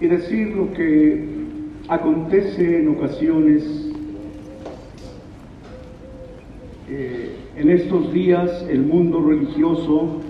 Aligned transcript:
y 0.00 0.06
decir 0.06 0.48
lo 0.48 0.72
que 0.72 1.24
acontece 1.88 2.80
en 2.80 2.88
ocasiones 2.88 3.64
eh, 6.88 7.36
en 7.56 7.70
estos 7.70 8.12
días 8.12 8.64
el 8.68 8.82
mundo 8.82 9.22
religioso 9.22 10.20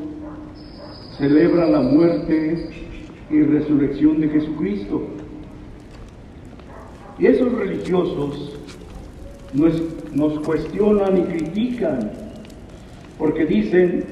celebra 1.18 1.66
la 1.66 1.80
muerte 1.80 2.68
y 3.30 3.42
resurrección 3.42 4.20
de 4.20 4.28
Jesucristo. 4.28 5.02
Y 7.18 7.26
esos 7.26 7.52
religiosos 7.52 8.60
nos, 9.52 9.82
nos 10.14 10.38
cuestionan 10.40 11.16
y 11.16 11.22
critican 11.22 12.12
porque 13.18 13.46
dicen 13.46 14.04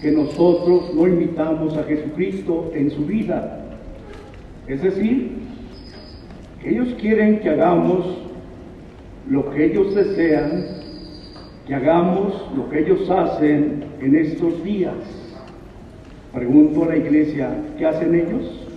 que 0.00 0.10
nosotros 0.10 0.94
no 0.94 1.08
imitamos 1.08 1.76
a 1.76 1.84
Jesucristo 1.84 2.70
en 2.74 2.90
su 2.90 3.06
vida. 3.06 3.61
Es 4.68 4.82
decir, 4.82 5.38
ellos 6.64 6.94
quieren 7.00 7.40
que 7.40 7.50
hagamos 7.50 8.18
lo 9.28 9.50
que 9.50 9.66
ellos 9.66 9.94
desean, 9.94 10.64
que 11.66 11.74
hagamos 11.74 12.48
lo 12.56 12.68
que 12.70 12.80
ellos 12.80 13.10
hacen 13.10 13.84
en 14.00 14.14
estos 14.14 14.62
días. 14.62 14.94
Pregunto 16.32 16.84
a 16.84 16.86
la 16.86 16.96
iglesia, 16.96 17.50
¿qué 17.76 17.86
hacen 17.86 18.14
ellos? 18.14 18.68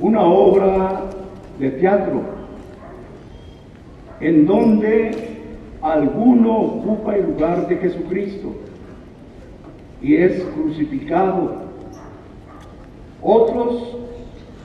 Una 0.00 0.22
obra 0.22 1.10
de 1.58 1.70
teatro 1.70 2.22
en 4.20 4.46
donde 4.46 5.10
alguno 5.82 6.56
ocupa 6.56 7.16
el 7.16 7.26
lugar 7.26 7.68
de 7.68 7.76
Jesucristo 7.76 8.54
y 10.00 10.16
es 10.16 10.42
crucificado 10.54 11.65
otros 13.22 13.96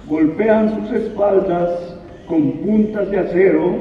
golpean 0.07 0.81
sus 0.81 0.91
espaldas 0.97 1.95
con 2.27 2.51
puntas 2.53 3.09
de 3.11 3.19
acero 3.19 3.75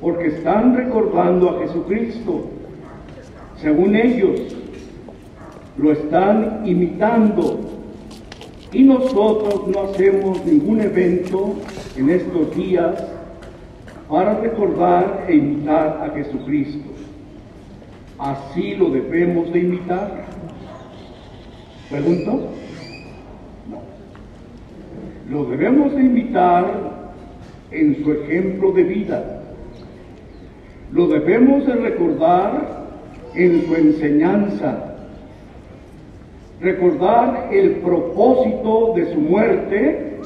porque 0.00 0.28
están 0.28 0.76
recordando 0.76 1.50
a 1.50 1.60
Jesucristo. 1.60 2.46
Según 3.56 3.96
ellos, 3.96 4.56
lo 5.76 5.92
están 5.92 6.62
imitando. 6.64 7.60
Y 8.72 8.84
nosotros 8.84 9.66
no 9.68 9.82
hacemos 9.82 10.44
ningún 10.44 10.80
evento 10.80 11.54
en 11.96 12.10
estos 12.10 12.54
días 12.56 13.04
para 14.08 14.38
recordar 14.38 15.26
e 15.28 15.36
imitar 15.36 16.02
a 16.02 16.14
Jesucristo. 16.14 16.88
¿Así 18.18 18.74
lo 18.76 18.90
debemos 18.90 19.52
de 19.52 19.60
imitar? 19.60 20.24
Pregunto. 21.90 22.59
Lo 25.30 25.44
debemos 25.44 25.94
de 25.94 26.02
imitar 26.02 26.64
en 27.70 28.02
su 28.02 28.12
ejemplo 28.12 28.72
de 28.72 28.82
vida. 28.82 29.42
Lo 30.92 31.06
debemos 31.06 31.64
de 31.68 31.74
recordar 31.74 32.88
en 33.36 33.64
su 33.64 33.76
enseñanza. 33.76 34.96
Recordar 36.60 37.48
el 37.52 37.76
propósito 37.76 38.94
de 38.96 39.12
su 39.12 39.20
muerte 39.20 40.16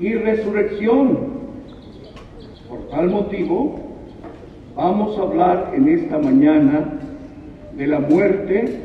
y 0.00 0.14
resurrección. 0.14 1.18
Por 2.68 2.88
tal 2.88 3.10
motivo, 3.10 3.78
vamos 4.74 5.16
a 5.18 5.22
hablar 5.22 5.72
en 5.76 5.88
esta 5.88 6.18
mañana 6.18 6.98
de 7.76 7.86
la 7.86 8.00
muerte 8.00 8.76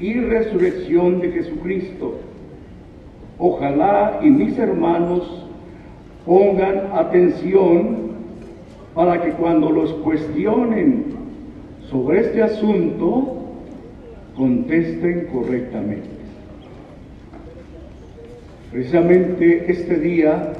y 0.00 0.14
resurrección 0.14 1.20
de 1.20 1.30
Jesucristo 1.30 2.31
Ojalá 3.44 4.20
y 4.22 4.30
mis 4.30 4.56
hermanos 4.56 5.48
pongan 6.24 6.92
atención 6.94 8.12
para 8.94 9.20
que 9.20 9.32
cuando 9.32 9.68
los 9.68 9.92
cuestionen 9.94 11.06
sobre 11.90 12.20
este 12.20 12.40
asunto, 12.40 13.38
contesten 14.36 15.26
correctamente. 15.32 16.08
Precisamente 18.70 19.72
este 19.72 19.98
día 19.98 20.52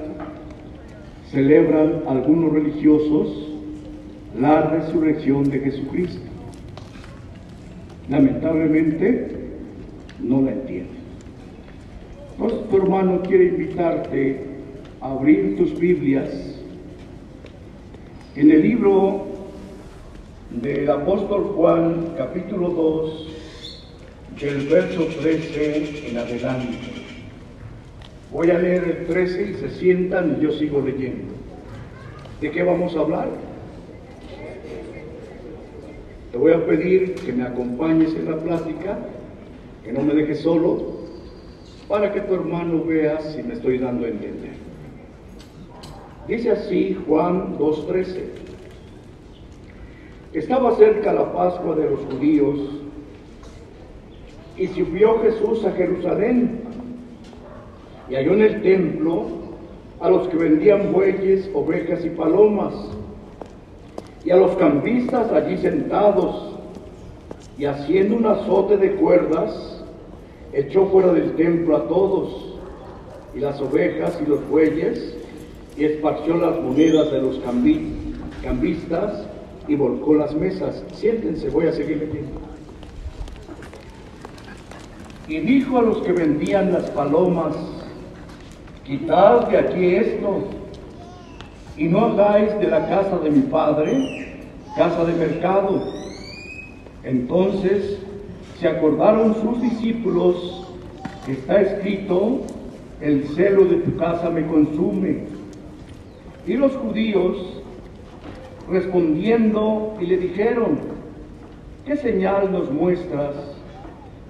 celebran 1.31 2.03
algunos 2.09 2.53
religiosos 2.53 3.49
la 4.37 4.61
resurrección 4.63 5.49
de 5.49 5.61
Jesucristo. 5.61 6.29
Lamentablemente 8.11 9.29
no 10.21 10.41
la 10.41 10.51
entienden. 10.51 11.02
Tu 12.43 12.77
hermano 12.77 13.23
quiere 13.23 13.45
invitarte 13.45 14.41
a 15.01 15.13
abrir 15.13 15.57
tus 15.57 15.79
Biblias 15.79 16.29
en 18.35 18.51
el 18.51 18.63
libro 18.63 19.27
del 20.51 20.91
apóstol 20.91 21.53
Juan, 21.55 22.15
capítulo 22.19 22.71
2, 22.71 23.29
del 24.41 24.67
verso 24.67 25.05
13 25.21 26.09
en 26.11 26.19
adelante. 26.19 26.79
Voy 28.33 28.51
a 28.51 28.59
leer 28.59 28.85
el 28.85 29.07
13 29.07 29.51
y 29.51 29.55
se 29.55 29.71
sientan 29.79 30.37
y 30.37 30.43
yo 30.43 30.51
sigo 30.51 30.81
leyendo. 30.81 31.35
¿De 32.41 32.51
qué 32.51 32.65
vamos 32.65 32.97
a 32.97 33.01
hablar? 33.01 33.29
Te 36.33 36.39
voy 36.39 36.55
a 36.55 36.67
pedir 36.67 37.15
que 37.15 37.33
me 37.33 37.45
acompañes 37.45 38.13
en 38.17 38.29
la 38.29 38.37
plática, 38.39 38.99
que 39.85 39.93
no 39.93 40.03
me 40.03 40.15
dejes 40.15 40.41
solo, 40.41 40.92
para 41.93 42.11
que 42.11 42.23
tu 42.23 42.33
hermano 42.33 42.83
vea 42.87 43.21
si 43.21 43.43
me 43.43 43.53
estoy 43.53 43.77
dando 43.77 44.07
a 44.07 44.09
entender. 44.09 44.53
Dice 46.27 46.53
así 46.53 46.97
Juan 47.07 47.59
2.13. 47.59 48.23
Estaba 50.33 50.75
cerca 50.77 51.13
la 51.13 51.31
Pascua 51.35 51.77
de 51.77 51.91
los 51.91 52.01
judíos 52.01 52.59
y 54.57 54.69
subió 54.69 55.21
Jesús 55.21 55.67
a 55.67 55.73
Jerusalén 55.73 56.63
y 58.09 58.15
halló 58.15 58.33
en 58.33 58.41
el 58.41 58.63
templo 58.63 59.27
a 60.01 60.09
los 60.09 60.29
que 60.29 60.39
vendían 60.39 60.93
bueyes, 60.95 61.51
ovejas 61.53 62.07
y 62.07 62.09
palomas 62.09 62.73
y 64.25 64.31
a 64.31 64.37
los 64.37 64.57
cambistas 64.57 65.31
allí 65.31 65.59
sentados 65.59 66.57
y 67.59 67.67
haciendo 67.67 68.17
un 68.17 68.25
azote 68.25 68.79
de 68.79 68.93
cuerdas 68.93 69.72
echó 70.53 70.87
fuera 70.87 71.13
del 71.13 71.35
templo 71.37 71.77
a 71.77 71.89
todos, 71.89 72.59
y 73.35 73.41
las 73.41 73.61
ovejas 73.61 74.19
y 74.25 74.29
los 74.29 74.47
bueyes, 74.49 75.17
y 75.77 75.85
esparció 75.85 76.37
las 76.37 76.61
monedas 76.61 77.11
de 77.11 77.23
los 77.23 77.41
cambistas 78.43 79.27
y 79.67 79.75
volcó 79.75 80.15
las 80.15 80.35
mesas. 80.35 80.85
Siéntense, 80.95 81.49
voy 81.49 81.67
a 81.67 81.73
seguir 81.73 81.99
leyendo. 81.99 82.41
Y 85.29 85.39
dijo 85.41 85.79
a 85.79 85.83
los 85.83 85.99
que 86.03 86.13
vendían 86.13 86.73
las 86.73 86.91
palomas, 86.91 87.57
quitad 88.85 89.49
de 89.49 89.59
aquí 89.59 89.95
esto, 89.95 90.45
y 91.77 91.85
no 91.85 92.07
hagáis 92.07 92.59
de 92.59 92.67
la 92.67 92.87
casa 92.87 93.19
de 93.19 93.31
mi 93.31 93.43
padre 93.43 94.23
casa 94.77 95.05
de 95.05 95.13
mercado. 95.15 95.83
Entonces 97.05 97.99
se 98.63 98.69
acordaron 98.69 99.35
sus 99.43 99.61
discípulos 99.61 100.65
está 101.27 101.61
escrito, 101.61 102.43
el 103.01 103.25
celo 103.35 103.65
de 103.65 103.79
tu 103.79 103.97
casa 103.97 104.31
me 104.31 104.47
consume. 104.47 105.25
Y 106.47 106.55
los 106.55 106.71
judíos 106.77 107.61
respondiendo 108.71 109.97
y 110.01 110.07
le 110.07 110.17
dijeron, 110.17 110.79
¿qué 111.85 111.97
señal 111.97 112.53
nos 112.53 112.71
muestras 112.71 113.35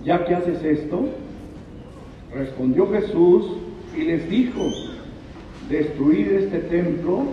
ya 0.03 0.25
que 0.25 0.35
haces 0.35 0.65
esto? 0.65 1.05
Respondió 2.35 2.91
Jesús 2.91 3.59
y 3.95 4.01
les 4.05 4.31
dijo, 4.31 4.63
destruir 5.69 6.33
este 6.33 6.59
templo 6.61 7.25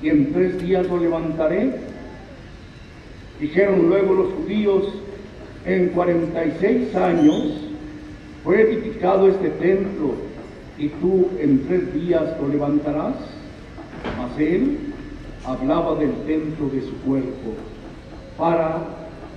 y 0.00 0.10
en 0.10 0.32
tres 0.32 0.62
días 0.62 0.88
lo 0.88 0.98
levantaré. 0.98 1.74
Dijeron 3.40 3.88
luego 3.88 4.14
los 4.14 4.32
judíos, 4.34 4.97
en 5.68 5.88
46 5.90 6.94
años 6.96 7.52
fue 8.42 8.62
edificado 8.62 9.28
este 9.28 9.50
templo 9.50 10.14
y 10.78 10.88
tú 10.88 11.28
en 11.38 11.66
tres 11.66 11.92
días 11.92 12.22
lo 12.40 12.48
levantarás. 12.48 13.16
Mas 14.16 14.38
él 14.38 14.78
hablaba 15.44 15.96
del 15.96 16.12
templo 16.26 16.70
de 16.70 16.80
su 16.80 16.96
cuerpo 17.02 17.54
para 18.38 18.78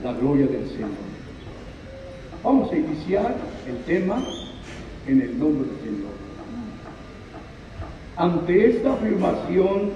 la 0.03 0.13
gloria 0.13 0.47
del 0.47 0.69
Señor. 0.69 0.89
Vamos 2.43 2.71
a 2.71 2.77
iniciar 2.77 3.35
el 3.67 3.77
tema 3.83 4.23
en 5.07 5.21
el 5.21 5.37
nombre 5.37 5.67
del 5.67 5.79
Señor. 5.83 6.11
Ante 8.15 8.69
esta 8.69 8.93
afirmación 8.93 9.91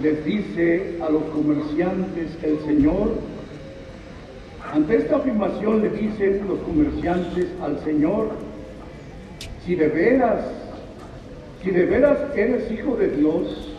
les 0.00 0.24
dice 0.24 0.98
a 1.02 1.10
los 1.10 1.22
comerciantes 1.24 2.30
el 2.42 2.60
Señor, 2.60 3.14
Ante 4.72 4.96
esta 4.96 5.16
afirmación 5.16 5.82
le 5.82 5.90
dicen 5.90 6.42
los 6.48 6.58
comerciantes 6.60 7.46
al 7.62 7.78
Señor, 7.80 8.30
si 9.64 9.74
de 9.74 9.88
veras, 9.88 10.44
si 11.62 11.70
de 11.70 11.86
veras 11.86 12.18
eres 12.34 12.70
hijo 12.70 12.96
de 12.96 13.08
Dios, 13.08 13.72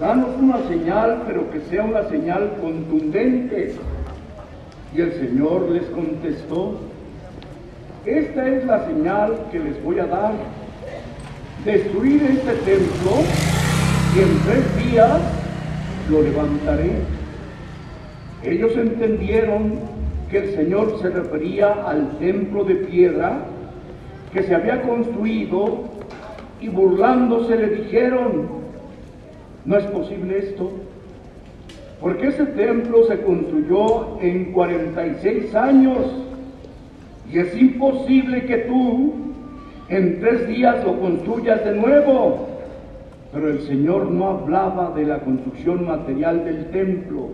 danos 0.00 0.30
una 0.38 0.66
señal, 0.68 1.24
pero 1.26 1.50
que 1.50 1.60
sea 1.68 1.84
una 1.84 2.08
señal 2.08 2.56
contundente. 2.60 3.74
Y 4.94 5.00
el 5.00 5.12
Señor 5.12 5.68
les 5.70 5.84
contestó, 5.86 6.78
esta 8.06 8.48
es 8.48 8.64
la 8.64 8.86
señal 8.86 9.34
que 9.52 9.58
les 9.58 9.82
voy 9.82 9.98
a 9.98 10.06
dar. 10.06 10.32
Destruir 11.64 12.22
este 12.22 12.52
templo 12.52 13.12
y 14.14 14.20
en 14.20 14.38
tres 14.46 14.90
días 14.90 15.20
lo 16.10 16.22
levantaré. 16.22 17.17
Ellos 18.44 18.76
entendieron 18.76 19.72
que 20.30 20.38
el 20.38 20.54
Señor 20.54 20.98
se 21.00 21.10
refería 21.10 21.72
al 21.86 22.18
templo 22.18 22.64
de 22.64 22.76
piedra 22.76 23.40
que 24.32 24.42
se 24.42 24.54
había 24.54 24.82
construido 24.82 25.84
y 26.60 26.68
burlándose 26.68 27.56
le 27.56 27.68
dijeron, 27.68 28.48
no 29.64 29.76
es 29.76 29.84
posible 29.86 30.38
esto, 30.38 30.70
porque 32.00 32.28
ese 32.28 32.46
templo 32.46 33.04
se 33.04 33.20
construyó 33.22 34.20
en 34.20 34.52
46 34.52 35.54
años 35.54 35.98
y 37.32 37.38
es 37.38 37.56
imposible 37.56 38.44
que 38.44 38.58
tú 38.58 39.14
en 39.88 40.20
tres 40.20 40.46
días 40.46 40.84
lo 40.84 40.98
construyas 41.00 41.64
de 41.64 41.74
nuevo. 41.74 42.46
Pero 43.32 43.50
el 43.50 43.60
Señor 43.62 44.10
no 44.10 44.28
hablaba 44.28 44.92
de 44.94 45.04
la 45.04 45.18
construcción 45.20 45.86
material 45.86 46.44
del 46.44 46.66
templo. 46.70 47.28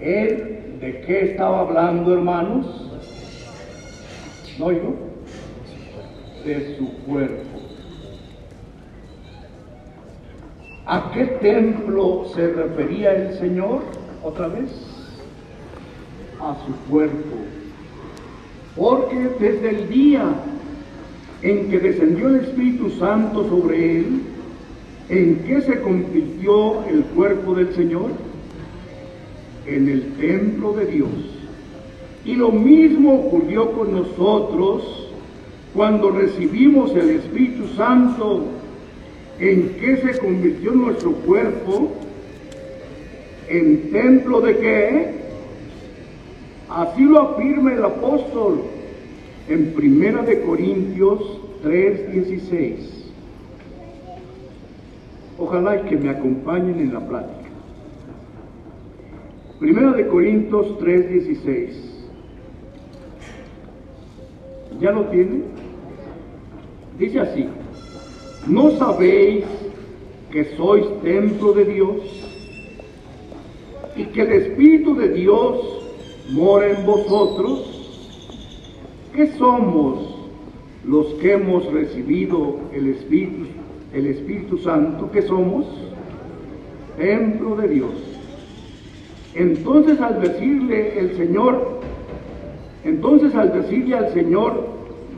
Él, 0.00 0.78
¿de 0.80 1.00
qué 1.06 1.30
estaba 1.30 1.60
hablando, 1.60 2.12
hermanos? 2.12 2.66
¿No 4.58 4.66
oigo? 4.66 4.94
De 6.44 6.76
su 6.76 6.92
cuerpo. 7.04 7.44
¿A 10.84 11.10
qué 11.12 11.24
templo 11.24 12.26
se 12.34 12.46
refería 12.46 13.12
el 13.14 13.38
Señor 13.38 13.82
otra 14.22 14.48
vez? 14.48 14.70
A 16.40 16.56
su 16.64 16.90
cuerpo. 16.90 17.36
Porque 18.76 19.16
desde 19.40 19.70
el 19.70 19.88
día 19.88 20.26
en 21.42 21.70
que 21.70 21.78
descendió 21.78 22.28
el 22.28 22.36
Espíritu 22.36 22.90
Santo 22.90 23.48
sobre 23.48 23.98
él, 23.98 24.22
¿en 25.08 25.36
qué 25.46 25.60
se 25.62 25.80
convirtió 25.80 26.84
el 26.84 27.02
cuerpo 27.06 27.54
del 27.54 27.74
Señor? 27.74 28.10
En 29.66 29.88
el 29.88 30.12
templo 30.14 30.72
de 30.72 30.86
Dios. 30.86 31.10
Y 32.24 32.34
lo 32.34 32.50
mismo 32.50 33.14
ocurrió 33.14 33.72
con 33.72 33.92
nosotros 33.92 35.08
cuando 35.74 36.10
recibimos 36.10 36.90
el 36.92 37.10
Espíritu 37.10 37.68
Santo 37.76 38.44
en 39.38 39.76
qué 39.80 39.98
se 39.98 40.18
convirtió 40.18 40.72
nuestro 40.72 41.12
cuerpo, 41.12 41.92
en 43.48 43.90
templo 43.90 44.40
de 44.40 44.56
qué? 44.56 45.10
Así 46.68 47.02
lo 47.02 47.20
afirma 47.20 47.74
el 47.74 47.84
apóstol 47.84 48.62
en 49.48 49.72
Primera 49.74 50.22
de 50.22 50.40
Corintios 50.40 51.20
3:16. 51.62 53.12
Ojalá 55.38 55.82
que 55.82 55.96
me 55.96 56.10
acompañen 56.10 56.80
en 56.80 56.94
la 56.94 57.06
plática. 57.06 57.35
Primera 59.58 59.92
de 59.92 60.06
Corintios 60.06 60.78
3:16. 60.78 61.70
¿Ya 64.80 64.90
lo 64.90 65.06
tienen? 65.06 65.44
Dice 66.98 67.20
así, 67.20 67.46
¿no 68.46 68.70
sabéis 68.72 69.44
que 70.30 70.44
sois 70.56 70.84
templo 71.02 71.54
de 71.54 71.64
Dios 71.64 71.96
y 73.96 74.04
que 74.04 74.22
el 74.22 74.32
Espíritu 74.32 74.94
de 74.94 75.08
Dios 75.08 75.56
mora 76.32 76.70
en 76.70 76.84
vosotros? 76.84 77.72
¿Qué 79.14 79.28
somos 79.38 80.16
los 80.84 81.06
que 81.14 81.32
hemos 81.32 81.72
recibido 81.72 82.58
el 82.74 82.88
Espíritu, 82.88 83.46
el 83.94 84.06
Espíritu 84.06 84.58
Santo? 84.58 85.10
¿Qué 85.10 85.22
somos? 85.22 85.64
Templo 86.98 87.56
de 87.56 87.68
Dios. 87.68 88.15
Entonces 89.36 90.00
al 90.00 90.22
decirle 90.22 90.98
el 90.98 91.14
Señor, 91.16 91.80
entonces 92.84 93.34
al 93.34 93.52
decirle 93.52 93.94
al 93.94 94.12
Señor, 94.14 94.66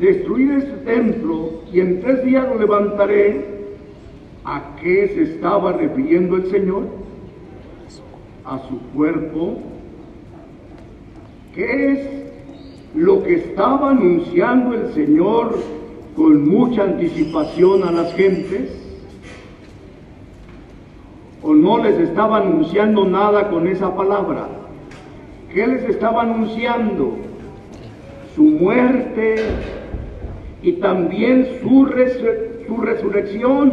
destruir 0.00 0.50
este 0.53 0.73
templo 0.79 1.62
y 1.73 1.79
en 1.81 2.00
tres 2.00 2.25
días 2.25 2.49
lo 2.49 2.59
levantaré, 2.59 3.47
¿a 4.44 4.75
qué 4.82 5.09
se 5.15 5.23
estaba 5.23 5.73
refiriendo 5.73 6.35
el 6.37 6.50
Señor? 6.50 6.85
A 8.44 8.59
su 8.69 8.81
cuerpo. 8.93 9.59
¿Qué 11.55 11.93
es 11.93 12.09
lo 12.97 13.23
que 13.23 13.35
estaba 13.35 13.91
anunciando 13.91 14.75
el 14.75 14.93
Señor 14.94 15.56
con 16.17 16.49
mucha 16.49 16.82
anticipación 16.82 17.85
a 17.85 17.93
las 17.93 18.12
gentes? 18.15 18.78
¿O 21.43 21.55
no 21.55 21.79
les 21.79 21.99
estaba 22.00 22.38
anunciando 22.38 23.05
nada 23.05 23.49
con 23.49 23.69
esa 23.69 23.94
palabra? 23.94 24.49
¿Qué 25.55 25.67
les 25.67 25.85
estaba 25.85 26.23
anunciando? 26.23 27.17
Su 28.35 28.43
muerte 28.43 29.37
y 30.62 30.73
también 30.73 31.46
su, 31.62 31.88
su 32.67 32.76
resurrección. 32.81 33.73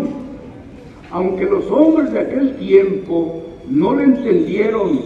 Aunque 1.11 1.45
los 1.45 1.69
hombres 1.71 2.11
de 2.13 2.19
aquel 2.19 2.55
tiempo 2.57 3.41
no 3.67 3.95
le 3.95 4.03
entendieron 4.03 4.99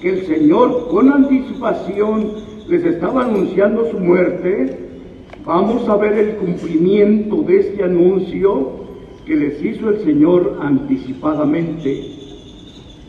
que 0.00 0.10
el 0.10 0.26
Señor 0.26 0.88
con 0.88 1.10
anticipación 1.10 2.32
les 2.68 2.84
estaba 2.84 3.24
anunciando 3.24 3.90
su 3.90 3.98
muerte, 3.98 4.76
vamos 5.46 5.88
a 5.88 5.96
ver 5.96 6.18
el 6.18 6.36
cumplimiento 6.36 7.42
de 7.42 7.60
este 7.60 7.84
anuncio 7.84 8.81
que 9.32 9.38
les 9.38 9.64
hizo 9.64 9.88
el 9.88 10.04
Señor 10.04 10.58
anticipadamente. 10.60 12.04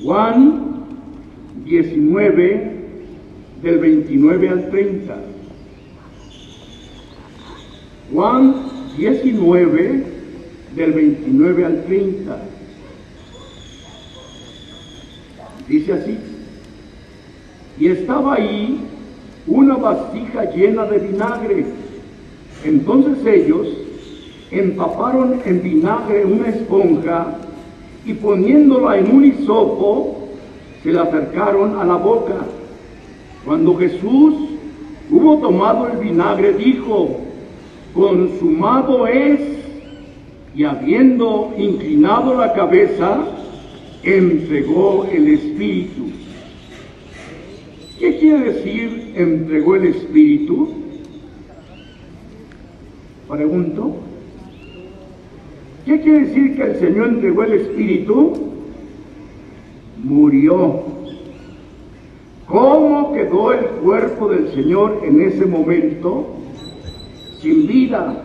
Juan 0.01 0.85
19, 1.65 2.71
del 3.61 3.77
29 3.77 4.49
al 4.49 4.69
30. 4.69 5.17
Juan 8.13 8.55
19, 8.97 10.03
del 10.77 10.93
29 10.93 11.65
al 11.65 11.83
30. 11.83 12.43
Dice 15.67 15.93
así, 15.93 16.17
y 17.79 17.87
estaba 17.87 18.35
ahí 18.35 18.79
una 19.45 19.75
vasija 19.75 20.53
llena 20.55 20.85
de 20.85 20.99
vinagre. 20.99 21.65
Entonces 22.63 23.25
ellos 23.25 23.82
empaparon 24.53 25.41
en 25.45 25.63
vinagre 25.63 26.25
una 26.25 26.49
esponja 26.49 27.37
y 28.05 28.13
poniéndola 28.13 28.97
en 28.97 29.15
un 29.15 29.25
hisopo, 29.25 30.29
se 30.83 30.91
la 30.91 31.03
acercaron 31.03 31.79
a 31.79 31.85
la 31.85 31.95
boca. 31.95 32.35
Cuando 33.45 33.75
Jesús 33.77 34.35
hubo 35.09 35.37
tomado 35.39 35.87
el 35.87 35.97
vinagre, 35.97 36.53
dijo, 36.53 37.21
consumado 37.93 39.07
es, 39.07 39.39
y 40.55 40.65
habiendo 40.65 41.53
inclinado 41.57 42.35
la 42.35 42.53
cabeza, 42.53 43.25
entregó 44.03 45.05
el 45.11 45.29
Espíritu. 45.29 46.03
¿Qué 47.99 48.17
quiere 48.17 48.51
decir 48.51 49.13
entregó 49.15 49.75
el 49.75 49.85
Espíritu? 49.85 50.69
Pregunto. 53.29 54.02
¿Qué 55.85 56.01
quiere 56.01 56.25
decir 56.25 56.55
que 56.55 56.63
el 56.63 56.75
Señor 56.79 57.07
entregó 57.09 57.43
el 57.43 57.53
Espíritu? 57.53 58.33
Murió. 60.03 60.81
¿Cómo 62.47 63.13
quedó 63.13 63.53
el 63.53 63.65
cuerpo 63.65 64.29
del 64.29 64.51
Señor 64.53 65.01
en 65.03 65.21
ese 65.21 65.45
momento? 65.45 66.27
Sin 67.41 67.67
vida. 67.67 68.23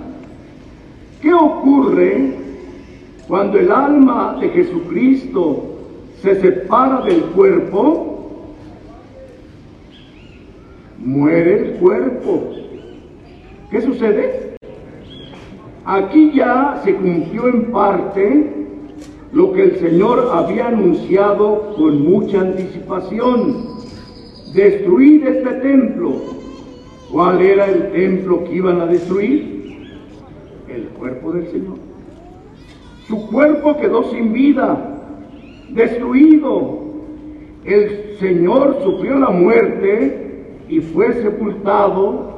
¿Qué 1.20 1.32
ocurre 1.32 2.34
cuando 3.26 3.58
el 3.58 3.70
alma 3.70 4.38
de 4.40 4.48
Jesucristo 4.50 5.64
se 6.22 6.40
separa 6.40 7.02
del 7.02 7.22
cuerpo? 7.22 8.08
muere 10.98 11.54
el 11.54 11.74
cuerpo. 11.74 12.52
¿Qué 13.70 13.80
sucede? 13.80 14.47
Aquí 15.88 16.32
ya 16.34 16.82
se 16.84 16.94
cumplió 16.96 17.48
en 17.48 17.72
parte 17.72 18.66
lo 19.32 19.52
que 19.54 19.62
el 19.62 19.76
Señor 19.76 20.32
había 20.34 20.68
anunciado 20.68 21.74
con 21.78 22.02
mucha 22.02 22.42
anticipación. 22.42 23.78
destruir 24.52 25.26
este 25.26 25.50
templo. 25.60 26.12
¿Cuál 27.10 27.40
era 27.40 27.64
el 27.64 27.90
templo 27.92 28.44
que 28.44 28.56
iban 28.56 28.82
a 28.82 28.86
destruir? 28.86 30.02
El 30.68 30.88
cuerpo 30.88 31.32
del 31.32 31.46
Señor. 31.46 31.78
Su 33.06 33.26
cuerpo 33.28 33.78
quedó 33.78 34.10
sin 34.10 34.34
vida, 34.34 35.00
destruido. 35.70 36.80
El 37.64 38.14
Señor 38.18 38.80
sufrió 38.84 39.18
la 39.18 39.30
muerte 39.30 40.58
y 40.68 40.80
fue 40.80 41.14
sepultado 41.14 42.37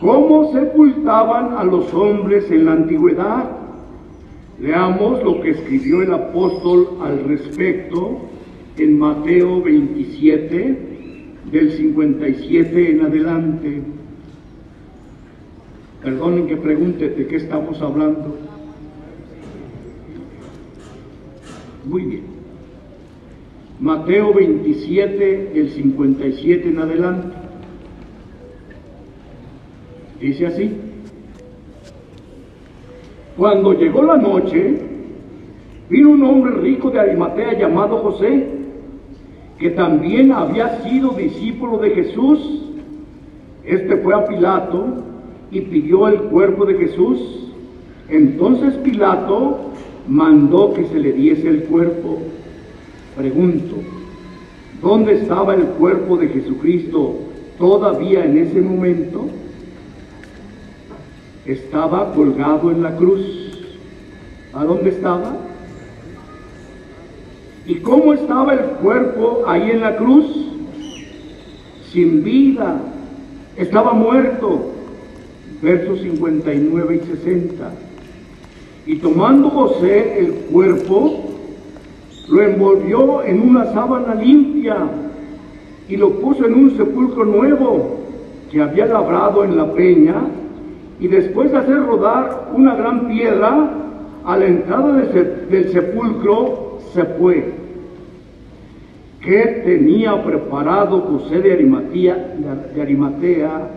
como 0.00 0.52
sepultaban 0.52 1.58
a 1.58 1.64
los 1.64 1.92
hombres 1.92 2.50
en 2.50 2.66
la 2.66 2.72
antigüedad. 2.72 3.50
Leamos 4.60 5.22
lo 5.22 5.40
que 5.40 5.50
escribió 5.50 6.02
el 6.02 6.12
apóstol 6.12 6.98
al 7.02 7.24
respecto 7.24 8.20
en 8.76 8.98
Mateo 8.98 9.62
27, 9.62 10.78
del 11.50 11.72
57 11.72 12.90
en 12.90 13.00
adelante. 13.02 13.82
Perdonen 16.02 16.46
que 16.46 16.56
pregunte 16.56 17.08
de 17.08 17.26
qué 17.26 17.36
estamos 17.36 17.80
hablando. 17.80 18.36
Muy 21.84 22.02
bien. 22.02 22.22
Mateo 23.80 24.34
27, 24.34 25.50
del 25.54 25.70
57 25.70 26.68
en 26.68 26.78
adelante. 26.78 27.47
Dice 30.20 30.46
así. 30.46 30.70
Cuando 33.36 33.72
llegó 33.72 34.02
la 34.02 34.16
noche, 34.16 34.78
vino 35.88 36.10
un 36.10 36.24
hombre 36.24 36.52
rico 36.60 36.90
de 36.90 36.98
Arimatea 36.98 37.56
llamado 37.56 37.98
José, 37.98 38.48
que 39.58 39.70
también 39.70 40.32
había 40.32 40.82
sido 40.82 41.10
discípulo 41.10 41.78
de 41.78 41.90
Jesús. 41.90 42.64
Este 43.64 43.96
fue 43.98 44.14
a 44.14 44.26
Pilato 44.26 44.86
y 45.52 45.60
pidió 45.60 46.08
el 46.08 46.22
cuerpo 46.22 46.64
de 46.64 46.74
Jesús. 46.74 47.52
Entonces 48.08 48.74
Pilato 48.78 49.70
mandó 50.08 50.72
que 50.74 50.86
se 50.86 50.98
le 50.98 51.12
diese 51.12 51.48
el 51.48 51.64
cuerpo. 51.64 52.18
Pregunto, 53.16 53.76
¿dónde 54.82 55.12
estaba 55.12 55.54
el 55.54 55.64
cuerpo 55.64 56.16
de 56.16 56.28
Jesucristo 56.28 57.16
todavía 57.56 58.24
en 58.24 58.38
ese 58.38 58.60
momento? 58.60 59.26
Estaba 61.48 62.12
colgado 62.12 62.70
en 62.70 62.82
la 62.82 62.94
cruz. 62.94 63.22
¿A 64.52 64.64
dónde 64.64 64.90
estaba? 64.90 65.34
¿Y 67.66 67.76
cómo 67.76 68.12
estaba 68.12 68.52
el 68.52 68.60
cuerpo 68.82 69.44
ahí 69.46 69.70
en 69.70 69.80
la 69.80 69.96
cruz? 69.96 70.26
Sin 71.90 72.22
vida. 72.22 72.78
Estaba 73.56 73.94
muerto. 73.94 74.72
Versos 75.62 76.00
59 76.00 77.00
y 77.02 77.16
60. 77.16 77.70
Y 78.84 78.96
tomando 78.96 79.48
José 79.48 80.18
el 80.18 80.32
cuerpo, 80.52 81.30
lo 82.28 82.42
envolvió 82.42 83.22
en 83.24 83.40
una 83.40 83.72
sábana 83.72 84.14
limpia 84.14 84.76
y 85.88 85.96
lo 85.96 86.10
puso 86.20 86.44
en 86.44 86.52
un 86.52 86.76
sepulcro 86.76 87.24
nuevo 87.24 88.00
que 88.50 88.60
había 88.60 88.84
labrado 88.84 89.44
en 89.44 89.56
la 89.56 89.72
peña 89.72 90.14
y 91.00 91.08
después 91.08 91.52
de 91.52 91.58
hacer 91.58 91.76
rodar 91.84 92.50
una 92.54 92.74
gran 92.74 93.08
piedra 93.08 93.70
a 94.24 94.36
la 94.36 94.46
entrada 94.46 94.92
del 94.94 95.68
sepulcro 95.70 96.78
se 96.92 97.04
fue. 97.04 97.52
¿Qué 99.20 99.62
tenía 99.64 100.22
preparado 100.22 101.00
José 101.00 101.40
de 101.40 101.52
Arimatea, 101.52 102.36
de 102.74 102.82
Arimatea 102.82 103.70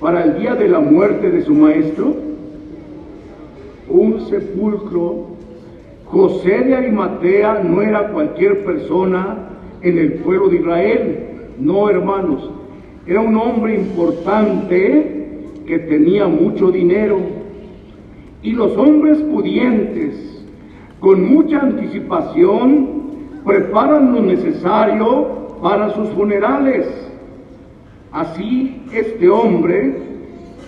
para 0.00 0.24
el 0.24 0.38
día 0.38 0.54
de 0.54 0.68
la 0.68 0.80
muerte 0.80 1.30
de 1.30 1.42
su 1.42 1.54
maestro? 1.54 2.14
Un 3.88 4.20
sepulcro 4.28 5.26
José 6.06 6.60
de 6.60 6.74
Arimatea 6.74 7.62
no 7.62 7.82
era 7.82 8.08
cualquier 8.08 8.64
persona 8.64 9.50
en 9.82 9.98
el 9.98 10.14
pueblo 10.14 10.48
de 10.48 10.56
Israel, 10.56 11.18
no 11.58 11.88
hermanos, 11.88 12.50
era 13.06 13.20
un 13.20 13.36
hombre 13.36 13.76
importante 13.76 15.19
que 15.70 15.78
tenía 15.78 16.26
mucho 16.26 16.72
dinero. 16.72 17.20
Y 18.42 18.54
los 18.54 18.76
hombres 18.76 19.18
pudientes, 19.18 20.44
con 20.98 21.32
mucha 21.32 21.60
anticipación, 21.60 22.88
preparan 23.46 24.12
lo 24.12 24.20
necesario 24.20 25.58
para 25.62 25.90
sus 25.90 26.08
funerales. 26.08 26.88
Así 28.10 28.82
este 28.92 29.28
hombre 29.28 29.96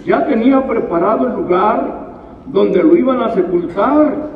ya 0.06 0.24
tenía 0.28 0.64
preparado 0.68 1.26
el 1.26 1.34
lugar 1.34 2.12
donde 2.46 2.80
lo 2.80 2.96
iban 2.96 3.22
a 3.22 3.30
sepultar 3.30 4.30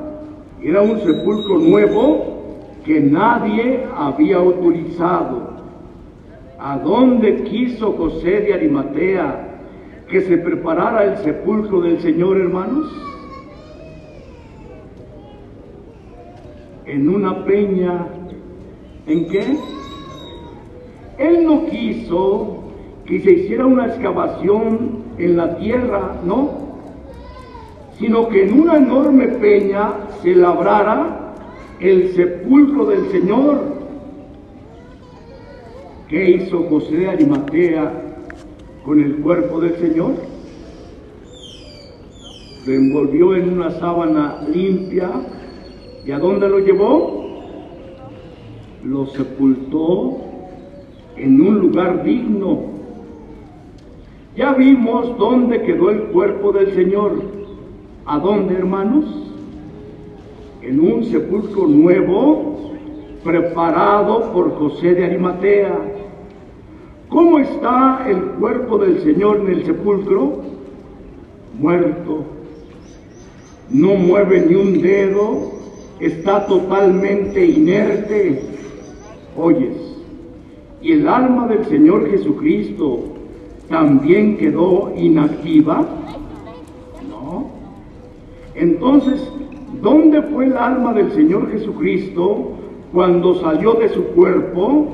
era 0.60 0.82
un 0.82 0.98
sepulcro 0.98 1.58
nuevo 1.58 2.56
que 2.84 2.98
nadie 2.98 3.84
había 3.96 4.38
autorizado. 4.38 5.54
¿A 6.58 6.76
dónde 6.78 7.44
quiso 7.44 7.92
José 7.92 8.40
de 8.40 8.54
Arimatea 8.54 9.45
que 10.08 10.20
se 10.20 10.38
preparara 10.38 11.04
el 11.04 11.16
sepulcro 11.18 11.80
del 11.80 12.00
Señor, 12.00 12.36
hermanos? 12.38 12.92
En 16.86 17.08
una 17.08 17.44
peña. 17.44 18.06
¿En 19.06 19.28
qué? 19.28 19.56
Él 21.18 21.44
no 21.44 21.66
quiso 21.66 22.64
que 23.04 23.20
se 23.20 23.32
hiciera 23.32 23.66
una 23.66 23.86
excavación 23.86 25.04
en 25.18 25.36
la 25.36 25.56
tierra, 25.58 26.16
no, 26.24 26.50
sino 27.98 28.28
que 28.28 28.44
en 28.44 28.60
una 28.60 28.76
enorme 28.76 29.28
peña 29.28 29.92
se 30.22 30.34
labrara 30.34 31.34
el 31.80 32.12
sepulcro 32.14 32.86
del 32.86 33.10
Señor. 33.10 33.76
¿Qué 36.08 36.30
hizo 36.30 36.64
José 36.68 36.96
de 36.96 37.08
Arimatea 37.08 38.05
con 38.86 39.00
el 39.00 39.16
cuerpo 39.16 39.60
del 39.60 39.74
Señor? 39.76 40.14
Lo 42.66 42.72
envolvió 42.72 43.36
en 43.36 43.52
una 43.52 43.70
sábana 43.72 44.46
limpia 44.50 45.10
y 46.06 46.12
¿a 46.12 46.18
dónde 46.18 46.48
lo 46.48 46.60
llevó? 46.60 47.26
Lo 48.84 49.06
sepultó 49.08 50.16
en 51.16 51.40
un 51.40 51.58
lugar 51.58 52.02
digno. 52.02 52.76
Ya 54.34 54.54
vimos 54.54 55.18
dónde 55.18 55.62
quedó 55.62 55.90
el 55.90 56.02
cuerpo 56.04 56.52
del 56.52 56.72
Señor 56.74 57.36
¿A 58.08 58.20
dónde, 58.20 58.54
hermanos? 58.54 59.04
En 60.62 60.78
un 60.78 61.02
sepulcro 61.06 61.66
nuevo 61.66 62.70
preparado 63.24 64.32
por 64.32 64.56
José 64.56 64.94
de 64.94 65.06
Arimatea. 65.06 65.95
¿Cómo 67.08 67.38
está 67.38 68.04
el 68.08 68.20
cuerpo 68.38 68.78
del 68.78 69.00
Señor 69.02 69.40
en 69.40 69.48
el 69.48 69.64
sepulcro? 69.64 70.42
Muerto. 71.58 72.24
No 73.70 73.94
mueve 73.94 74.46
ni 74.48 74.54
un 74.54 74.80
dedo, 74.80 75.52
está 76.00 76.46
totalmente 76.46 77.44
inerte. 77.44 78.42
Oyes, 79.36 79.76
y 80.82 80.92
el 80.92 81.08
alma 81.08 81.46
del 81.48 81.64
Señor 81.66 82.10
Jesucristo 82.10 83.04
también 83.68 84.36
quedó 84.36 84.92
inactiva. 84.96 85.86
Entonces, 88.54 89.20
¿dónde 89.82 90.22
fue 90.22 90.46
el 90.46 90.56
alma 90.56 90.94
del 90.94 91.12
Señor 91.12 91.50
Jesucristo 91.50 92.52
cuando 92.92 93.34
salió 93.40 93.74
de 93.74 93.90
su 93.90 94.02
cuerpo? 94.02 94.86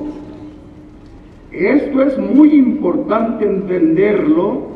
Esto 1.53 2.01
es 2.01 2.17
muy 2.17 2.55
importante 2.55 3.45
entenderlo. 3.45 4.73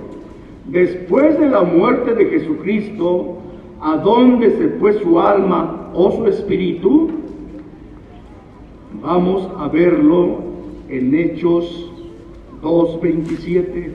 Después 0.66 1.40
de 1.40 1.50
la 1.50 1.64
muerte 1.64 2.14
de 2.14 2.26
Jesucristo, 2.26 3.38
¿a 3.82 3.98
dónde 3.98 4.52
se 4.58 4.70
fue 4.80 4.94
su 4.94 5.20
alma 5.20 5.92
o 5.94 6.12
su 6.12 6.28
espíritu? 6.28 7.10
Vamos 9.02 9.50
a 9.58 9.68
verlo 9.70 10.40
en 10.90 11.16
Hechos 11.16 11.92
2.27. 12.62 13.92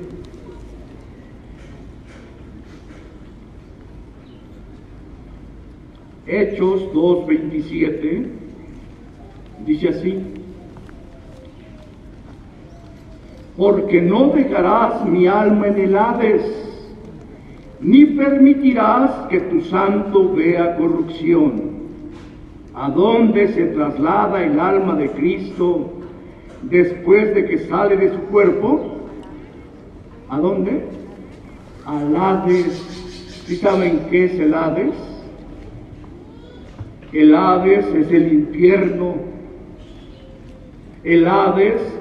Hechos 6.27 6.83
2.27 6.95 8.27
dice 9.67 9.89
así, 9.89 10.32
porque 13.57 14.01
no 14.01 14.29
dejarás 14.29 15.05
mi 15.05 15.27
alma 15.27 15.69
en 15.69 15.79
el 15.79 15.97
Hades, 15.97 16.43
ni 17.81 18.07
permitirás 18.07 19.11
que 19.29 19.41
tu 19.41 19.61
santo 19.63 20.33
vea 20.35 20.77
corrupción. 20.77 21.73
¿A 22.75 22.91
dónde 22.91 23.49
se 23.49 23.67
traslada 23.67 24.43
el 24.43 24.59
alma 24.59 24.95
de 24.97 25.11
Cristo 25.11 25.91
después 26.63 27.35
de 27.35 27.45
que 27.45 27.59
sale 27.67 27.97
de 27.97 28.11
su 28.13 28.21
cuerpo, 28.27 28.81
¿a 30.29 30.39
dónde? 30.39 30.83
Al 31.85 32.17
Hades. 32.17 32.89
¿Sí 33.47 33.57
saben 33.57 34.07
qué 34.11 34.25
es 34.27 34.39
el 34.39 34.55
Hades? 34.55 34.95
El 37.13 37.35
Hades 37.35 37.85
es 37.95 38.11
el 38.11 38.33
infierno. 38.33 39.17
El 41.05 41.27
Hades 41.27 41.92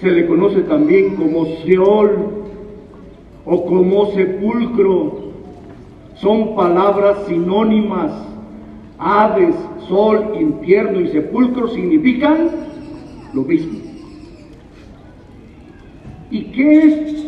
se 0.00 0.10
le 0.10 0.26
conoce 0.26 0.62
también 0.62 1.16
como 1.16 1.46
Seol 1.64 2.44
o 3.44 3.64
como 3.66 4.12
sepulcro. 4.12 5.24
Son 6.16 6.54
palabras 6.54 7.18
sinónimas. 7.26 8.12
Hades, 8.98 9.54
sol, 9.88 10.36
infierno 10.40 11.00
y 11.00 11.08
sepulcro 11.08 11.68
significan 11.68 12.50
lo 13.32 13.42
mismo. 13.42 13.80
¿Y 16.30 16.44
qué 16.44 16.78
es? 16.78 17.24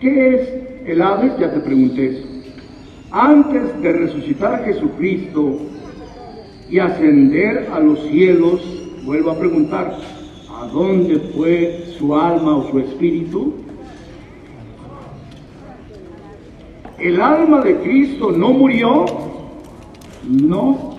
¿Qué 0.00 0.34
es 0.34 0.88
el 0.88 1.00
Hades? 1.00 1.38
Ya 1.38 1.52
te 1.52 1.60
pregunté 1.60 2.06
eso. 2.10 2.28
Antes 3.12 3.80
de 3.82 3.92
resucitar 3.92 4.54
a 4.54 4.58
Jesucristo 4.58 5.58
y 6.68 6.78
ascender 6.78 7.68
a 7.72 7.78
los 7.78 8.02
cielos, 8.08 8.81
vuelvo 9.04 9.30
a 9.32 9.38
preguntar, 9.38 9.98
¿a 10.50 10.66
dónde 10.66 11.18
fue 11.34 11.84
su 11.98 12.14
alma 12.14 12.56
o 12.56 12.70
su 12.70 12.78
espíritu? 12.78 13.54
¿El 16.98 17.20
alma 17.20 17.62
de 17.62 17.78
Cristo 17.80 18.30
no 18.30 18.50
murió? 18.50 19.06
No. 20.28 20.92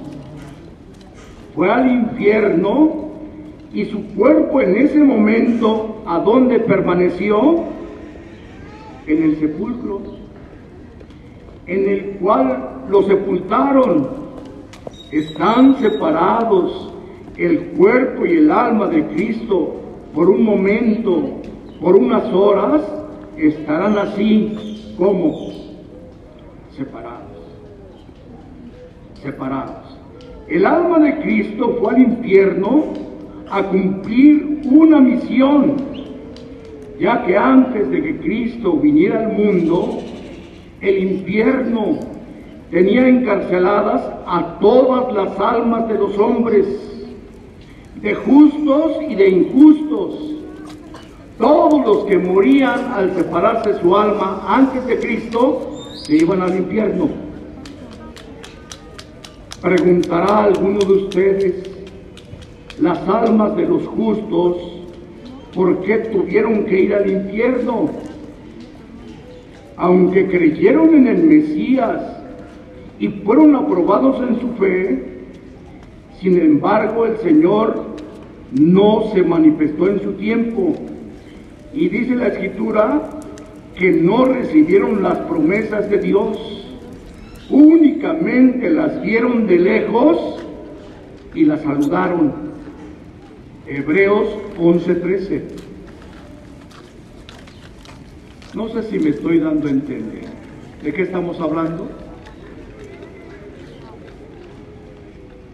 Fue 1.55 1.71
al 1.71 1.89
infierno 1.89 3.03
y 3.73 3.85
su 3.85 4.03
cuerpo 4.15 4.59
en 4.59 4.75
ese 4.77 4.99
momento, 4.99 6.03
¿a 6.05 6.19
dónde 6.19 6.59
permaneció? 6.59 7.63
En 9.07 9.23
el 9.23 9.39
sepulcro, 9.39 10.01
en 11.67 11.89
el 11.89 12.17
cual 12.17 12.85
lo 12.89 13.03
sepultaron. 13.03 14.09
Están 15.11 15.77
separados 15.79 16.92
el 17.37 17.59
cuerpo 17.77 18.25
y 18.25 18.37
el 18.37 18.51
alma 18.51 18.87
de 18.87 19.05
Cristo 19.07 19.75
por 20.13 20.29
un 20.29 20.43
momento, 20.43 21.41
por 21.81 21.95
unas 21.95 22.31
horas, 22.33 22.81
estarán 23.37 23.97
así 23.97 24.93
como 24.97 25.51
separados. 26.75 27.21
Separados. 29.21 29.97
El 30.47 30.65
alma 30.65 30.99
de 30.99 31.19
Cristo 31.21 31.77
fue 31.79 31.95
al 31.95 32.01
infierno 32.01 32.83
a 33.49 33.63
cumplir 33.63 34.61
una 34.65 34.99
misión, 34.99 35.77
ya 36.99 37.23
que 37.25 37.37
antes 37.37 37.89
de 37.89 38.01
que 38.01 38.17
Cristo 38.17 38.73
viniera 38.73 39.25
al 39.25 39.33
mundo, 39.33 39.99
el 40.81 41.03
infierno 41.03 41.97
tenía 42.69 43.07
encarceladas 43.07 44.01
a 44.25 44.59
todas 44.59 45.13
las 45.13 45.39
almas 45.39 45.87
de 45.87 45.93
los 45.93 46.17
hombres, 46.17 46.82
de 48.03 48.13
justos 48.15 48.97
y 49.07 49.15
de 49.15 49.29
injustos. 49.29 50.19
Todos 51.37 51.85
los 51.85 52.05
que 52.05 52.17
morían 52.17 52.91
al 52.93 53.15
separarse 53.15 53.79
su 53.79 53.95
alma 53.95 54.43
antes 54.45 54.85
de 54.85 54.99
Cristo 54.99 55.89
se 55.95 56.17
iban 56.17 56.41
al 56.41 56.55
infierno. 56.55 57.09
Preguntará 59.61 60.43
alguno 60.43 60.79
de 60.79 60.93
ustedes, 60.93 61.69
las 62.81 62.99
almas 63.07 63.55
de 63.55 63.65
los 63.65 63.87
justos, 63.87 64.57
¿por 65.55 65.81
qué 65.83 65.99
tuvieron 65.99 66.65
que 66.65 66.81
ir 66.81 66.93
al 66.93 67.09
infierno? 67.09 67.89
Aunque 69.77 70.27
creyeron 70.27 70.93
en 70.93 71.07
el 71.07 71.23
Mesías 71.23 72.01
y 72.99 73.07
fueron 73.07 73.55
aprobados 73.55 74.17
en 74.27 74.41
su 74.41 74.49
fe, 74.55 75.22
sin 76.23 76.39
embargo 76.39 77.05
el 77.05 77.17
Señor 77.17 77.83
no 78.57 79.11
se 79.13 79.23
manifestó 79.23 79.89
en 79.89 80.01
su 80.01 80.13
tiempo. 80.13 80.73
Y 81.73 81.89
dice 81.89 82.15
la 82.15 82.27
escritura 82.27 83.09
que 83.77 83.91
no 83.91 84.23
recibieron 84.23 85.03
las 85.03 85.17
promesas 85.19 85.89
de 85.89 85.97
Dios, 85.97 86.65
únicamente 87.49 88.69
las 88.69 89.01
vieron 89.01 89.47
de 89.47 89.59
lejos 89.59 90.45
y 91.35 91.43
las 91.43 91.61
saludaron. 91.61 92.31
Hebreos 93.67 94.29
11:13. 94.57 95.41
No 98.55 98.69
sé 98.69 98.83
si 98.83 98.99
me 98.99 99.09
estoy 99.09 99.39
dando 99.39 99.67
a 99.67 99.71
entender. 99.71 100.25
¿De 100.81 100.93
qué 100.93 101.01
estamos 101.01 101.39
hablando? 101.41 102.02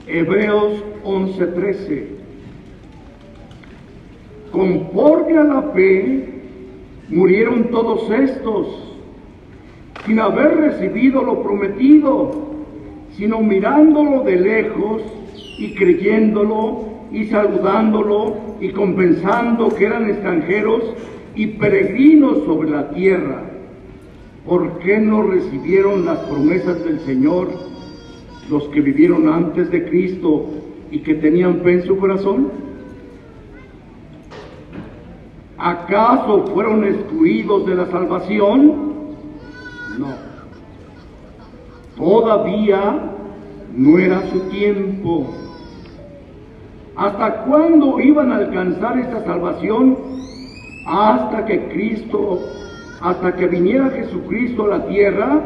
Hebreos 0.09 0.83
11:13. 1.03 2.07
Conforme 4.51 5.37
a 5.37 5.43
la 5.43 5.61
fe, 5.73 6.29
murieron 7.09 7.69
todos 7.69 8.09
estos 8.09 8.67
sin 10.05 10.19
haber 10.19 10.57
recibido 10.57 11.21
lo 11.21 11.43
prometido, 11.43 12.31
sino 13.11 13.41
mirándolo 13.41 14.23
de 14.23 14.37
lejos 14.37 15.03
y 15.59 15.75
creyéndolo 15.75 16.85
y 17.11 17.25
saludándolo 17.25 18.35
y 18.59 18.69
compensando 18.69 19.69
que 19.69 19.85
eran 19.85 20.09
extranjeros 20.09 20.83
y 21.35 21.47
peregrinos 21.47 22.43
sobre 22.45 22.71
la 22.71 22.89
tierra. 22.89 23.43
¿Por 24.47 24.79
qué 24.79 24.97
no 24.97 25.21
recibieron 25.21 26.05
las 26.05 26.17
promesas 26.19 26.83
del 26.83 26.99
Señor 27.01 27.49
los 28.49 28.67
que 28.69 28.81
vivieron 28.81 29.29
antes 29.29 29.69
de 29.71 29.87
Cristo 29.89 30.45
y 30.91 30.99
que 30.99 31.15
tenían 31.15 31.61
fe 31.61 31.73
en 31.73 31.83
su 31.83 31.97
corazón? 31.97 32.51
¿Acaso 35.57 36.47
fueron 36.53 36.83
excluidos 36.85 37.65
de 37.65 37.75
la 37.75 37.85
salvación? 37.87 38.89
No. 39.97 40.07
Todavía 41.97 43.11
no 43.75 43.99
era 43.99 44.25
su 44.31 44.39
tiempo. 44.49 45.27
¿Hasta 46.95 47.43
cuándo 47.43 47.99
iban 47.99 48.31
a 48.31 48.37
alcanzar 48.37 48.99
esta 48.99 49.23
salvación? 49.25 49.97
Hasta 50.87 51.45
que 51.45 51.67
Cristo, 51.67 52.39
hasta 53.01 53.35
que 53.35 53.47
viniera 53.47 53.89
Jesucristo 53.89 54.63
a 54.63 54.77
la 54.77 54.87
tierra 54.87 55.41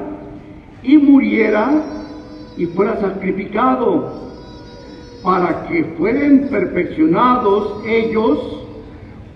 y 0.83 0.97
muriera 0.97 2.02
y 2.57 2.65
fuera 2.67 2.99
sacrificado 2.99 4.23
para 5.23 5.67
que 5.67 5.83
fueran 5.97 6.47
perfeccionados 6.49 7.81
ellos 7.85 8.59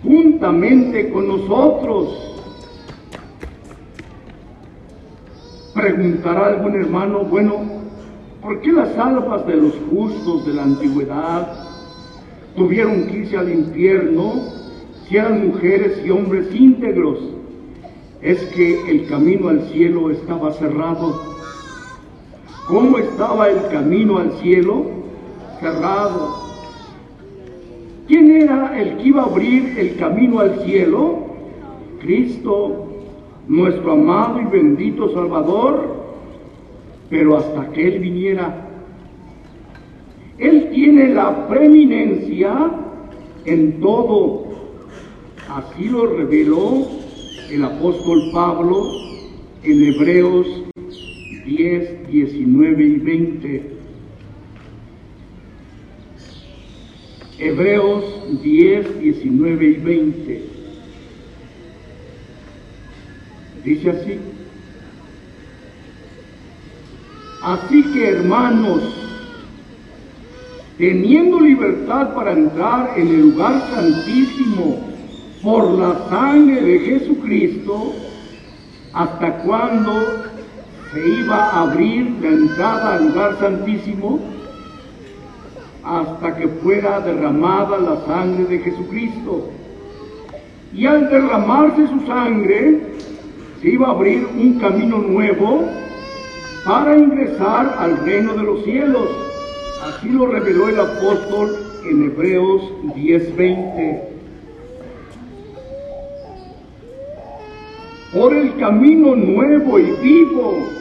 juntamente 0.03 1.09
con 1.09 1.27
nosotros. 1.27 2.27
Preguntará 5.73 6.47
algún 6.47 6.75
hermano, 6.75 7.23
bueno, 7.23 7.61
¿por 8.41 8.61
qué 8.61 8.71
las 8.71 8.97
almas 8.97 9.45
de 9.47 9.55
los 9.55 9.73
justos 9.89 10.45
de 10.45 10.53
la 10.53 10.63
antigüedad 10.63 11.53
tuvieron 12.55 13.05
que 13.05 13.17
irse 13.19 13.37
al 13.37 13.51
infierno 13.51 14.41
si 15.07 15.17
eran 15.17 15.47
mujeres 15.47 16.01
y 16.05 16.09
hombres 16.09 16.53
íntegros? 16.53 17.19
Es 18.21 18.41
que 18.55 18.89
el 18.89 19.07
camino 19.07 19.49
al 19.49 19.61
cielo 19.69 20.09
estaba 20.09 20.51
cerrado. 20.53 21.36
¿Cómo 22.67 22.97
estaba 22.97 23.49
el 23.49 23.69
camino 23.69 24.17
al 24.17 24.33
cielo? 24.41 24.87
Cerrado. 25.61 26.47
¿Quién 28.07 28.29
era 28.41 28.77
el 28.77 28.97
que 28.97 29.07
iba 29.07 29.23
a 29.23 29.25
abrir 29.25 29.79
el 29.79 29.95
camino 29.95 30.39
al 30.41 30.59
cielo? 30.65 31.27
Cristo, 32.01 32.87
nuestro 33.47 33.93
amado 33.93 34.41
y 34.41 34.45
bendito 34.45 35.13
Salvador, 35.13 35.95
pero 37.09 37.37
hasta 37.37 37.69
que 37.71 37.87
Él 37.87 37.99
viniera. 37.99 38.67
Él 40.37 40.69
tiene 40.73 41.07
la 41.13 41.47
preeminencia 41.47 42.69
en 43.45 43.79
todo. 43.79 44.43
Así 45.49 45.85
lo 45.85 46.05
reveló 46.05 46.85
el 47.49 47.63
apóstol 47.63 48.29
Pablo 48.33 48.83
en 49.63 49.83
Hebreos 49.85 50.47
10, 51.45 51.96
19 52.07 52.83
y 52.83 52.95
20. 52.97 53.77
Hebreos 57.39 58.03
10, 58.41 58.99
19 58.99 59.65
y 59.65 59.73
20. 59.73 60.41
Dice 63.63 63.89
así. 63.89 64.19
Así 67.43 67.83
que 67.93 68.09
hermanos, 68.09 68.81
teniendo 70.77 71.39
libertad 71.39 72.13
para 72.13 72.33
entrar 72.33 72.93
en 72.97 73.07
el 73.07 73.21
lugar 73.21 73.61
santísimo 73.73 74.79
por 75.43 75.71
la 75.77 76.09
sangre 76.09 76.61
de 76.61 76.79
Jesucristo, 76.79 77.93
hasta 78.93 79.37
cuando 79.43 80.26
se 80.97 81.09
iba 81.09 81.49
a 81.49 81.61
abrir 81.63 82.17
la 82.21 82.29
entrada 82.29 82.95
al 82.95 83.07
lugar 83.09 83.37
santísimo, 83.39 84.19
hasta 85.83 86.35
que 86.35 86.47
fuera 86.47 86.99
derramada 86.99 87.77
la 87.77 88.05
sangre 88.05 88.45
de 88.45 88.59
Jesucristo. 88.59 89.49
Y 90.73 90.85
al 90.85 91.09
derramarse 91.09 91.87
su 91.87 92.05
sangre, 92.07 92.81
se 93.61 93.69
iba 93.69 93.87
a 93.87 93.91
abrir 93.91 94.27
un 94.37 94.59
camino 94.59 94.97
nuevo 94.97 95.65
para 96.65 96.97
ingresar 96.97 97.75
al 97.79 97.97
reino 97.99 98.33
de 98.33 98.43
los 98.43 98.63
cielos. 98.63 99.07
Así 99.87 100.09
lo 100.09 100.27
reveló 100.27 100.67
el 100.67 100.79
apóstol 100.79 101.55
en 101.89 102.03
Hebreos 102.03 102.61
10:20. 102.95 104.01
Por 108.13 108.33
el 108.33 108.55
camino 108.55 109.15
nuevo 109.15 109.79
y 109.79 109.91
vivo 110.01 110.77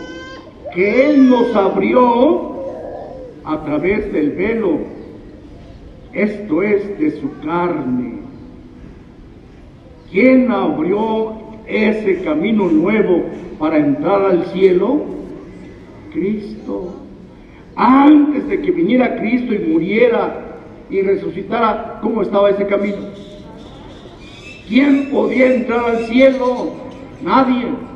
que 0.77 1.07
Él 1.07 1.31
nos 1.31 1.57
abrió 1.57 2.55
a 3.45 3.65
través 3.65 4.13
del 4.13 4.33
velo, 4.33 4.81
esto 6.13 6.63
es 6.63 6.99
de 6.99 7.13
su 7.13 7.31
carne. 7.41 8.19
¿Quién 10.11 10.53
abrió 10.53 11.33
ese 11.67 12.23
camino 12.23 12.69
nuevo 12.69 13.25
para 13.59 13.79
entrar 13.79 14.23
al 14.23 14.45
cielo? 14.49 15.01
Cristo. 16.13 16.95
Antes 17.75 18.47
de 18.47 18.61
que 18.61 18.71
viniera 18.71 19.17
Cristo 19.17 19.55
y 19.55 19.59
muriera 19.59 20.59
y 20.91 21.01
resucitara, 21.01 22.01
¿cómo 22.03 22.21
estaba 22.21 22.51
ese 22.51 22.67
camino? 22.67 22.99
¿Quién 24.69 25.09
podía 25.11 25.55
entrar 25.55 25.85
al 25.87 26.05
cielo? 26.05 26.73
Nadie. 27.25 27.96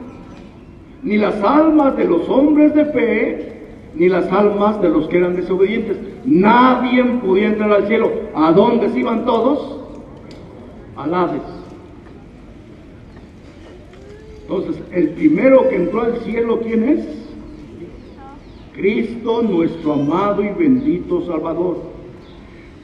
Ni 1.02 1.16
las 1.16 1.42
almas 1.42 1.96
de 1.96 2.04
los 2.04 2.28
hombres 2.28 2.74
de 2.74 2.84
fe, 2.86 3.52
ni 3.94 4.08
las 4.08 4.30
almas 4.30 4.80
de 4.80 4.88
los 4.88 5.08
que 5.08 5.18
eran 5.18 5.36
desobedientes. 5.36 5.96
Nadie 6.24 7.02
podía 7.04 7.48
entrar 7.48 7.72
al 7.72 7.86
cielo. 7.86 8.10
¿A 8.34 8.52
dónde 8.52 8.88
se 8.90 9.00
iban 9.00 9.24
todos? 9.24 9.80
Al 10.96 11.14
Hades. 11.14 11.42
Entonces, 14.42 14.82
el 14.92 15.10
primero 15.10 15.68
que 15.68 15.76
entró 15.76 16.02
al 16.02 16.16
cielo, 16.18 16.60
¿quién 16.60 16.88
es? 16.88 17.06
Cristo, 18.74 19.42
nuestro 19.42 19.94
amado 19.94 20.42
y 20.42 20.48
bendito 20.48 21.24
Salvador. 21.26 21.78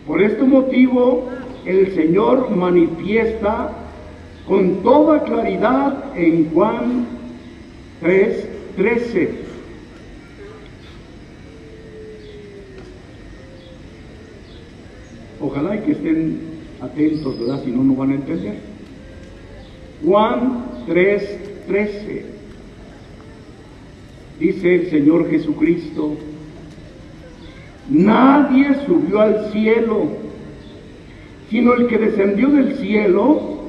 Por 0.07 0.23
este 0.23 0.45
motivo, 0.45 1.25
el 1.65 1.93
Señor 1.95 2.51
manifiesta 2.55 3.73
con 4.47 4.77
toda 4.83 5.25
claridad 5.25 6.17
en 6.17 6.51
Juan 6.51 7.16
3, 8.01 8.49
13. 8.77 9.31
Ojalá 15.41 15.77
y 15.77 15.81
que 15.81 15.93
estén 15.93 16.41
atentos, 16.81 17.39
¿verdad? 17.39 17.63
Si 17.65 17.71
no, 17.71 17.85
no 17.85 17.95
van 17.95 18.11
a 18.11 18.15
entender. 18.15 18.59
Juan 20.05 20.65
3, 20.87 21.39
13. 21.67 22.25
Dice 24.39 24.75
el 24.75 24.91
Señor 24.91 25.31
Jesucristo, 25.31 26.15
nadie 27.89 28.75
subió 28.87 29.21
al 29.21 29.51
cielo, 29.53 30.09
sino 31.49 31.73
el 31.75 31.87
que 31.87 31.97
descendió 31.97 32.49
del 32.49 32.77
cielo, 32.77 33.63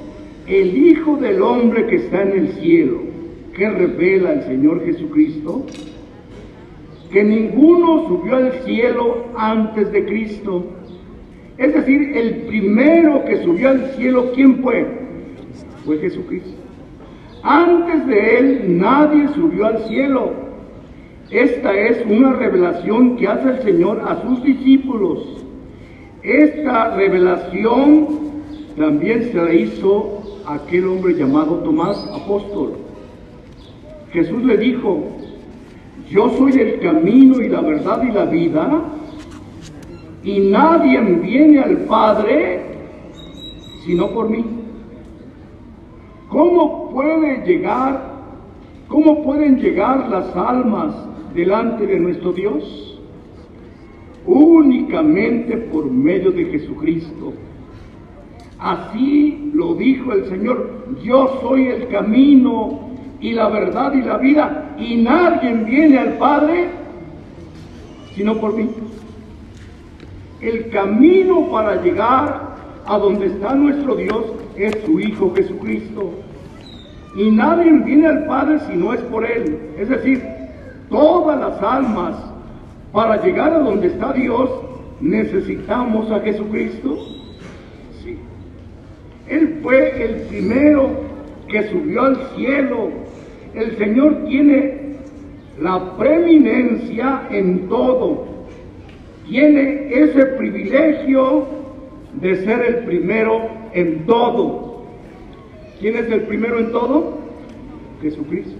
el 0.48 0.78
Hijo 0.78 1.16
del 1.18 1.42
Hombre 1.42 1.88
que 1.88 1.96
está 1.96 2.24
en 2.24 2.32
el 2.32 2.54
cielo. 2.54 3.07
Que 3.58 3.70
revela 3.70 4.34
el 4.34 4.43
Señor 4.43 4.86
Jesucristo? 4.86 5.65
Que 7.12 7.24
ninguno 7.24 8.08
subió 8.08 8.36
al 8.36 8.54
cielo 8.63 9.26
antes 9.36 9.91
de 9.91 10.06
Cristo. 10.06 10.65
Es 11.58 11.74
decir, 11.74 12.15
el 12.15 12.36
primero 12.48 13.26
que 13.26 13.43
subió 13.43 13.70
al 13.70 13.91
cielo, 13.96 14.32
¿quién 14.36 14.62
fue? 14.62 14.86
Fue 15.86 15.98
Jesucristo. 15.98 16.52
Antes 17.41 18.06
de 18.08 18.38
él 18.38 18.78
nadie 18.78 19.28
subió 19.30 19.65
al 19.65 19.80
cielo. 19.88 20.34
Esta 21.32 21.74
es 21.74 22.06
una 22.06 22.34
revelación 22.34 23.17
que 23.17 23.28
hace 23.28 23.50
el 23.50 23.63
Señor 23.63 24.02
a 24.08 24.22
sus 24.22 24.43
discípulos. 24.43 25.43
Esta 26.22 26.96
revelación 26.96 28.08
también 28.78 29.24
se 29.24 29.34
la 29.34 29.54
hizo 29.54 30.43
aquel 30.46 30.88
hombre 30.88 31.15
llamado 31.15 31.56
Tomás, 31.60 31.98
apóstol. 32.13 32.87
Jesús 34.12 34.43
le 34.43 34.58
dijo, 34.58 35.04
yo 36.10 36.30
soy 36.38 36.54
el 36.54 36.80
camino 36.80 37.41
y 37.41 37.50
la 37.50 37.62
verdad 37.62 38.04
y 38.04 38.12
la 38.12 38.26
vida, 38.26 38.84
y 40.24 40.39
nadie 40.39 41.00
viene 41.02 41.60
al 41.60 41.78
Padre 41.86 42.67
sino 43.88 44.10
por 44.10 44.30
mí. 44.30 44.43
¿Cómo 46.30 46.91
puede 46.91 47.46
llegar, 47.46 48.02
cómo 48.89 49.24
pueden 49.24 49.60
llegar 49.60 50.10
las 50.10 50.36
almas 50.36 50.93
delante 51.34 51.88
de 51.88 51.98
nuestro 51.98 52.34
Dios? 52.34 53.00
Únicamente 54.26 55.56
por 55.56 55.89
medio 55.89 56.32
de 56.32 56.46
Jesucristo. 56.46 57.32
Así 58.60 59.52
lo 59.54 59.76
dijo 59.76 60.12
el 60.12 60.26
Señor, 60.26 60.88
yo 61.02 61.39
soy 61.41 61.67
el 61.67 61.88
camino 61.88 62.87
y 63.19 63.34
la 63.34 63.49
verdad 63.49 63.93
y 63.93 64.01
la 64.01 64.17
vida, 64.17 64.75
y 64.77 64.97
nadie 64.97 65.53
viene 65.53 65.97
al 65.97 66.13
Padre 66.17 66.69
sino 68.17 68.36
por 68.39 68.58
mí. 68.58 68.67
El 70.41 70.69
camino 70.69 71.49
para 71.51 71.82
llegar 71.82 72.56
a 72.86 72.97
donde 72.97 73.27
está 73.27 73.53
nuestro 73.53 73.95
Dios 73.95 74.25
es 74.56 74.75
su 74.86 74.99
Hijo 74.99 75.34
Jesucristo. 75.36 76.12
Y 77.15 77.30
nadie 77.32 77.71
viene 77.71 78.08
al 78.08 78.25
Padre 78.25 78.60
si 78.67 78.75
no 78.75 78.93
es 78.93 79.01
por 79.01 79.23
Él. 79.23 79.71
Es 79.77 79.89
decir, 79.89 80.23
todas 80.89 81.39
las 81.39 81.62
almas, 81.62 82.15
para 82.91 83.23
llegar 83.23 83.53
a 83.53 83.60
donde 83.60 83.88
está 83.88 84.13
Dios, 84.13 84.49
necesitamos 84.99 86.12
a 86.12 86.19
Jesucristo. 86.19 86.97
Sí. 88.03 88.17
Él 89.27 89.60
fue 89.62 90.03
el 90.03 90.21
primero 90.27 90.89
que 91.47 91.69
subió 91.69 92.01
al 92.01 92.17
cielo. 92.36 92.89
El 93.58 93.76
Señor 93.76 94.26
tiene 94.28 94.98
la 95.60 95.98
preeminencia 95.98 97.28
en 97.32 97.67
todo. 97.67 98.28
Tiene 99.28 99.91
ese 99.91 100.24
privilegio 100.38 101.48
de 102.22 102.36
ser 102.46 102.62
el 102.62 102.76
primero 102.86 103.50
en 103.74 104.06
todo. 104.06 104.84
¿Quién 105.80 105.98
es 105.98 106.12
el 106.12 106.22
primero 106.22 106.60
en 106.60 106.72
todo? 106.72 107.17
Jesucristo. 108.00 108.56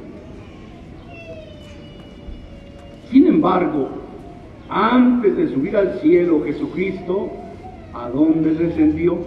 Sin 3.12 3.28
embargo, 3.28 3.90
antes 4.68 5.38
de 5.38 5.48
subir 5.50 5.78
al 5.78 6.00
cielo 6.00 6.44
Jesucristo, 6.44 7.30
¿a 7.94 8.10
dónde 8.10 8.56
descendió? 8.56 9.20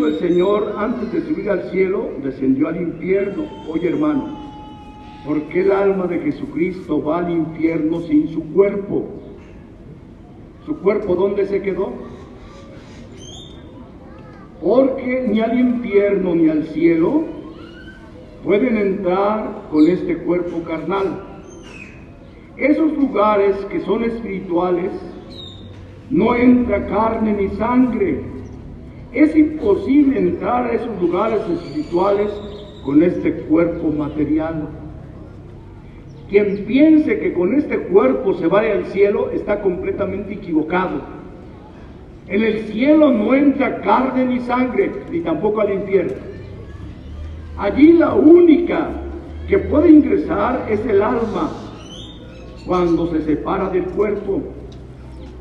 ¿Qué 0.00 0.06
hizo 0.06 0.16
el 0.16 0.30
Señor 0.30 0.74
antes 0.78 1.12
de 1.12 1.20
subir 1.20 1.50
al 1.50 1.70
cielo? 1.70 2.08
Descendió 2.22 2.68
al 2.68 2.80
infierno. 2.80 3.44
Oye 3.68 3.88
hermano, 3.88 4.28
¿por 5.26 5.42
qué 5.48 5.60
el 5.60 5.72
alma 5.72 6.06
de 6.06 6.20
Jesucristo 6.20 7.02
va 7.02 7.18
al 7.18 7.30
infierno 7.30 8.00
sin 8.00 8.28
su 8.28 8.42
cuerpo? 8.54 9.04
¿Su 10.64 10.78
cuerpo 10.78 11.14
dónde 11.14 11.44
se 11.44 11.60
quedó? 11.60 11.92
Porque 14.62 15.26
ni 15.28 15.40
al 15.40 15.60
infierno 15.60 16.34
ni 16.34 16.48
al 16.48 16.64
cielo 16.68 17.24
pueden 18.42 18.78
entrar 18.78 19.68
con 19.70 19.86
este 19.86 20.16
cuerpo 20.16 20.62
carnal. 20.62 21.24
Esos 22.56 22.90
lugares 22.94 23.54
que 23.66 23.80
son 23.80 24.04
espirituales 24.04 24.92
no 26.08 26.34
entra 26.34 26.86
carne 26.86 27.34
ni 27.34 27.48
sangre. 27.56 28.39
Es 29.12 29.34
imposible 29.34 30.18
entrar 30.18 30.66
a 30.66 30.72
esos 30.72 31.00
lugares 31.00 31.40
espirituales 31.48 32.30
con 32.84 33.02
este 33.02 33.32
cuerpo 33.32 33.88
material. 33.88 34.68
Quien 36.28 36.64
piense 36.64 37.18
que 37.18 37.32
con 37.32 37.54
este 37.54 37.76
cuerpo 37.76 38.34
se 38.34 38.46
vaya 38.46 38.72
al 38.72 38.86
cielo 38.86 39.30
está 39.30 39.60
completamente 39.60 40.34
equivocado. 40.34 41.00
En 42.28 42.42
el 42.42 42.60
cielo 42.68 43.10
no 43.10 43.34
entra 43.34 43.80
carne 43.80 44.24
ni 44.26 44.38
sangre, 44.40 44.92
ni 45.10 45.20
tampoco 45.20 45.60
al 45.60 45.74
infierno. 45.74 46.12
Allí 47.58 47.94
la 47.94 48.14
única 48.14 48.90
que 49.48 49.58
puede 49.58 49.90
ingresar 49.90 50.66
es 50.70 50.84
el 50.86 51.02
alma. 51.02 51.50
cuando 52.66 53.10
se 53.10 53.22
separa 53.22 53.70
del 53.70 53.84
cuerpo. 53.84 54.42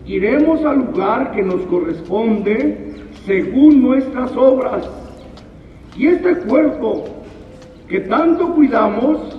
Iremos 0.05 0.65
al 0.65 0.79
lugar 0.79 1.31
que 1.33 1.43
nos 1.43 1.61
corresponde 1.63 2.88
según 3.25 3.81
nuestras 3.81 4.35
obras. 4.35 4.89
Y 5.97 6.07
este 6.07 6.35
cuerpo 6.47 7.05
que 7.87 8.01
tanto 8.01 8.53
cuidamos 8.53 9.37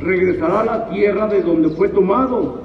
regresará 0.00 0.60
a 0.60 0.64
la 0.64 0.90
tierra 0.90 1.28
de 1.28 1.42
donde 1.42 1.70
fue 1.70 1.88
tomado. 1.88 2.62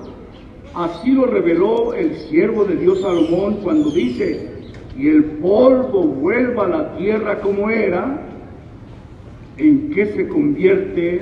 Así 0.74 1.12
lo 1.12 1.26
reveló 1.26 1.94
el 1.94 2.16
siervo 2.16 2.66
de 2.66 2.76
Dios 2.76 3.02
Salomón 3.02 3.60
cuando 3.64 3.90
dice, 3.92 4.52
y 4.98 5.08
el 5.08 5.24
polvo 5.24 6.04
vuelva 6.04 6.66
a 6.66 6.70
la 6.70 6.98
tierra 6.98 7.40
como 7.40 7.70
era, 7.70 8.22
¿en 9.58 9.92
qué 9.92 10.08
se 10.08 10.28
convierte 10.28 11.22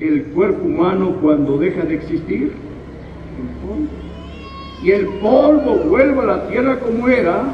el 0.00 0.24
cuerpo 0.24 0.64
humano 0.64 1.16
cuando 1.20 1.58
deja 1.58 1.82
de 1.82 1.94
existir? 1.94 2.52
Y 4.82 4.90
el 4.90 5.06
polvo 5.20 5.76
vuelva 5.88 6.22
a 6.22 6.26
la 6.26 6.48
tierra 6.48 6.78
como 6.80 7.08
era, 7.08 7.44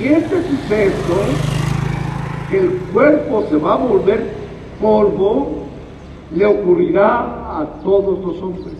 y 0.00 0.04
este 0.04 0.42
suceso, 0.42 1.14
el 2.52 2.70
cuerpo 2.92 3.44
se 3.50 3.56
va 3.56 3.74
a 3.74 3.78
volver 3.78 4.30
polvo, 4.80 5.64
le 6.34 6.46
ocurrirá 6.46 7.60
a 7.60 7.66
todos 7.82 8.24
los 8.24 8.42
hombres. 8.42 8.76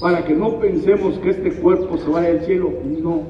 Para 0.00 0.24
que 0.24 0.34
no 0.34 0.60
pensemos 0.60 1.18
que 1.18 1.30
este 1.30 1.52
cuerpo 1.54 1.98
se 1.98 2.08
vaya 2.08 2.28
al 2.28 2.40
cielo, 2.42 2.70
no. 2.84 3.22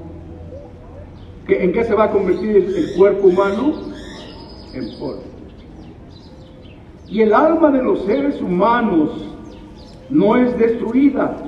¿En 1.49 1.73
qué 1.73 1.83
se 1.85 1.95
va 1.95 2.05
a 2.05 2.11
convertir 2.11 2.57
el, 2.57 2.95
cuerpo 2.95 3.29
humano? 3.29 3.73
En 4.75 4.99
polvo. 4.99 5.23
Y 7.09 7.23
el 7.23 7.33
alma 7.33 7.71
de 7.71 7.83
los 7.83 8.05
seres 8.05 8.43
humanos 8.43 9.25
no 10.11 10.37
es 10.37 10.57
destruida. 10.59 11.39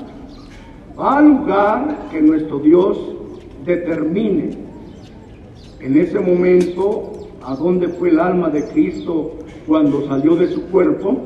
Va 0.98 1.18
al 1.18 1.29
lugar 1.29 2.09
que 2.11 2.22
nuestro 2.22 2.59
Dios 2.61 3.20
determine. 3.64 4.51
En 5.81 5.99
ese 5.99 6.20
momento, 6.20 7.29
¿a 7.44 7.55
dónde 7.55 7.88
fue 7.88 8.11
el 8.11 8.20
alma 8.20 8.51
de 8.51 8.66
Cristo 8.68 9.38
cuando 9.66 10.07
salió 10.07 10.35
de 10.37 10.49
su 10.49 10.66
cuerpo, 10.66 11.16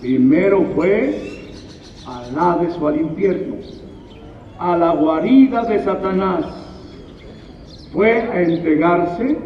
primero 0.00 0.64
fue 0.74 1.40
al 2.06 2.38
Hades 2.38 2.76
o 2.80 2.88
al 2.88 3.00
infierno, 3.00 3.56
a 4.58 4.76
la 4.76 4.94
guarida 4.94 5.64
de 5.64 5.78
Satanás. 5.84 6.46
Fue 7.92 8.12
a 8.12 8.42
entregarse, 8.42 9.36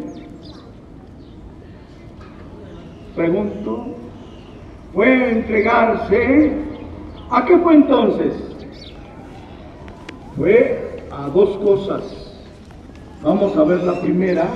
pregunto, 3.15 3.85
fue 4.93 5.07
a 5.07 5.29
entregarse, 5.31 6.53
¿a 7.29 7.45
qué 7.45 7.57
fue 7.57 7.75
entonces? 7.75 8.33
Fue 10.37 10.82
a 11.17 11.29
dos 11.29 11.57
cosas. 11.57 12.01
Vamos 13.21 13.55
a 13.55 13.63
ver 13.63 13.83
la 13.83 13.99
primera. 14.01 14.47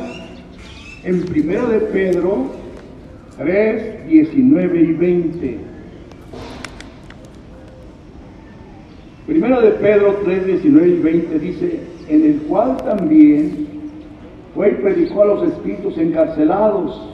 En 1.03 1.23
primera 1.25 1.65
de 1.65 1.79
Pedro 1.79 2.47
3, 3.37 4.07
19 4.07 4.81
y 4.81 4.93
20. 4.93 5.59
Primero 9.27 9.61
de 9.61 9.71
Pedro 9.71 10.15
3, 10.23 10.45
19 10.47 10.87
y 10.87 10.99
20 10.99 11.39
dice, 11.39 11.79
en 12.09 12.25
el 12.25 12.37
cual 12.43 12.77
también 12.77 13.67
fue 14.55 14.71
y 14.71 14.75
predicó 14.75 15.21
a 15.21 15.25
los 15.25 15.43
espíritus 15.43 15.97
encarcelados, 15.97 17.13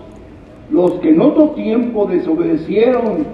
los 0.72 0.94
que 1.02 1.10
en 1.10 1.22
otro 1.22 1.50
tiempo 1.50 2.06
desobedecieron, 2.06 3.26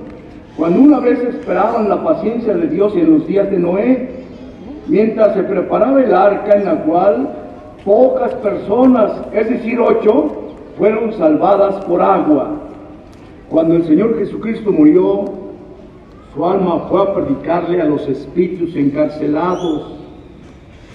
cuando 0.58 0.82
una 0.82 1.00
vez 1.00 1.20
esperaban 1.20 1.88
la 1.88 2.04
paciencia 2.04 2.54
de 2.54 2.68
Dios 2.68 2.96
en 2.96 3.12
los 3.12 3.28
días 3.28 3.52
de 3.52 3.60
Noé, 3.60 4.19
mientras 4.90 5.36
se 5.36 5.44
preparaba 5.44 6.02
el 6.02 6.14
arca 6.14 6.58
en 6.58 6.66
la 6.66 6.84
cual 6.84 7.30
pocas 7.86 8.34
personas, 8.36 9.12
es 9.34 9.50
decir, 9.50 9.80
ocho, 9.80 10.50
fueron 10.78 11.14
salvadas 11.14 11.86
por 11.86 12.02
agua. 12.02 12.50
Cuando 13.50 13.76
el 13.76 13.84
Señor 13.84 14.18
Jesucristo 14.18 14.72
murió, 14.72 15.26
su 16.34 16.46
alma 16.46 16.88
fue 16.90 17.02
a 17.02 17.14
predicarle 17.14 17.82
a 17.82 17.86
los 17.86 18.08
espíritus 18.08 18.76
encarcelados. 18.76 19.96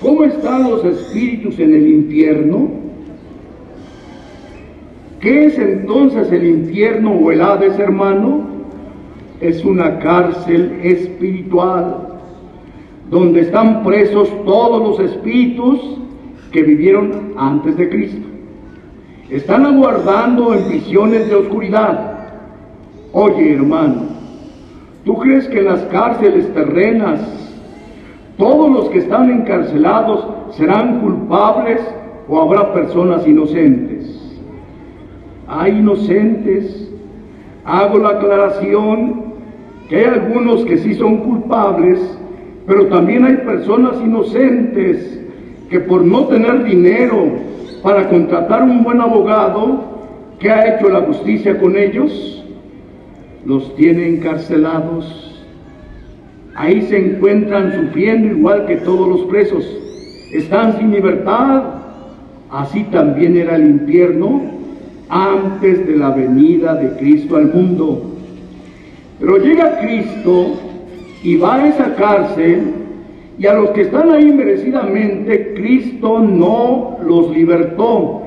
¿Cómo 0.01 0.25
están 0.25 0.71
los 0.71 0.85
espíritus 0.85 1.59
en 1.59 1.75
el 1.75 1.89
infierno? 1.89 2.69
¿Qué 5.21 5.47
es 5.47 5.59
entonces 5.59 6.31
el 6.31 6.45
infierno 6.45 7.13
o 7.13 7.31
el 7.31 7.41
Hades, 7.41 7.79
hermano? 7.79 8.43
Es 9.41 9.65
una 9.65 9.99
cárcel 9.99 10.81
espiritual 10.83 12.14
donde 13.11 13.41
están 13.41 13.83
presos 13.83 14.29
todos 14.45 14.83
los 14.83 15.11
espíritus 15.11 15.81
que 16.51 16.63
vivieron 16.63 17.35
antes 17.37 17.77
de 17.77 17.89
Cristo. 17.89 18.29
Están 19.31 19.67
aguardando 19.67 20.55
en 20.55 20.69
visiones 20.69 21.29
de 21.29 21.35
oscuridad 21.35 22.15
Oye, 23.17 23.55
hermano, 23.55 24.07
¿tú 25.05 25.17
crees 25.19 25.47
que 25.47 25.61
en 25.61 25.67
las 25.67 25.83
cárceles 25.85 26.53
terrenas 26.53 27.21
todos 28.37 28.69
los 28.73 28.89
que 28.89 28.99
están 28.99 29.31
encarcelados 29.31 30.27
serán 30.57 30.99
culpables 30.99 31.81
o 32.29 32.41
habrá 32.41 32.73
personas 32.73 33.25
inocentes? 33.25 34.37
Hay 35.47 35.79
inocentes. 35.79 36.93
Hago 37.65 37.99
la 37.99 38.09
aclaración 38.09 39.35
que 39.89 39.99
hay 39.99 40.07
algunos 40.07 40.65
que 40.65 40.79
sí 40.79 40.95
son 40.95 41.19
culpables, 41.19 42.01
pero 42.67 42.87
también 42.87 43.25
hay 43.25 43.37
personas 43.39 43.97
inocentes 44.01 45.21
que 45.71 45.81
por 45.81 46.05
no 46.05 46.27
tener 46.27 46.65
dinero 46.65 47.27
para 47.83 48.09
contratar 48.09 48.63
un 48.63 48.83
buen 48.83 49.01
abogado, 49.01 49.85
¿qué 50.39 50.51
ha 50.51 50.77
hecho 50.77 50.89
la 50.89 51.03
justicia 51.03 51.59
con 51.59 51.77
ellos? 51.77 52.35
los 53.45 53.75
tiene 53.77 54.09
encarcelados. 54.09 55.31
Ahí 56.55 56.83
se 56.83 57.15
encuentran 57.15 57.73
sufriendo 57.73 58.29
igual 58.29 58.67
que 58.67 58.77
todos 58.77 59.09
los 59.09 59.21
presos. 59.23 59.65
Están 60.33 60.79
sin 60.79 60.93
libertad. 60.93 61.63
Así 62.51 62.85
también 62.85 63.37
era 63.37 63.57
el 63.57 63.67
infierno 63.67 64.43
antes 65.09 65.87
de 65.87 65.97
la 65.97 66.11
venida 66.11 66.75
de 66.75 66.97
Cristo 66.97 67.37
al 67.37 67.53
mundo. 67.53 68.13
Pero 69.19 69.39
llega 69.39 69.79
Cristo 69.81 70.55
y 71.25 71.37
va 71.37 71.57
a 71.57 71.67
esa 71.67 71.97
cárcel 71.97 72.75
y 73.37 73.47
a 73.47 73.55
los 73.55 73.71
que 73.71 73.81
están 73.81 74.13
ahí 74.13 74.31
merecidamente, 74.31 75.55
Cristo 75.55 76.21
no 76.21 76.99
los 77.05 77.31
libertó. 77.31 78.23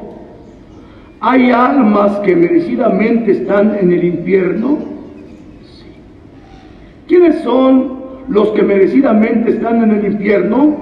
Hay 1.21 1.49
almas 1.51 2.17
que 2.19 2.35
merecidamente 2.35 3.31
están 3.31 3.77
en 3.79 3.93
el 3.93 4.03
infierno 4.03 4.97
¿Quiénes 7.07 7.41
son 7.41 7.99
los 8.27 8.49
que 8.49 8.63
merecidamente 8.63 9.51
están 9.51 9.81
en 9.81 9.91
el 9.91 10.11
infierno? 10.11 10.75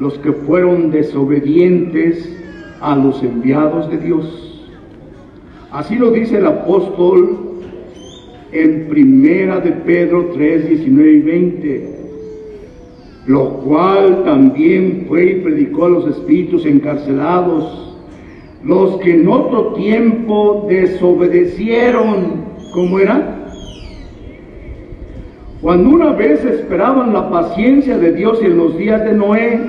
Los 0.00 0.18
que 0.18 0.32
fueron 0.32 0.90
desobedientes 0.90 2.34
a 2.80 2.96
los 2.96 3.22
enviados 3.22 3.90
de 3.90 3.98
Dios. 3.98 4.66
Así 5.70 5.96
lo 5.96 6.10
dice 6.10 6.38
el 6.38 6.46
apóstol 6.46 7.45
en 8.58 8.88
primera 8.88 9.60
de 9.60 9.72
Pedro 9.72 10.30
3, 10.34 10.68
19 10.68 11.12
y 11.12 11.20
20. 11.20 11.96
Lo 13.26 13.48
cual 13.60 14.22
también 14.24 15.04
fue 15.08 15.26
y 15.26 15.40
predicó 15.40 15.86
a 15.86 15.90
los 15.90 16.06
espíritus 16.06 16.64
encarcelados, 16.64 17.96
los 18.62 18.96
que 18.98 19.14
en 19.14 19.28
otro 19.28 19.72
tiempo 19.74 20.66
desobedecieron. 20.68 22.46
¿Cómo 22.72 22.98
era? 22.98 23.36
Cuando 25.60 25.90
una 25.90 26.12
vez 26.12 26.44
esperaban 26.44 27.12
la 27.12 27.30
paciencia 27.30 27.98
de 27.98 28.12
Dios 28.12 28.40
en 28.42 28.56
los 28.56 28.76
días 28.76 29.04
de 29.04 29.12
Noé, 29.12 29.60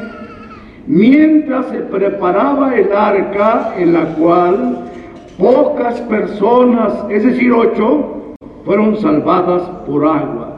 mientras 0.85 1.67
se 1.69 1.79
preparaba 1.79 2.75
el 2.75 2.91
arca 2.91 3.73
en 3.77 3.93
la 3.93 4.05
cual 4.15 4.85
pocas 5.37 5.99
personas, 6.01 6.93
es 7.09 7.23
decir, 7.23 7.51
ocho, 7.51 8.16
fueron 8.67 8.97
salvadas 8.97 9.61
por 9.87 10.05
aguas. 10.05 10.49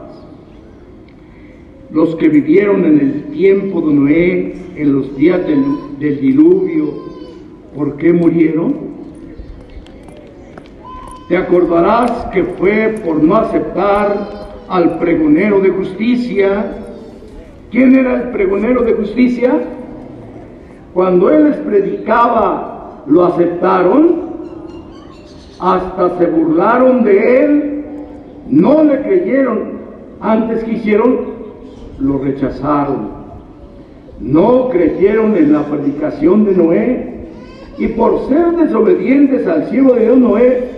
Los 1.92 2.16
que 2.16 2.28
vivieron 2.28 2.84
en 2.84 2.98
el 2.98 3.24
tiempo 3.30 3.80
de 3.82 3.94
Noé, 3.94 4.54
en 4.74 4.92
los 4.92 5.16
días 5.16 5.40
del, 5.46 6.20
diluvio, 6.20 6.92
¿por 7.72 7.96
qué 7.98 8.12
murieron? 8.12 8.74
Te 11.28 11.36
acordarás 11.36 12.10
que 12.32 12.42
fue 12.42 12.96
por 13.04 13.22
no 13.22 13.36
aceptar 13.36 14.28
al 14.68 14.98
pregonero 14.98 15.60
de 15.60 15.70
justicia. 15.70 16.78
¿Quién 17.70 17.94
era 17.94 18.22
el 18.22 18.30
pregonero 18.30 18.82
de 18.82 18.94
justicia? 18.94 19.56
Cuando 20.92 21.30
él 21.30 21.44
les 21.44 21.56
predicaba, 21.58 23.04
lo 23.06 23.24
aceptaron, 23.26 24.30
hasta 25.60 26.18
se 26.18 26.26
burlaron 26.26 27.04
de 27.04 27.44
él, 27.44 27.79
no 28.50 28.84
le 28.84 29.00
creyeron. 29.02 29.80
Antes 30.20 30.64
que 30.64 30.72
hicieron, 30.72 31.16
lo 31.98 32.18
rechazaron. 32.18 33.20
No 34.20 34.68
creyeron 34.68 35.36
en 35.36 35.52
la 35.52 35.64
predicación 35.64 36.44
de 36.44 36.54
Noé 36.54 37.10
y 37.78 37.88
por 37.88 38.28
ser 38.28 38.56
desobedientes 38.56 39.46
al 39.46 39.64
cielo 39.70 39.94
de 39.94 40.04
Dios 40.04 40.18
Noé, 40.18 40.70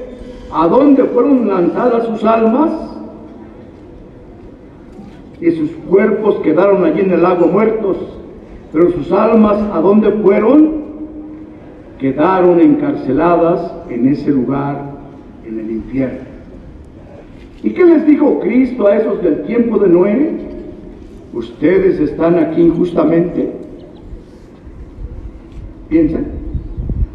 ¿a 0.54 0.68
dónde 0.68 1.02
fueron 1.04 1.48
lanzadas 1.48 2.06
sus 2.06 2.22
almas? 2.24 2.70
Y 5.40 5.50
sus 5.50 5.70
cuerpos 5.88 6.36
quedaron 6.44 6.84
allí 6.84 7.00
en 7.00 7.10
el 7.10 7.22
lago 7.22 7.48
muertos, 7.48 7.96
pero 8.72 8.92
sus 8.92 9.10
almas, 9.10 9.56
¿a 9.74 9.80
dónde 9.80 10.12
fueron? 10.12 10.82
Quedaron 11.98 12.60
encarceladas 12.60 13.74
en 13.90 14.06
ese 14.06 14.30
lugar, 14.30 14.92
en 15.44 15.58
el 15.58 15.70
infierno. 15.72 16.31
¿Y 17.62 17.70
qué 17.70 17.84
les 17.84 18.06
dijo 18.06 18.40
Cristo 18.40 18.86
a 18.86 18.96
esos 18.96 19.22
del 19.22 19.44
tiempo 19.44 19.78
de 19.78 19.88
Noé? 19.88 20.32
Ustedes 21.32 22.00
están 22.00 22.38
aquí 22.38 22.62
injustamente. 22.62 23.52
Piensen. 25.88 26.26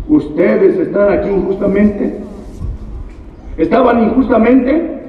Ustedes 0.08 0.78
están 0.78 1.12
aquí 1.12 1.30
injustamente. 1.30 2.16
¿Estaban 3.58 4.04
injustamente? 4.04 5.02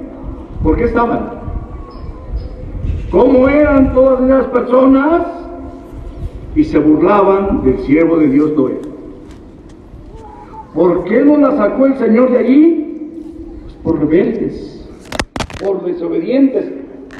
¿Por 0.61 0.75
qué 0.75 0.83
estaban? 0.85 1.39
¿Cómo 3.09 3.47
eran 3.47 3.93
todas 3.93 4.21
esas 4.21 4.47
personas? 4.47 5.25
Y 6.55 6.63
se 6.65 6.79
burlaban 6.79 7.63
del 7.63 7.79
siervo 7.79 8.17
de 8.17 8.27
Dios 8.27 8.51
Noé. 8.57 8.79
¿Por 10.73 11.05
qué 11.05 11.21
no 11.23 11.37
la 11.37 11.55
sacó 11.55 11.85
el 11.85 11.97
Señor 11.97 12.31
de 12.31 12.37
allí? 12.37 13.59
Pues 13.63 13.75
por 13.75 13.99
rebeldes, 13.99 14.78
por 15.59 15.83
desobedientes. 15.85 16.65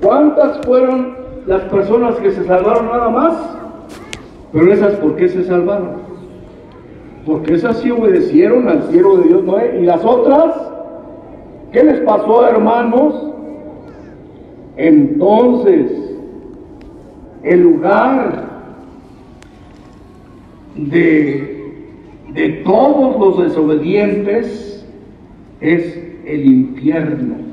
¿Cuántas 0.02 0.60
fueron 0.65 1.15
las 1.45 1.63
personas 1.63 2.15
que 2.15 2.32
se 2.32 2.43
salvaron 2.45 2.88
nada 2.88 3.10
más? 3.10 3.34
Pero 4.52 4.73
esas, 4.73 4.93
¿por 4.95 5.15
qué 5.15 5.30
se 5.30 5.43
salvaron? 5.43 6.10
Porque 7.25 7.56
esas 7.56 7.78
sí 7.80 7.91
obedecieron 7.91 8.67
al 8.67 8.84
siervo 8.89 9.17
de 9.17 9.28
Dios 9.28 9.43
Noé. 9.43 9.80
¿Y 9.82 9.86
las 9.86 10.04
otras? 10.04 10.56
¿Qué 11.71 11.84
les 11.84 11.99
pasó, 12.02 12.47
hermanos? 12.47 13.32
Entonces, 14.78 15.91
el 17.43 17.62
lugar 17.62 18.47
de, 20.75 21.84
de 22.34 22.49
todos 22.65 23.19
los 23.19 23.43
desobedientes 23.43 24.88
es 25.62 25.97
el 26.25 26.45
infierno. 26.45 27.48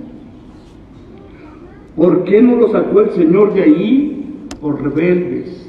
¿Por 1.96 2.24
qué 2.24 2.42
no 2.42 2.56
lo 2.56 2.70
sacó 2.70 3.00
el 3.00 3.10
Señor 3.10 3.54
de 3.54 3.62
ahí? 3.62 4.46
Por 4.60 4.82
rebeldes. 4.82 5.66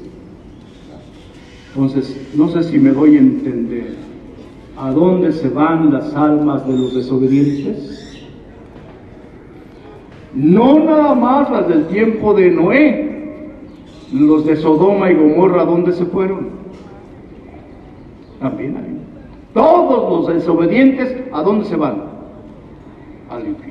Entonces, 1.74 2.30
no 2.34 2.48
sé 2.48 2.62
si 2.64 2.78
me 2.78 2.90
doy 2.90 3.16
a 3.16 3.20
entender. 3.20 3.96
¿A 4.76 4.92
dónde 4.92 5.32
se 5.32 5.48
van 5.48 5.92
las 5.92 6.14
almas 6.14 6.66
de 6.66 6.76
los 6.76 6.94
desobedientes? 6.94 8.26
No 10.34 10.78
nada 10.78 11.14
más 11.14 11.50
las 11.50 11.68
del 11.68 11.86
tiempo 11.86 12.34
de 12.34 12.50
Noé, 12.50 13.08
los 14.12 14.44
de 14.46 14.56
Sodoma 14.56 15.10
y 15.10 15.14
Gomorra, 15.14 15.62
¿a 15.62 15.66
dónde 15.66 15.92
se 15.92 16.04
fueron? 16.04 16.48
También 18.40 18.76
ahí. 18.76 18.98
Todos 19.54 20.28
los 20.28 20.34
desobedientes, 20.34 21.16
¿a 21.32 21.42
dónde 21.42 21.64
se 21.64 21.76
van? 21.76 22.02
Al 23.30 23.48
infierno. 23.48 23.67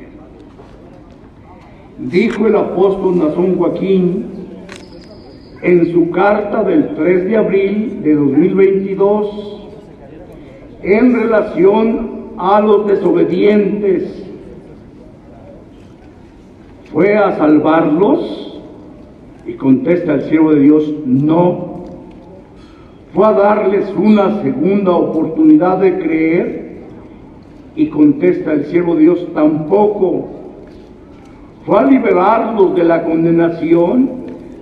Dijo 2.00 2.48
el 2.48 2.56
apóstol 2.56 3.18
Nazón 3.18 3.58
Joaquín 3.58 4.26
en 5.62 5.92
su 5.92 6.12
carta 6.12 6.64
del 6.64 6.96
3 6.96 7.26
de 7.26 7.38
abril 7.38 8.02
de 8.04 8.16
2022 8.16 9.68
en 10.84 11.14
relación 11.14 12.28
a 12.38 12.62
los 12.62 12.86
desobedientes 12.88 14.28
¿Fue 16.92 17.16
a 17.16 17.38
salvarlos? 17.38 18.60
Y 19.46 19.54
contesta 19.54 20.16
el 20.16 20.24
siervo 20.24 20.52
de 20.54 20.62
Dios, 20.62 20.94
no. 21.06 21.84
¿Fue 23.14 23.26
a 23.26 23.34
darles 23.34 23.94
una 23.96 24.42
segunda 24.42 24.92
oportunidad 24.94 25.78
de 25.80 26.00
creer? 26.00 26.78
Y 27.76 27.88
contesta 27.90 28.54
el 28.54 28.66
siervo 28.66 28.96
de 28.96 29.02
Dios, 29.02 29.28
tampoco. 29.34 30.28
¿Fue 31.68 31.80
a 31.80 31.84
liberarlos 31.84 32.74
de 32.74 32.84
la 32.84 33.04
condenación? 33.04 34.10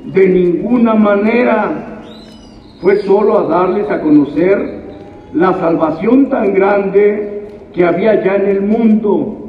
De 0.08 0.28
ninguna 0.28 0.94
manera. 0.96 2.02
Fue 2.82 2.98
solo 2.98 3.40
a 3.40 3.44
darles 3.44 3.90
a 3.90 4.02
conocer 4.02 4.84
la 5.34 5.54
salvación 5.54 6.30
tan 6.30 6.54
grande 6.54 7.48
que 7.74 7.86
había 7.86 8.22
ya 8.22 8.36
en 8.36 8.48
el 8.48 8.62
mundo 8.62 9.46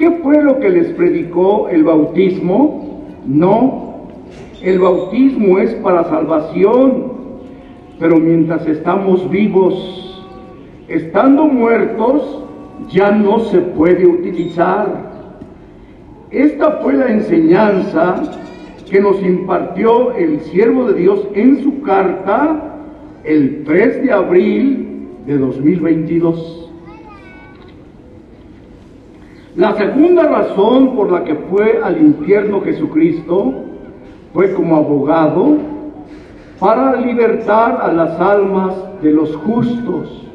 ¿Qué 0.00 0.10
fue 0.22 0.42
lo 0.42 0.58
que 0.60 0.70
les 0.70 0.88
predicó 0.94 1.68
el 1.68 1.84
bautismo? 1.84 3.02
No, 3.26 4.06
el 4.62 4.78
bautismo 4.78 5.58
es 5.58 5.74
para 5.74 6.04
salvación, 6.04 7.04
pero 7.98 8.16
mientras 8.16 8.66
estamos 8.66 9.28
vivos, 9.28 10.24
estando 10.88 11.44
muertos, 11.44 12.44
ya 12.88 13.10
no 13.10 13.40
se 13.40 13.58
puede 13.58 14.06
utilizar. 14.06 15.09
Esta 16.30 16.78
fue 16.82 16.92
la 16.92 17.08
enseñanza 17.08 18.22
que 18.88 19.00
nos 19.00 19.20
impartió 19.20 20.12
el 20.12 20.40
siervo 20.42 20.84
de 20.84 20.94
Dios 20.94 21.26
en 21.34 21.60
su 21.62 21.82
carta 21.82 22.76
el 23.24 23.64
3 23.64 24.04
de 24.04 24.12
abril 24.12 25.08
de 25.26 25.38
2022. 25.38 26.70
La 29.56 29.74
segunda 29.74 30.22
razón 30.22 30.94
por 30.94 31.10
la 31.10 31.24
que 31.24 31.34
fue 31.34 31.80
al 31.82 32.00
infierno 32.00 32.60
Jesucristo 32.60 33.52
fue 34.32 34.54
como 34.54 34.76
abogado 34.76 35.58
para 36.60 37.00
libertar 37.00 37.80
a 37.82 37.92
las 37.92 38.20
almas 38.20 38.76
de 39.02 39.12
los 39.12 39.34
justos, 39.34 40.28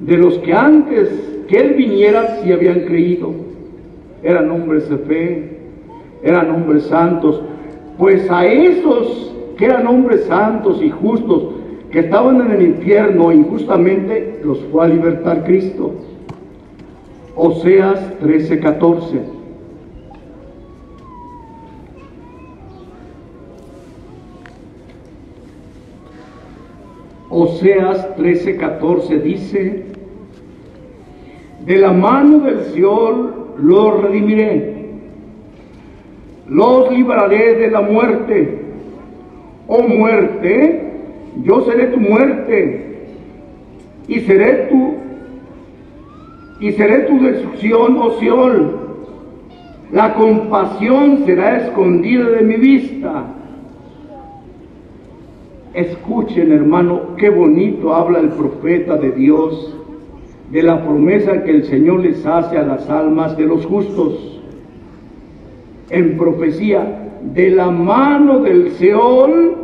de 0.00 0.16
los 0.16 0.38
que 0.38 0.52
antes 0.52 1.44
que 1.46 1.56
Él 1.56 1.74
viniera 1.74 2.38
sí 2.42 2.52
habían 2.52 2.80
creído. 2.80 3.49
Eran 4.22 4.50
hombres 4.50 4.88
de 4.88 4.98
fe, 4.98 5.58
eran 6.22 6.50
hombres 6.50 6.84
santos, 6.84 7.40
pues 7.98 8.30
a 8.30 8.46
esos 8.46 9.34
que 9.56 9.66
eran 9.66 9.86
hombres 9.86 10.24
santos 10.24 10.82
y 10.82 10.90
justos, 10.90 11.54
que 11.90 12.00
estaban 12.00 12.40
en 12.40 12.52
el 12.52 12.62
infierno 12.62 13.32
injustamente, 13.32 14.40
los 14.44 14.58
fue 14.70 14.84
a 14.84 14.88
libertar 14.88 15.44
Cristo. 15.44 15.92
Oseas 17.36 18.00
13:14. 18.20 19.20
Oseas 27.28 28.16
13:14 28.16 29.22
dice, 29.22 29.84
de 31.64 31.76
la 31.76 31.92
mano 31.92 32.40
del 32.40 32.62
Seol 32.72 33.39
los 33.58 34.02
redimiré, 34.02 34.90
los 36.48 36.90
libraré 36.92 37.54
de 37.54 37.70
la 37.70 37.80
muerte. 37.80 38.58
Oh 39.66 39.82
muerte, 39.82 40.90
yo 41.44 41.60
seré 41.62 41.86
tu 41.88 42.00
muerte 42.00 43.06
y 44.08 44.20
seré 44.20 44.68
tu 44.68 44.94
y 46.60 46.72
seré 46.72 47.04
tu 47.04 47.20
destrucción, 47.20 47.96
oh 47.98 48.18
Seol. 48.20 48.78
La 49.92 50.14
compasión 50.14 51.24
será 51.24 51.56
escondida 51.56 52.28
de 52.28 52.42
mi 52.42 52.56
vista. 52.56 53.24
Escuchen, 55.72 56.52
hermano, 56.52 57.16
qué 57.16 57.30
bonito 57.30 57.94
habla 57.94 58.18
el 58.18 58.28
profeta 58.28 58.96
de 58.96 59.12
Dios 59.12 59.79
de 60.50 60.62
la 60.62 60.84
promesa 60.84 61.44
que 61.44 61.50
el 61.50 61.64
Señor 61.64 62.00
les 62.00 62.26
hace 62.26 62.58
a 62.58 62.62
las 62.62 62.88
almas 62.90 63.36
de 63.36 63.44
los 63.44 63.64
justos. 63.66 64.42
En 65.90 66.16
profecía, 66.16 67.08
de 67.22 67.50
la 67.50 67.70
mano 67.70 68.40
del 68.40 68.72
Seol, 68.72 69.56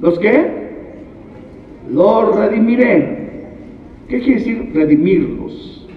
¿los 0.00 0.18
qué? 0.18 0.64
Los 1.90 2.36
redimiré. 2.36 3.24
¿Qué 4.08 4.20
quiere 4.20 4.34
decir 4.38 4.70
redimirlos? 4.74 5.88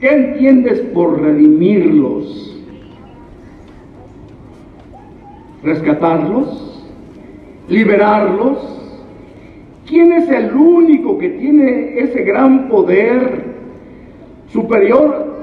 ¿Qué 0.00 0.08
entiendes 0.08 0.80
por 0.94 1.20
redimirlos? 1.20 2.60
¿Rescatarlos? 5.62 6.84
¿Liberarlos? 7.68 8.81
¿Quién 9.92 10.10
es 10.10 10.26
el 10.30 10.54
único 10.54 11.18
que 11.18 11.28
tiene 11.28 11.98
ese 11.98 12.22
gran 12.22 12.70
poder 12.70 13.44
superior 14.48 15.36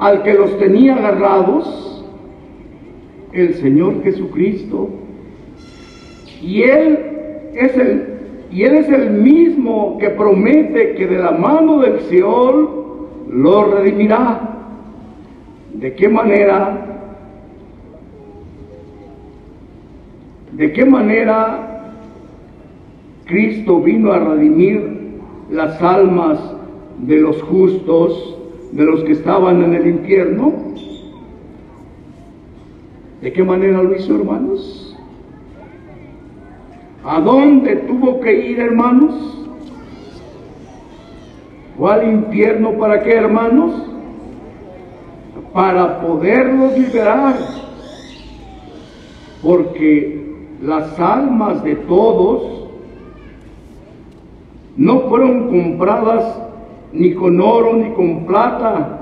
al 0.00 0.24
que 0.24 0.34
los 0.34 0.58
tenía 0.58 0.96
agarrados, 0.96 2.04
el 3.32 3.54
Señor 3.54 4.02
Jesucristo. 4.02 4.90
Y 6.42 6.62
Él 6.62 6.98
es 7.54 7.76
el, 7.76 8.18
y 8.50 8.64
Él 8.64 8.74
es 8.78 8.88
el 8.88 9.10
mismo 9.10 9.96
que 9.98 10.10
promete 10.10 10.94
que 10.94 11.06
de 11.06 11.18
la 11.20 11.30
mano 11.30 11.82
del 11.82 12.00
Seol 12.00 12.68
lo 13.28 13.64
redimirá. 13.76 14.40
¿De 15.72 15.94
qué 15.94 16.08
manera? 16.08 16.84
¿De 20.50 20.72
qué 20.72 20.84
manera 20.84 21.71
Cristo 23.32 23.80
vino 23.80 24.12
a 24.12 24.18
redimir 24.18 25.20
las 25.50 25.80
almas 25.80 26.38
de 26.98 27.16
los 27.16 27.42
justos, 27.42 28.36
de 28.72 28.84
los 28.84 29.02
que 29.04 29.12
estaban 29.12 29.62
en 29.62 29.72
el 29.72 29.86
infierno? 29.86 30.52
¿De 33.22 33.32
qué 33.32 33.42
manera 33.42 33.82
lo 33.82 33.96
hizo, 33.96 34.16
hermanos? 34.16 34.98
¿A 37.04 37.20
dónde 37.20 37.76
tuvo 37.76 38.20
que 38.20 38.50
ir, 38.50 38.60
hermanos? 38.60 39.46
¿O 41.78 41.88
al 41.88 42.12
infierno 42.12 42.72
para 42.72 43.02
qué, 43.02 43.14
hermanos? 43.14 43.72
Para 45.54 46.02
poderlos 46.02 46.76
liberar. 46.76 47.36
Porque 49.42 50.36
las 50.60 51.00
almas 51.00 51.64
de 51.64 51.76
todos 51.76 52.61
no 54.76 55.00
fueron 55.00 55.48
compradas 55.48 56.40
ni 56.92 57.14
con 57.14 57.40
oro 57.40 57.74
ni 57.74 57.90
con 57.90 58.26
plata. 58.26 58.98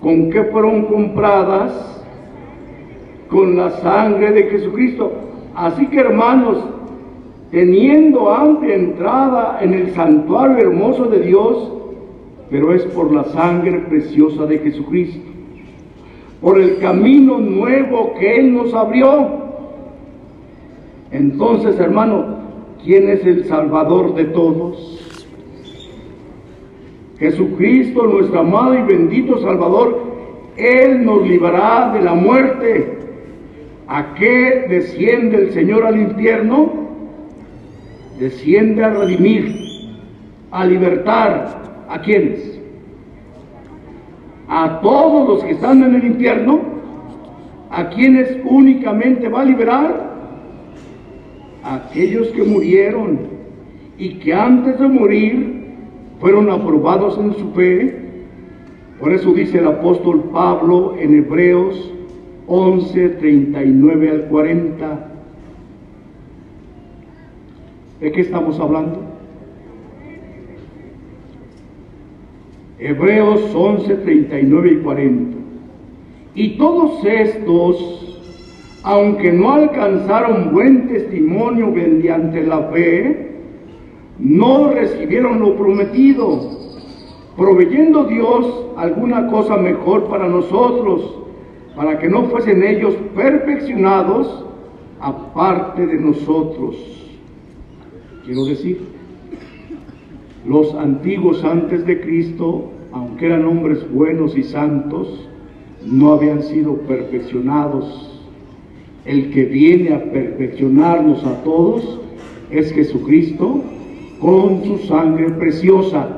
¿Con 0.00 0.30
qué 0.30 0.44
fueron 0.44 0.86
compradas? 0.86 2.00
Con 3.28 3.56
la 3.56 3.70
sangre 3.70 4.32
de 4.32 4.44
Jesucristo. 4.44 5.12
Así 5.54 5.86
que 5.86 6.00
hermanos, 6.00 6.58
teniendo 7.50 8.32
amplia 8.32 8.74
entrada 8.74 9.58
en 9.60 9.74
el 9.74 9.90
santuario 9.90 10.58
hermoso 10.58 11.04
de 11.04 11.20
Dios, 11.20 11.72
pero 12.50 12.72
es 12.74 12.84
por 12.86 13.12
la 13.12 13.24
sangre 13.24 13.78
preciosa 13.80 14.46
de 14.46 14.58
Jesucristo, 14.58 15.30
por 16.40 16.58
el 16.58 16.78
camino 16.78 17.38
nuevo 17.38 18.14
que 18.18 18.36
Él 18.40 18.54
nos 18.54 18.74
abrió. 18.74 19.42
Entonces, 21.10 21.78
hermano, 21.78 22.31
¿quién 22.84 23.08
es 23.08 23.24
el 23.24 23.44
Salvador 23.44 24.14
de 24.14 24.24
todos? 24.26 24.98
Jesucristo, 27.18 28.06
nuestro 28.06 28.40
amado 28.40 28.74
y 28.74 28.82
bendito 28.82 29.38
Salvador, 29.38 30.02
Él 30.56 31.04
nos 31.04 31.26
librará 31.26 31.92
de 31.92 32.02
la 32.02 32.14
muerte. 32.14 32.98
¿A 33.86 34.14
qué 34.14 34.66
desciende 34.68 35.36
el 35.36 35.52
Señor 35.52 35.86
al 35.86 36.00
infierno? 36.00 36.72
Desciende 38.18 38.84
a 38.84 38.90
redimir, 38.90 39.54
a 40.50 40.64
libertar. 40.64 41.62
¿A 41.88 42.00
quiénes? 42.00 42.60
A 44.48 44.80
todos 44.80 45.28
los 45.28 45.44
que 45.44 45.52
están 45.52 45.82
en 45.84 45.94
el 45.94 46.04
infierno. 46.04 46.60
¿A 47.70 47.88
quienes 47.90 48.36
únicamente 48.44 49.28
va 49.28 49.42
a 49.42 49.44
liberar? 49.44 50.11
Aquellos 51.62 52.28
que 52.28 52.42
murieron 52.42 53.20
y 53.98 54.14
que 54.14 54.34
antes 54.34 54.78
de 54.78 54.88
morir 54.88 55.64
fueron 56.20 56.50
aprobados 56.50 57.18
en 57.18 57.34
su 57.34 57.50
fe. 57.52 57.98
Por 59.00 59.12
eso 59.12 59.32
dice 59.32 59.58
el 59.58 59.66
apóstol 59.66 60.30
Pablo 60.32 60.96
en 60.98 61.14
Hebreos 61.14 61.92
11, 62.46 63.08
39 63.08 64.10
al 64.10 64.24
40. 64.24 65.08
¿De 68.00 68.12
qué 68.12 68.20
estamos 68.20 68.58
hablando? 68.58 69.00
Hebreos 72.78 73.54
11, 73.54 73.94
39 73.94 74.72
y 74.72 74.76
40. 74.82 75.36
Y 76.34 76.48
todos 76.56 77.04
estos, 77.04 78.01
aunque 78.82 79.32
no 79.32 79.52
alcanzaron 79.52 80.52
buen 80.52 80.88
testimonio 80.88 81.68
mediante 81.68 82.44
la 82.44 82.62
fe, 82.64 83.30
no 84.18 84.70
recibieron 84.70 85.40
lo 85.40 85.56
prometido, 85.56 86.58
proveyendo 87.36 88.04
Dios 88.04 88.66
alguna 88.76 89.28
cosa 89.28 89.56
mejor 89.56 90.04
para 90.04 90.28
nosotros, 90.28 91.18
para 91.76 91.98
que 91.98 92.08
no 92.08 92.24
fuesen 92.24 92.62
ellos 92.62 92.94
perfeccionados 93.14 94.44
aparte 95.00 95.86
de 95.86 95.96
nosotros. 95.98 96.76
Quiero 98.24 98.44
decir, 98.44 98.80
los 100.46 100.74
antiguos 100.74 101.44
antes 101.44 101.86
de 101.86 102.00
Cristo, 102.00 102.70
aunque 102.92 103.26
eran 103.26 103.44
hombres 103.44 103.90
buenos 103.92 104.36
y 104.36 104.42
santos, 104.42 105.28
no 105.84 106.12
habían 106.12 106.42
sido 106.42 106.74
perfeccionados. 106.78 108.11
El 109.04 109.30
que 109.30 109.44
viene 109.44 109.94
a 109.94 110.12
perfeccionarnos 110.12 111.24
a 111.24 111.42
todos 111.42 112.00
es 112.50 112.72
Jesucristo, 112.72 113.62
con 114.20 114.62
su 114.64 114.78
sangre 114.78 115.30
preciosa. 115.30 116.08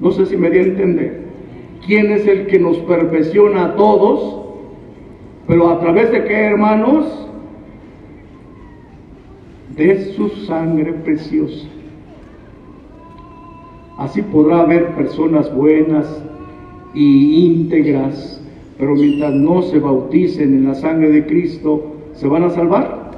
No 0.00 0.10
sé 0.10 0.26
si 0.26 0.36
me 0.36 0.50
di 0.50 0.58
a 0.58 0.62
entender. 0.62 1.22
¿Quién 1.86 2.10
es 2.12 2.26
el 2.26 2.46
que 2.46 2.58
nos 2.58 2.76
perfecciona 2.78 3.66
a 3.66 3.76
todos? 3.76 4.42
Pero 5.46 5.70
a 5.70 5.80
través 5.80 6.10
de 6.12 6.24
qué, 6.24 6.34
hermanos? 6.34 7.26
De 9.76 10.12
su 10.12 10.28
sangre 10.46 10.92
preciosa. 10.92 11.66
Así 13.96 14.20
podrá 14.20 14.60
haber 14.60 14.94
personas 14.94 15.54
buenas 15.54 16.22
y 16.92 17.46
íntegras, 17.46 18.35
pero 18.78 18.94
mientras 18.94 19.32
no 19.32 19.62
se 19.62 19.78
bauticen 19.78 20.54
en 20.54 20.66
la 20.66 20.74
sangre 20.74 21.10
de 21.10 21.26
Cristo, 21.26 21.94
¿se 22.14 22.26
van 22.26 22.44
a 22.44 22.50
salvar? 22.50 23.10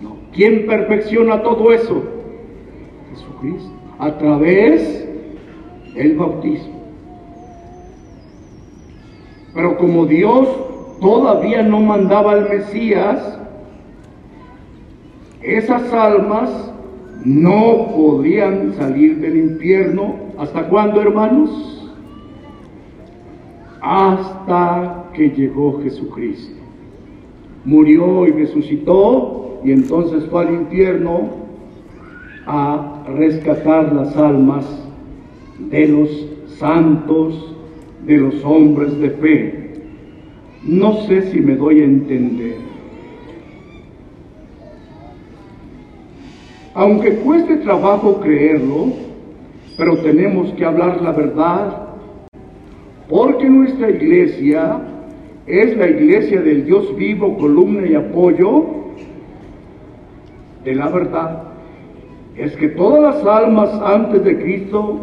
No. 0.00 0.16
¿Quién 0.32 0.66
perfecciona 0.66 1.42
todo 1.42 1.72
eso? 1.72 2.02
Jesucristo, 3.10 3.70
a 3.98 4.16
través 4.16 5.06
del 5.94 6.16
bautismo. 6.16 6.74
Pero 9.54 9.76
como 9.76 10.06
Dios 10.06 10.48
todavía 11.00 11.62
no 11.62 11.80
mandaba 11.80 12.32
al 12.32 12.48
Mesías, 12.48 13.38
esas 15.42 15.92
almas 15.92 16.72
no 17.24 17.88
podían 17.94 18.72
salir 18.74 19.18
del 19.20 19.36
infierno. 19.36 20.16
¿Hasta 20.38 20.68
cuándo, 20.68 21.00
hermanos? 21.00 21.73
Hasta 23.86 25.10
que 25.12 25.28
llegó 25.28 25.78
Jesucristo. 25.82 26.56
Murió 27.66 28.26
y 28.26 28.30
resucitó 28.30 29.60
y 29.62 29.72
entonces 29.72 30.24
fue 30.30 30.46
al 30.46 30.54
infierno 30.54 31.28
a 32.46 33.04
rescatar 33.14 33.92
las 33.92 34.16
almas 34.16 34.64
de 35.70 35.86
los 35.86 36.26
santos, 36.58 37.54
de 38.06 38.16
los 38.16 38.42
hombres 38.42 38.98
de 38.98 39.10
fe. 39.10 39.74
No 40.62 41.02
sé 41.02 41.30
si 41.30 41.40
me 41.40 41.54
doy 41.54 41.82
a 41.82 41.84
entender. 41.84 42.56
Aunque 46.72 47.16
cueste 47.16 47.56
trabajo 47.56 48.18
creerlo, 48.20 48.94
pero 49.76 49.98
tenemos 49.98 50.50
que 50.54 50.64
hablar 50.64 51.02
la 51.02 51.12
verdad, 51.12 51.83
porque 53.08 53.48
nuestra 53.48 53.90
iglesia 53.90 54.80
es 55.46 55.76
la 55.76 55.88
iglesia 55.88 56.40
del 56.40 56.64
Dios 56.64 56.96
vivo, 56.96 57.36
columna 57.36 57.86
y 57.86 57.94
apoyo 57.94 58.66
de 60.64 60.74
la 60.74 60.88
verdad 60.88 61.54
es 62.36 62.56
que 62.56 62.68
todas 62.68 63.00
las 63.00 63.26
almas 63.26 63.70
antes 63.84 64.24
de 64.24 64.36
Cristo, 64.36 64.98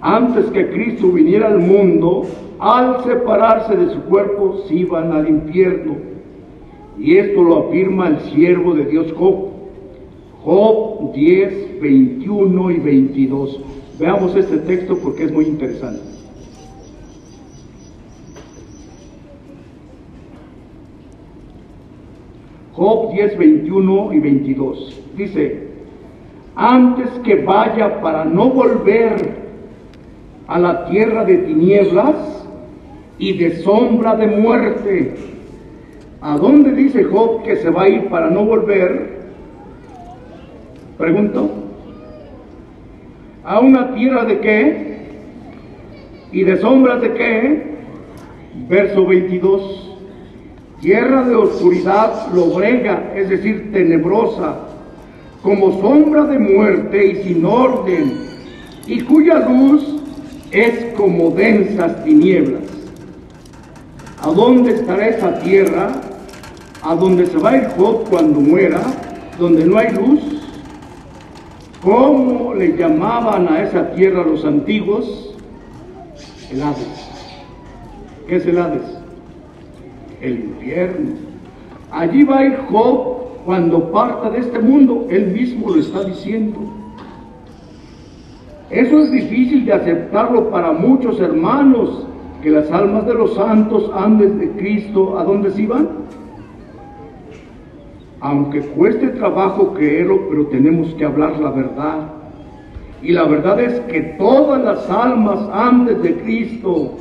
antes 0.00 0.46
que 0.46 0.70
Cristo 0.70 1.10
viniera 1.10 1.48
al 1.48 1.58
mundo, 1.58 2.26
al 2.60 3.02
separarse 3.04 3.76
de 3.76 3.92
su 3.92 4.02
cuerpo, 4.02 4.62
se 4.68 4.74
iban 4.74 5.10
al 5.12 5.28
infierno. 5.28 5.96
Y 6.98 7.16
esto 7.16 7.42
lo 7.42 7.66
afirma 7.68 8.08
el 8.08 8.20
siervo 8.32 8.74
de 8.74 8.84
Dios 8.84 9.12
Job. 9.14 9.48
Job 10.44 11.12
10, 11.12 11.80
21 11.80 12.70
y 12.70 12.76
22. 12.78 13.60
Veamos 13.98 14.36
este 14.36 14.58
texto 14.58 14.96
porque 14.98 15.24
es 15.24 15.32
muy 15.32 15.46
interesante. 15.46 16.11
Job 22.74 23.12
10, 23.12 23.38
21 23.38 24.12
y 24.12 24.20
22. 24.20 25.02
Dice, 25.16 25.68
antes 26.56 27.08
que 27.24 27.36
vaya 27.36 28.00
para 28.00 28.24
no 28.24 28.50
volver 28.50 29.42
a 30.46 30.58
la 30.58 30.86
tierra 30.86 31.24
de 31.24 31.38
tinieblas 31.38 32.46
y 33.18 33.38
de 33.38 33.62
sombra 33.62 34.16
de 34.16 34.26
muerte. 34.26 35.14
¿A 36.20 36.36
dónde 36.36 36.72
dice 36.72 37.04
Job 37.04 37.42
que 37.42 37.56
se 37.56 37.70
va 37.70 37.82
a 37.82 37.88
ir 37.88 38.08
para 38.08 38.30
no 38.30 38.44
volver? 38.44 39.22
Pregunto. 40.98 41.50
¿A 43.44 43.60
una 43.60 43.94
tierra 43.94 44.24
de 44.24 44.40
qué? 44.40 44.96
¿Y 46.32 46.44
de 46.44 46.56
sombras 46.58 47.00
de 47.00 47.12
qué? 47.14 47.62
Verso 48.68 49.06
22. 49.06 49.81
Tierra 50.82 51.22
de 51.22 51.36
oscuridad 51.36 52.26
lobrega, 52.34 53.12
es 53.14 53.30
decir, 53.30 53.70
tenebrosa, 53.72 54.56
como 55.40 55.80
sombra 55.80 56.24
de 56.24 56.40
muerte 56.40 57.06
y 57.06 57.22
sin 57.22 57.44
orden, 57.44 58.26
y 58.88 59.00
cuya 59.02 59.48
luz 59.48 60.02
es 60.50 60.92
como 60.96 61.30
densas 61.30 62.02
tinieblas. 62.02 62.64
¿A 64.22 64.32
dónde 64.32 64.74
estará 64.74 65.06
esa 65.06 65.38
tierra? 65.38 65.92
¿A 66.82 66.96
dónde 66.96 67.26
se 67.26 67.38
va 67.38 67.54
el 67.54 67.68
Job 67.68 68.08
cuando 68.10 68.40
muera? 68.40 68.80
¿Donde 69.38 69.64
no 69.64 69.78
hay 69.78 69.92
luz? 69.92 70.20
¿Cómo 71.80 72.54
le 72.54 72.76
llamaban 72.76 73.46
a 73.46 73.62
esa 73.62 73.92
tierra 73.92 74.24
los 74.24 74.44
antiguos? 74.44 75.36
El 76.50 76.60
Hades. 76.60 77.08
¿Qué 78.26 78.36
es 78.36 78.46
el 78.46 78.58
Hades? 78.58 79.02
El 80.22 80.44
infierno. 80.44 81.10
Allí 81.90 82.24
va 82.24 82.42
el 82.44 82.56
Job 82.56 83.42
cuando 83.44 83.90
parta 83.90 84.30
de 84.30 84.38
este 84.38 84.58
mundo. 84.58 85.06
Él 85.10 85.32
mismo 85.32 85.68
lo 85.70 85.80
está 85.80 86.04
diciendo. 86.04 86.58
Eso 88.70 89.00
es 89.00 89.12
difícil 89.12 89.66
de 89.66 89.74
aceptarlo 89.74 90.48
para 90.48 90.72
muchos 90.72 91.20
hermanos, 91.20 92.06
que 92.42 92.50
las 92.50 92.70
almas 92.70 93.06
de 93.06 93.14
los 93.14 93.34
santos 93.34 93.90
andes 93.94 94.38
de 94.38 94.50
Cristo, 94.52 95.18
¿a 95.18 95.24
dónde 95.24 95.50
se 95.50 95.62
iban? 95.62 95.88
Aunque 98.20 98.60
cueste 98.60 99.08
trabajo 99.08 99.74
creerlo, 99.74 100.28
pero 100.30 100.46
tenemos 100.46 100.94
que 100.94 101.04
hablar 101.04 101.38
la 101.38 101.50
verdad. 101.50 101.98
Y 103.02 103.12
la 103.12 103.24
verdad 103.24 103.60
es 103.60 103.80
que 103.80 104.00
todas 104.18 104.62
las 104.62 104.88
almas 104.88 105.40
antes 105.52 106.00
de 106.02 106.14
Cristo 106.14 106.92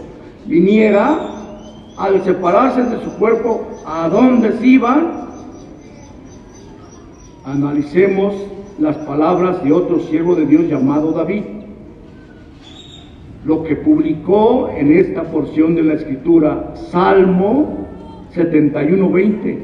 viniera, 0.46 1.31
al 1.98 2.24
separarse 2.24 2.84
de 2.84 3.04
su 3.04 3.12
cuerpo, 3.18 3.68
¿a 3.86 4.10
dónde 4.10 4.58
se 4.58 4.68
iban? 4.68 5.30
Analicemos 7.46 8.34
las 8.80 8.98
palabras 8.98 9.64
de 9.64 9.72
otro 9.72 10.00
siervo 10.00 10.36
de 10.36 10.46
Dios 10.46 10.66
llamado 10.66 11.12
David 11.12 11.44
lo 13.46 13.64
que 13.64 13.76
publicó 13.76 14.70
en 14.70 14.92
esta 14.92 15.24
porción 15.24 15.76
de 15.76 15.84
la 15.84 15.94
escritura, 15.96 16.74
Salmo 16.92 17.88
71.20. 18.36 19.58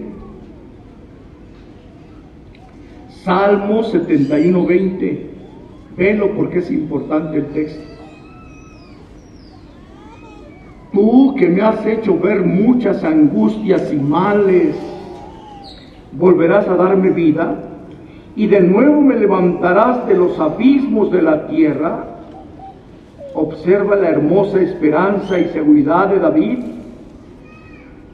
Salmo 3.23 3.83
71.20. 3.83 5.19
Velo 5.95 6.31
porque 6.35 6.59
es 6.59 6.71
importante 6.71 7.37
el 7.37 7.45
texto. 7.47 7.86
Tú 10.97 11.35
que 11.35 11.47
me 11.47 11.61
has 11.61 11.85
hecho 11.85 12.17
ver 12.17 12.43
muchas 12.43 13.03
angustias 13.03 13.93
y 13.93 13.97
males, 13.97 14.75
volverás 16.13 16.67
a 16.67 16.73
darme 16.73 17.11
vida 17.11 17.53
y 18.35 18.47
de 18.47 18.61
nuevo 18.61 18.99
me 19.01 19.15
levantarás 19.15 20.07
de 20.07 20.15
los 20.15 20.39
abismos 20.39 21.11
de 21.11 21.21
la 21.21 21.45
tierra 21.49 22.03
observa 23.35 23.95
la 23.95 24.09
hermosa 24.09 24.59
esperanza 24.59 25.37
y 25.37 25.49
seguridad 25.49 26.07
de 26.07 26.17
David 26.17 26.57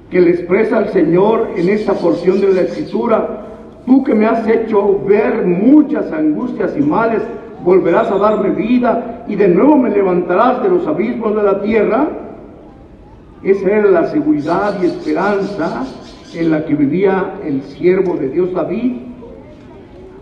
que 0.10 0.20
le 0.20 0.32
expresa 0.32 0.80
al 0.80 0.90
Señor 0.90 1.52
en 1.56 1.70
esta 1.70 1.94
porción 1.94 2.42
de 2.42 2.54
la 2.54 2.62
Escritura. 2.64 3.46
Tú 3.86 4.04
que 4.04 4.14
me 4.14 4.26
has 4.26 4.46
hecho 4.46 5.00
ver 5.08 5.46
muchas 5.46 6.12
angustias 6.12 6.76
y 6.78 6.82
males, 6.82 7.22
volverás 7.64 8.12
a 8.12 8.18
darme 8.18 8.50
vida 8.50 9.24
y 9.30 9.36
de 9.38 9.48
nuevo 9.48 9.78
me 9.78 9.90
levantarás 9.90 10.62
de 10.62 10.68
los 10.68 10.86
abismos 10.86 11.34
de 11.34 11.44
la 11.44 11.62
tierra. 11.62 12.10
Esa 13.44 13.70
era 13.70 13.92
la 13.92 14.08
seguridad 14.08 14.82
y 14.82 14.86
esperanza 14.86 15.86
en 16.34 16.50
la 16.50 16.66
que 16.66 16.76
vivía 16.76 17.36
el 17.44 17.62
siervo 17.64 18.16
de 18.16 18.30
Dios 18.30 18.54
David. 18.54 18.94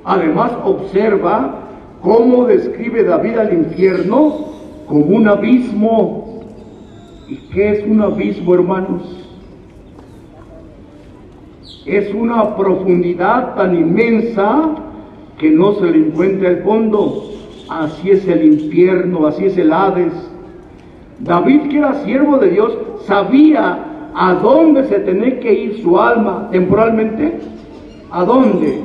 Además 0.04 0.52
observa 0.64 1.68
cómo 2.02 2.46
describe 2.46 3.04
David 3.04 3.38
al 3.38 3.54
infierno 3.54 4.46
como 4.88 5.06
un 5.06 5.28
abismo. 5.28 6.42
¿Y 7.28 7.36
qué 7.54 7.74
es 7.74 7.86
un 7.88 8.02
abismo, 8.02 8.56
hermanos? 8.56 9.04
Es 11.86 12.14
una 12.14 12.56
profundidad 12.56 13.56
tan 13.56 13.76
inmensa 13.76 14.76
que 15.38 15.52
no 15.52 15.74
se 15.74 15.86
le 15.92 16.08
encuentra 16.08 16.50
el 16.50 16.64
fondo. 16.64 17.30
Así 17.70 18.10
es 18.10 18.28
el 18.28 18.46
infierno, 18.46 19.28
así 19.28 19.46
es 19.46 19.58
el 19.58 19.72
Hades. 19.72 20.31
David, 21.24 21.70
que 21.70 21.78
era 21.78 22.04
siervo 22.04 22.38
de 22.38 22.50
Dios, 22.50 22.78
sabía 23.06 24.10
a 24.14 24.34
dónde 24.36 24.88
se 24.88 25.00
tenía 25.00 25.40
que 25.40 25.54
ir 25.54 25.82
su 25.82 26.00
alma 26.00 26.50
temporalmente. 26.52 27.40
¿A 28.12 28.26
dónde? 28.26 28.82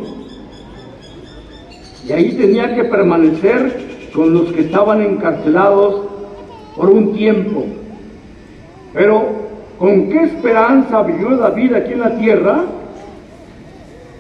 Y 2.07 2.13
ahí 2.13 2.33
tenía 2.33 2.75
que 2.75 2.85
permanecer 2.85 4.11
con 4.15 4.33
los 4.33 4.53
que 4.53 4.63
estaban 4.63 5.01
encarcelados 5.01 6.03
por 6.77 6.91
un 6.91 7.13
tiempo. 7.15 7.65
Pero, 8.93 9.25
¿con 9.79 10.09
qué 10.09 10.25
esperanza 10.25 11.03
vivió 11.03 11.37
David 11.37 11.75
aquí 11.75 11.93
en 11.95 12.01
la 12.01 12.19
tierra? 12.19 12.65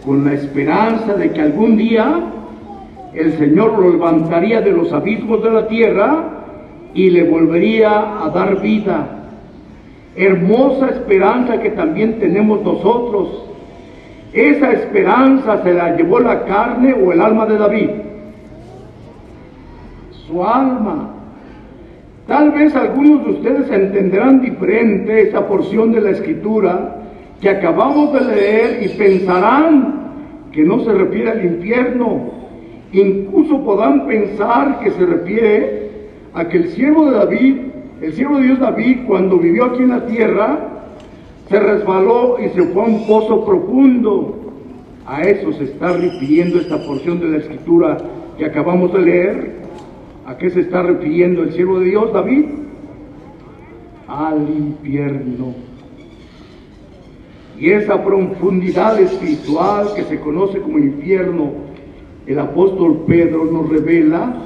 Con 0.04 0.24
la 0.24 0.32
esperanza 0.32 1.14
de 1.14 1.30
que 1.32 1.40
algún 1.40 1.76
día 1.76 2.20
el 3.14 3.38
Señor 3.38 3.78
lo 3.78 3.90
levantaría 3.90 4.60
de 4.60 4.72
los 4.72 4.92
abismos 4.92 5.42
de 5.42 5.50
la 5.50 5.68
tierra 5.68 6.35
y 6.96 7.10
le 7.10 7.22
volvería 7.22 8.24
a 8.24 8.30
dar 8.30 8.60
vida. 8.60 9.06
Hermosa 10.16 10.88
esperanza 10.88 11.60
que 11.60 11.70
también 11.70 12.18
tenemos 12.18 12.62
nosotros. 12.62 13.44
Esa 14.32 14.72
esperanza 14.72 15.62
se 15.62 15.72
la 15.72 15.94
llevó 15.94 16.18
la 16.18 16.44
carne 16.44 16.92
o 16.94 17.12
el 17.12 17.20
alma 17.20 17.46
de 17.46 17.58
David 17.58 17.90
su 20.26 20.44
alma. 20.44 21.10
Tal 22.26 22.50
vez 22.50 22.74
algunos 22.74 23.24
de 23.24 23.30
ustedes 23.32 23.70
entenderán 23.70 24.40
diferente 24.40 25.28
esa 25.28 25.46
porción 25.46 25.92
de 25.92 26.00
la 26.00 26.10
escritura 26.10 26.96
que 27.40 27.48
acabamos 27.48 28.12
de 28.12 28.34
leer 28.34 28.82
y 28.82 28.88
pensarán 28.96 29.94
que 30.50 30.64
no 30.64 30.80
se 30.80 30.92
refiere 30.92 31.30
al 31.30 31.44
infierno. 31.44 32.32
Incluso 32.92 33.62
podrán 33.64 34.06
pensar 34.06 34.80
que 34.80 34.90
se 34.90 35.06
refiere 35.06 35.85
a 36.36 36.46
que 36.48 36.58
el 36.58 36.68
siervo 36.72 37.06
de 37.06 37.16
David, 37.16 37.56
el 38.02 38.12
siervo 38.12 38.36
de 38.36 38.44
Dios 38.44 38.60
David, 38.60 39.06
cuando 39.06 39.38
vivió 39.38 39.64
aquí 39.64 39.82
en 39.82 39.88
la 39.88 40.04
tierra, 40.04 40.58
se 41.48 41.58
resbaló 41.58 42.36
y 42.38 42.50
se 42.50 42.62
fue 42.62 42.82
a 42.82 42.86
un 42.86 43.06
pozo 43.06 43.42
profundo. 43.42 44.36
A 45.06 45.22
eso 45.22 45.50
se 45.54 45.64
está 45.64 45.94
refiriendo 45.94 46.60
esta 46.60 46.76
porción 46.84 47.20
de 47.20 47.28
la 47.30 47.38
escritura 47.38 47.96
que 48.36 48.44
acabamos 48.44 48.92
de 48.92 49.00
leer. 49.00 49.56
¿A 50.26 50.36
qué 50.36 50.50
se 50.50 50.60
está 50.60 50.82
refiriendo 50.82 51.42
el 51.42 51.54
siervo 51.54 51.80
de 51.80 51.86
Dios, 51.86 52.12
David? 52.12 52.44
Al 54.06 54.46
infierno. 54.50 55.54
Y 57.58 57.70
esa 57.70 58.04
profundidad 58.04 59.00
espiritual 59.00 59.94
que 59.96 60.02
se 60.02 60.20
conoce 60.20 60.60
como 60.60 60.78
infierno, 60.78 61.52
el 62.26 62.38
apóstol 62.38 63.04
Pedro 63.06 63.46
nos 63.46 63.70
revela 63.70 64.36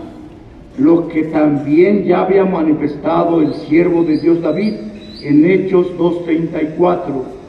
lo 0.78 1.08
que 1.08 1.24
también 1.24 2.04
ya 2.04 2.22
había 2.22 2.44
manifestado 2.44 3.40
el 3.40 3.54
siervo 3.54 4.04
de 4.04 4.18
Dios 4.18 4.40
David 4.40 4.74
en 5.22 5.44
Hechos 5.44 5.86
2.34 5.98 7.40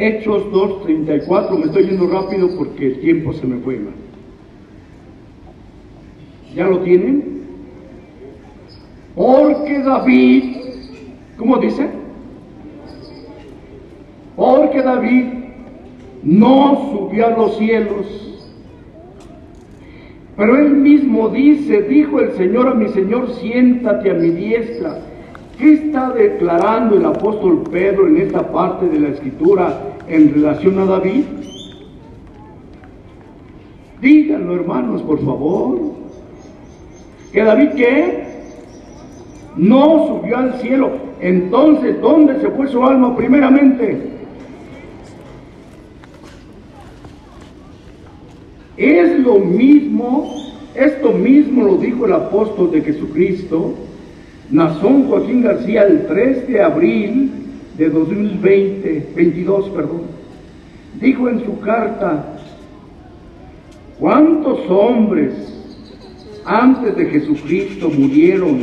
Hechos 0.00 0.44
2.34, 0.52 1.58
me 1.58 1.64
estoy 1.66 1.86
yendo 1.86 2.06
rápido 2.06 2.48
porque 2.56 2.86
el 2.86 3.00
tiempo 3.00 3.32
se 3.32 3.44
me 3.48 3.58
fue. 3.62 3.80
¿Ya 6.54 6.68
lo 6.68 6.78
tienen? 6.82 7.42
Porque 9.16 9.80
David, 9.80 10.56
¿cómo 11.36 11.58
dice? 11.58 11.88
Porque 14.36 14.82
David 14.82 15.24
no 16.22 16.90
subió 16.92 17.26
a 17.26 17.30
los 17.30 17.58
cielos, 17.58 18.50
pero 20.36 20.56
él 20.56 20.70
mismo 20.70 21.28
dice, 21.28 21.82
dijo 21.82 22.20
el 22.20 22.32
Señor 22.32 22.68
a 22.68 22.74
mi 22.74 22.88
Señor, 22.88 23.30
siéntate 23.34 24.10
a 24.10 24.14
mi 24.14 24.30
diestra 24.30 24.98
¿Qué 25.58 25.72
está 25.72 26.10
declarando 26.10 26.96
el 26.96 27.04
apóstol 27.04 27.64
Pedro 27.68 28.06
en 28.06 28.18
esta 28.18 28.46
parte 28.52 28.86
de 28.86 29.00
la 29.00 29.08
escritura 29.08 29.96
en 30.06 30.32
relación 30.32 30.78
a 30.78 30.84
David? 30.84 31.24
Díganlo, 34.00 34.54
hermanos, 34.54 35.02
por 35.02 35.18
favor. 35.24 35.80
¿Que 37.32 37.42
David 37.42 37.70
qué? 37.74 38.24
No 39.56 40.06
subió 40.06 40.38
al 40.38 40.54
cielo. 40.60 40.92
Entonces, 41.20 42.00
¿dónde 42.00 42.38
se 42.40 42.50
fue 42.50 42.68
su 42.68 42.84
alma 42.84 43.16
primeramente? 43.16 44.17
Es 48.78 49.18
lo 49.18 49.40
mismo, 49.40 50.36
esto 50.76 51.12
mismo 51.12 51.64
lo 51.64 51.76
dijo 51.78 52.06
el 52.06 52.12
apóstol 52.12 52.70
de 52.70 52.80
Jesucristo, 52.82 53.74
Nazón 54.52 55.08
Joaquín 55.08 55.42
García, 55.42 55.82
el 55.82 56.06
3 56.06 56.46
de 56.46 56.62
abril 56.62 57.30
de 57.76 57.90
2020, 57.90 59.08
22, 59.16 59.70
perdón. 59.70 60.02
Dijo 61.00 61.28
en 61.28 61.44
su 61.44 61.58
carta, 61.58 62.38
¿cuántos 63.98 64.60
hombres 64.70 65.34
antes 66.44 66.96
de 66.96 67.06
Jesucristo 67.06 67.90
murieron 67.90 68.60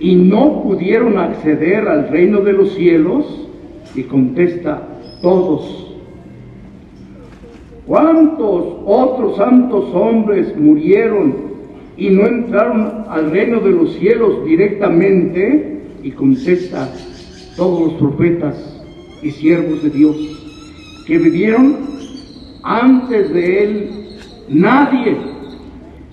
y 0.00 0.14
no 0.14 0.62
pudieron 0.62 1.18
acceder 1.18 1.86
al 1.86 2.08
reino 2.08 2.40
de 2.40 2.54
los 2.54 2.74
cielos? 2.74 3.46
Y 3.94 4.04
contesta, 4.04 4.82
todos. 5.20 5.87
¿Cuántos 7.88 8.66
otros 8.84 9.36
santos 9.38 9.86
hombres 9.94 10.54
murieron 10.58 11.34
y 11.96 12.10
no 12.10 12.26
entraron 12.26 13.06
al 13.08 13.30
reino 13.30 13.60
de 13.60 13.70
los 13.70 13.94
cielos 13.94 14.44
directamente? 14.44 15.80
Y 16.02 16.10
contesta, 16.10 16.86
todos 17.56 17.92
los 17.92 17.94
profetas 17.94 18.84
y 19.22 19.30
siervos 19.30 19.82
de 19.82 19.88
Dios 19.88 20.16
que 21.06 21.16
vivieron 21.16 21.76
antes 22.62 23.32
de 23.32 23.64
Él. 23.64 23.90
Nadie, 24.50 25.16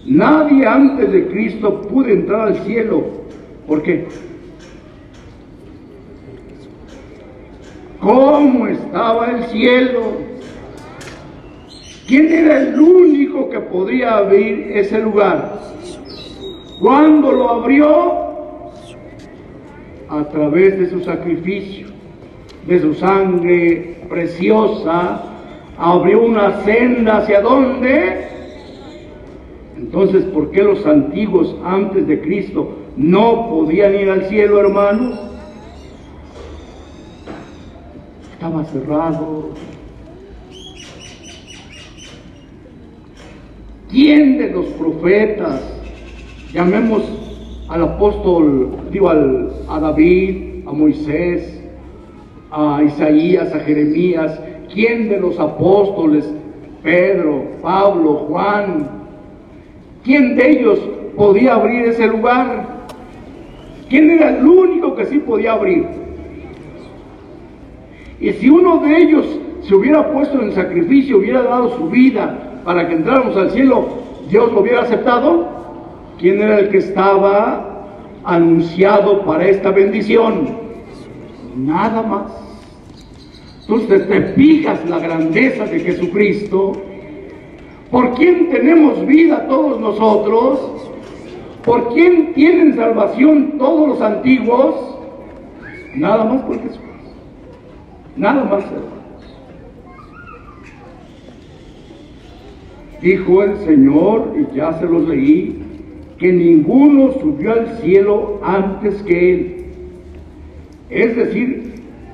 nadie 0.06 0.66
antes 0.66 1.12
de 1.12 1.28
Cristo 1.28 1.82
pudo 1.82 2.08
entrar 2.08 2.48
al 2.48 2.56
cielo. 2.64 3.04
¿Por 3.68 3.84
qué? 3.84 4.08
¿Cómo 8.00 8.66
estaba 8.66 9.32
el 9.32 9.44
cielo? 9.48 10.35
¿Quién 12.08 12.32
era 12.32 12.62
el 12.62 12.80
único 12.80 13.50
que 13.50 13.60
podía 13.60 14.18
abrir 14.18 14.72
ese 14.76 15.00
lugar? 15.00 15.60
¿Cuándo 16.80 17.32
lo 17.32 17.50
abrió? 17.50 18.26
A 20.10 20.24
través 20.32 20.78
de 20.78 20.90
su 20.92 21.02
sacrificio, 21.02 21.88
de 22.68 22.80
su 22.80 22.94
sangre 22.94 23.98
preciosa, 24.08 25.24
abrió 25.80 26.22
una 26.22 26.62
senda 26.64 27.18
hacia 27.18 27.42
dónde? 27.42 28.28
Entonces, 29.76 30.26
¿por 30.26 30.52
qué 30.52 30.62
los 30.62 30.86
antiguos 30.86 31.56
antes 31.66 32.08
de 32.08 32.22
Cristo 32.22 32.76
no 32.96 33.50
podían 33.50 33.96
ir 33.96 34.10
al 34.12 34.26
cielo, 34.26 34.60
hermanos? 34.60 35.20
Estaba 38.34 38.64
cerrado, 38.66 39.50
¿Quién 43.96 44.38
de 44.38 44.50
los 44.50 44.66
profetas, 44.72 45.64
llamemos 46.52 47.02
al 47.70 47.82
apóstol, 47.82 48.72
digo 48.92 49.10
a 49.10 49.80
David, 49.80 50.68
a 50.68 50.74
Moisés, 50.74 51.64
a 52.52 52.84
Isaías, 52.84 53.56
a 53.56 53.60
Jeremías, 53.60 54.38
quién 54.74 55.08
de 55.08 55.18
los 55.18 55.40
apóstoles, 55.40 56.30
Pedro, 56.84 57.46
Pablo, 57.62 58.26
Juan, 58.28 58.90
quién 60.04 60.36
de 60.36 60.50
ellos 60.50 60.78
podía 61.16 61.54
abrir 61.54 61.86
ese 61.86 62.08
lugar? 62.08 62.68
¿Quién 63.88 64.10
era 64.10 64.38
el 64.38 64.46
único 64.46 64.94
que 64.94 65.06
sí 65.06 65.20
podía 65.20 65.54
abrir? 65.54 65.86
Y 68.20 68.30
si 68.34 68.50
uno 68.50 68.80
de 68.80 68.98
ellos 68.98 69.40
se 69.68 69.76
hubiera 69.76 70.12
puesto 70.12 70.42
en 70.42 70.52
sacrificio, 70.52 71.18
hubiera 71.18 71.42
dado 71.44 71.76
su 71.78 71.90
vida, 71.90 72.62
para 72.64 72.88
que 72.88 72.96
entráramos 72.96 73.36
al 73.38 73.52
cielo, 73.52 73.88
Dios 74.30 74.52
lo 74.52 74.62
hubiera 74.62 74.82
aceptado. 74.82 75.48
¿Quién 76.20 76.42
era 76.42 76.60
el 76.60 76.70
que 76.70 76.78
estaba 76.78 77.86
anunciado 78.24 79.24
para 79.26 79.46
esta 79.48 79.72
bendición? 79.72 80.50
Nada 81.56 82.02
más. 82.02 82.32
Entonces 83.62 84.08
te 84.08 84.22
fijas 84.34 84.88
la 84.88 85.00
grandeza 85.00 85.66
de 85.66 85.80
Jesucristo. 85.80 86.74
¿Por 87.90 88.14
quién 88.16 88.50
tenemos 88.50 89.06
vida 89.06 89.48
todos 89.48 89.80
nosotros? 89.80 90.60
¿Por 91.64 91.94
quién 91.94 92.34
tienen 92.34 92.76
salvación 92.76 93.58
todos 93.58 93.90
los 93.90 94.02
antiguos? 94.02 94.76
Nada 95.96 96.26
más 96.26 96.42
por 96.44 96.62
Jesús. 96.62 96.80
Nada 98.16 98.44
más. 98.44 98.64
Dijo 103.06 103.44
el 103.44 103.58
Señor, 103.58 104.34
y 104.36 104.56
ya 104.56 104.74
se 104.80 104.86
los 104.88 105.08
leí, 105.08 105.62
que 106.18 106.34
ninguno 106.34 107.12
subió 107.22 107.52
al 107.52 107.78
cielo 107.78 108.40
antes 108.44 109.04
que 109.04 109.32
Él. 109.32 109.56
Es 110.90 111.16
decir, 111.16 111.74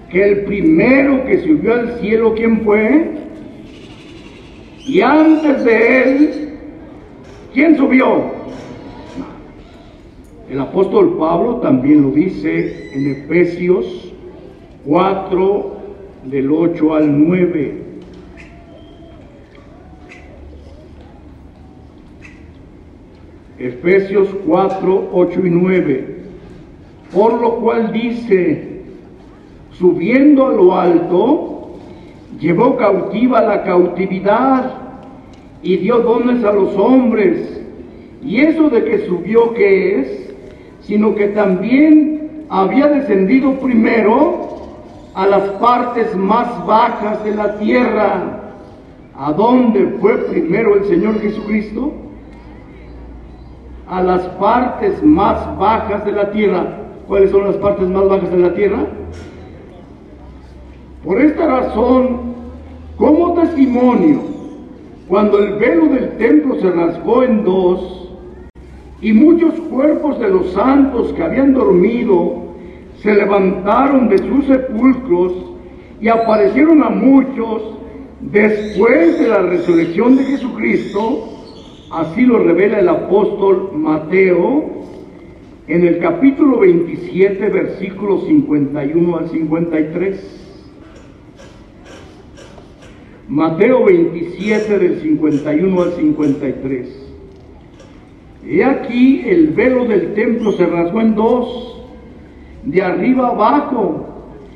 que 0.10 0.22
el 0.22 0.42
primero 0.42 1.24
que 1.24 1.40
subió 1.44 1.76
al 1.76 1.98
cielo, 2.02 2.34
¿quién 2.36 2.60
fue? 2.66 3.10
Y 4.86 5.00
antes 5.00 5.64
de 5.64 6.04
Él, 6.04 6.50
¿quién 7.54 7.78
subió? 7.78 8.24
El 10.50 10.60
apóstol 10.60 11.16
Pablo 11.18 11.62
también 11.62 12.02
lo 12.02 12.12
dice 12.12 12.90
en 12.94 13.12
Efesios 13.12 14.14
4, 14.86 15.72
del 16.26 16.52
8 16.52 16.96
al 16.96 17.28
9. 17.28 17.81
Efesios 23.68 24.30
4, 24.48 25.10
8 25.14 25.42
y 25.46 25.50
9. 25.50 26.16
Por 27.14 27.42
lo 27.42 27.56
cual 27.58 27.92
dice, 27.92 28.84
subiendo 29.74 30.48
a 30.48 30.52
lo 30.52 30.76
alto, 30.76 31.78
llevó 32.40 32.78
cautiva 32.78 33.42
la 33.42 33.64
cautividad 33.64 34.74
y 35.62 35.78
dio 35.78 36.00
dones 36.00 36.44
a 36.44 36.54
los 36.54 36.76
hombres. 36.78 37.62
Y 38.24 38.42
eso 38.42 38.70
de 38.70 38.84
que 38.84 39.06
subió, 39.06 39.54
¿qué 39.54 40.00
es? 40.00 40.34
Sino 40.82 41.16
que 41.16 41.28
también 41.28 42.46
había 42.50 42.88
descendido 42.88 43.54
primero 43.60 44.50
a 45.14 45.28
las 45.28 45.50
partes 45.52 46.16
más 46.16 46.66
bajas 46.66 47.24
de 47.24 47.36
la 47.36 47.58
tierra. 47.58 48.38
¿A 49.18 49.34
dónde 49.34 49.98
fue 50.00 50.18
primero 50.30 50.76
el 50.76 50.86
Señor 50.86 51.20
Jesucristo? 51.22 51.92
A 53.92 54.02
las 54.02 54.22
partes 54.40 55.04
más 55.04 55.58
bajas 55.58 56.06
de 56.06 56.14
la 56.14 56.32
tierra. 56.32 56.66
¿Cuáles 57.10 57.30
son 57.30 57.44
las 57.44 57.58
partes 57.58 57.90
más 57.90 58.08
bajas 58.08 58.32
de 58.32 58.38
la 58.38 58.54
tierra? 58.54 58.86
Por 61.04 61.20
esta 61.20 61.46
razón, 61.46 62.22
como 62.96 63.34
testimonio, 63.34 64.22
cuando 65.10 65.40
el 65.40 65.56
velo 65.56 65.88
del 65.88 66.18
templo 66.18 66.56
se 66.62 66.72
rasgó 66.72 67.24
en 67.24 67.44
dos 67.44 68.10
y 69.02 69.12
muchos 69.12 69.56
cuerpos 69.70 70.18
de 70.20 70.30
los 70.30 70.54
santos 70.54 71.12
que 71.12 71.24
habían 71.24 71.54
dormido 71.54 72.36
se 73.02 73.14
levantaron 73.14 74.08
de 74.08 74.20
sus 74.20 74.46
sepulcros 74.46 75.34
y 76.00 76.08
aparecieron 76.08 76.82
a 76.82 76.90
muchos 76.90 77.78
después 78.22 79.20
de 79.20 79.28
la 79.28 79.40
resurrección 79.40 80.16
de 80.16 80.24
Jesucristo, 80.24 81.41
Así 81.92 82.22
lo 82.22 82.40
revela 82.40 82.80
el 82.80 82.88
apóstol 82.88 83.72
Mateo 83.74 84.64
en 85.68 85.86
el 85.86 86.00
capítulo 86.00 86.60
27, 86.60 87.50
versículos 87.50 88.26
51 88.28 89.18
al 89.18 89.30
53. 89.30 90.38
Mateo 93.28 93.84
27 93.84 94.80
del 94.80 95.02
51 95.02 95.82
al 95.82 95.92
53. 95.92 97.14
He 98.48 98.64
aquí 98.64 99.24
el 99.26 99.48
velo 99.48 99.84
del 99.84 100.14
templo 100.14 100.54
se 100.54 100.66
rasgó 100.66 101.02
en 101.02 101.16
dos, 101.16 101.78
de 102.64 102.84
arriba 102.84 103.28
abajo, 103.28 104.06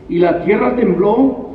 y 0.07 0.19
la 0.19 0.45
tierra 0.45 0.77
tembló, 0.77 1.49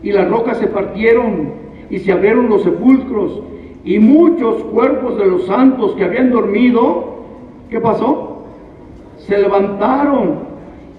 y 0.00 0.12
las 0.12 0.30
rocas 0.30 0.58
se 0.58 0.68
partieron, 0.68 1.54
y 1.90 1.98
se 1.98 2.12
abrieron 2.12 2.48
los 2.48 2.62
sepulcros, 2.62 3.42
y 3.84 3.98
muchos 3.98 4.64
cuerpos 4.64 5.18
de 5.18 5.26
los 5.26 5.46
santos 5.46 5.94
que 5.94 6.04
habían 6.04 6.30
dormido, 6.30 7.18
¿qué 7.70 7.80
pasó? 7.80 8.46
Se 9.18 9.38
levantaron 9.38 10.38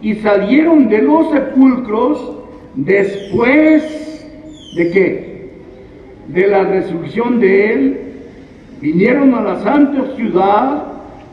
y 0.01 0.15
salieron 0.15 0.88
de 0.88 1.01
los 1.01 1.31
sepulcros 1.31 2.33
después 2.75 4.27
de 4.75 4.91
qué? 4.91 5.49
De 6.27 6.47
la 6.47 6.63
resurrección 6.63 7.39
de 7.39 7.73
él 7.73 7.99
vinieron 8.81 9.33
a 9.33 9.41
la 9.41 9.59
santa 9.61 10.15
ciudad 10.15 10.83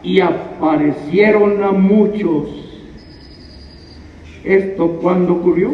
y 0.03 0.21
aparecieron 0.21 1.63
a 1.63 1.71
muchos. 1.73 2.49
¿Esto 4.43 4.89
cuándo 5.03 5.35
ocurrió? 5.35 5.73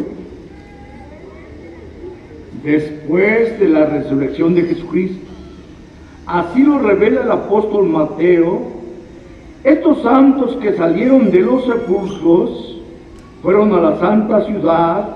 Después 2.63 3.57
de 3.59 3.69
la 3.69 3.85
resurrección 3.85 4.55
de 4.55 4.63
Jesucristo. 4.63 5.28
Así 6.29 6.61
lo 6.61 6.77
revela 6.77 7.23
el 7.23 7.31
apóstol 7.31 7.87
Mateo. 7.89 8.61
Estos 9.63 10.03
santos 10.03 10.55
que 10.57 10.73
salieron 10.73 11.31
de 11.31 11.39
los 11.39 11.65
sepulcros 11.65 12.83
fueron 13.41 13.73
a 13.73 13.81
la 13.81 13.97
santa 13.97 14.45
ciudad 14.45 15.09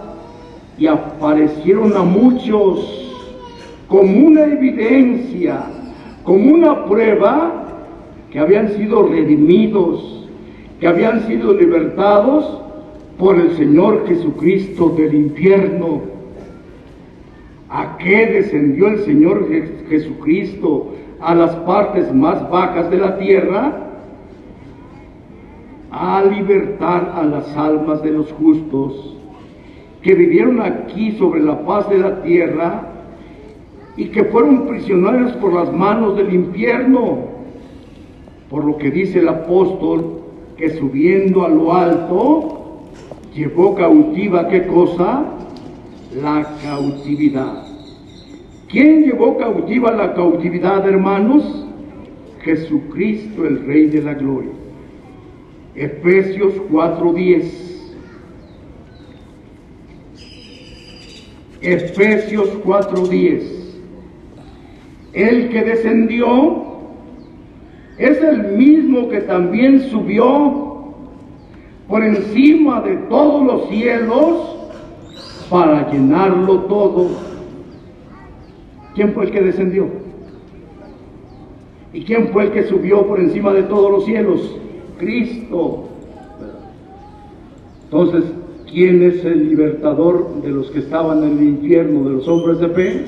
y 0.76 0.88
aparecieron 0.88 1.96
a 1.96 2.02
muchos 2.02 3.14
como 3.88 4.26
una 4.26 4.46
evidencia, 4.46 5.62
como 6.24 6.52
una 6.52 6.84
prueba 6.86 7.64
que 8.32 8.40
habían 8.40 8.70
sido 8.70 9.04
redimidos, 9.08 10.28
que 10.80 10.88
habían 10.88 11.28
sido 11.28 11.54
libertados 11.54 12.60
por 13.20 13.40
el 13.40 13.56
Señor 13.56 14.08
Jesucristo 14.08 14.90
del 14.90 15.14
infierno. 15.14 16.02
¿A 17.70 17.98
qué 17.98 18.26
descendió 18.26 18.88
el 18.88 19.06
Señor 19.06 19.48
Jesucristo 19.90 20.94
a 21.24 21.34
las 21.34 21.56
partes 21.58 22.14
más 22.14 22.50
bajas 22.50 22.90
de 22.90 22.98
la 22.98 23.18
tierra? 23.18 23.72
A 25.92 26.24
libertar 26.24 27.14
a 27.16 27.24
las 27.24 27.56
almas 27.56 28.02
de 28.02 28.12
los 28.12 28.32
justos 28.34 29.16
que 30.02 30.16
vivieron 30.16 30.62
aquí 30.62 31.14
sobre 31.14 31.42
la 31.42 31.60
paz 31.66 31.90
de 31.90 31.98
la 31.98 32.22
tierra 32.24 32.90
y 33.96 34.10
que 34.10 34.26
fueron 34.26 34.68
prisioneros 34.68 35.32
por 35.34 35.54
las 35.54 35.72
manos 35.72 36.18
del 36.18 36.34
infierno, 36.34 37.20
por 38.50 38.66
lo 38.66 38.78
que 38.78 38.92
dice 38.92 39.20
el 39.20 39.30
apóstol, 39.30 40.22
que 40.58 40.72
subiendo 40.72 41.46
a 41.46 41.50
lo 41.50 41.74
alto, 41.74 42.82
llevó 43.34 43.76
cautiva 43.76 44.48
qué 44.50 44.68
cosa? 44.68 45.24
La 46.22 46.46
cautividad. 46.64 47.63
¿Quién 48.74 49.04
llevó 49.04 49.38
cautiva 49.38 49.92
la 49.92 50.14
cautividad, 50.14 50.86
hermanos? 50.86 51.68
Jesucristo, 52.42 53.46
el 53.46 53.66
Rey 53.66 53.86
de 53.88 54.02
la 54.02 54.16
Gloria. 54.16 54.52
Efesios 55.76 56.56
4:10. 56.70 57.94
Efesios 61.62 62.50
4:10 62.66 63.64
el 65.14 65.50
que 65.50 65.64
descendió 65.64 66.64
es 68.00 68.18
el 68.24 68.58
mismo 68.58 69.10
que 69.10 69.22
también 69.22 69.82
subió 69.92 70.96
por 71.88 72.04
encima 72.04 72.82
de 72.82 72.96
todos 73.08 73.46
los 73.46 73.70
cielos 73.70 74.56
para 75.52 75.92
llenarlo 75.92 76.62
todo. 76.62 77.33
¿Quién 78.96 79.14
fue 79.14 79.26
el 79.26 79.32
que 79.32 79.42
descendió? 79.42 79.88
¿Y 81.94 82.04
quién 82.04 82.30
fue 82.30 82.46
el 82.46 82.52
que 82.52 82.64
subió 82.64 83.06
por 83.06 83.20
encima 83.20 83.54
de 83.54 83.64
todos 83.64 83.92
los 83.92 84.06
cielos? 84.06 84.56
Cristo. 84.98 85.90
Entonces, 87.86 88.24
¿quién 88.72 89.04
es 89.04 89.24
el 89.26 89.50
libertador 89.50 90.42
de 90.42 90.50
los 90.50 90.72
que 90.72 90.80
estaban 90.80 91.24
en 91.24 91.38
el 91.38 91.44
infierno, 91.44 92.10
de 92.10 92.16
los 92.16 92.28
hombres 92.28 92.60
de 92.60 92.70
fe? 92.70 93.06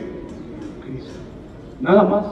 Nada 1.82 2.04
más. 2.04 2.26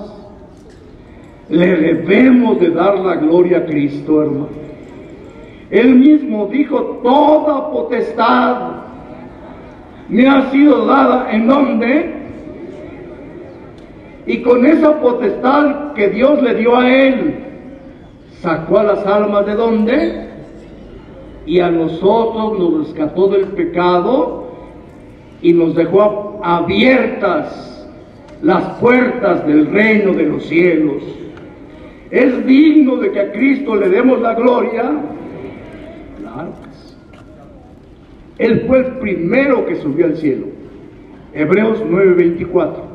Le 1.49 1.68
debemos 1.68 2.60
de 2.60 2.70
dar 2.70 2.99
la 2.99 3.16
gloria 3.16 3.60
a 3.60 3.66
Cristo, 3.66 4.22
hermano. 4.22 4.64
Él 5.70 5.95
mismo 5.95 6.47
dijo, 6.47 6.99
toda 7.04 7.72
potestad 7.72 8.84
me 10.08 10.28
ha 10.28 10.51
sido 10.51 10.86
dada 10.86 11.32
en 11.32 11.47
nombre 11.47 12.12
y 14.26 14.41
con 14.41 14.65
esa 14.65 14.99
potestad 14.99 15.93
que 15.93 16.09
Dios 16.09 16.41
le 16.41 16.55
dio 16.55 16.78
a 16.78 16.89
él, 16.89 17.36
sacó 18.41 18.80
a 18.80 18.84
las 18.84 19.05
almas 19.05 19.45
de 19.45 19.55
dónde? 19.55 20.28
Y 21.45 21.59
a 21.59 21.69
nosotros 21.69 22.57
nos 22.57 22.88
rescató 22.88 23.28
del 23.28 23.47
pecado 23.47 24.47
y 25.41 25.51
nos 25.51 25.76
dejó 25.76 26.39
abiertas 26.41 27.88
las 28.41 28.63
puertas 28.80 29.45
del 29.45 29.67
reino 29.67 30.13
de 30.13 30.24
los 30.24 30.45
cielos. 30.45 31.03
¿Es 32.11 32.45
digno 32.45 32.97
de 32.97 33.11
que 33.11 33.19
a 33.19 33.32
Cristo 33.32 33.76
le 33.76 33.89
demos 33.89 34.21
la 34.21 34.36
gloria? 34.36 34.91
Él 38.38 38.63
fue 38.67 38.80
el 38.80 38.86
primero 38.97 39.65
que 39.65 39.76
subió 39.76 40.05
al 40.05 40.17
cielo. 40.17 40.47
Hebreos 41.34 41.82
9:24. 41.86 42.93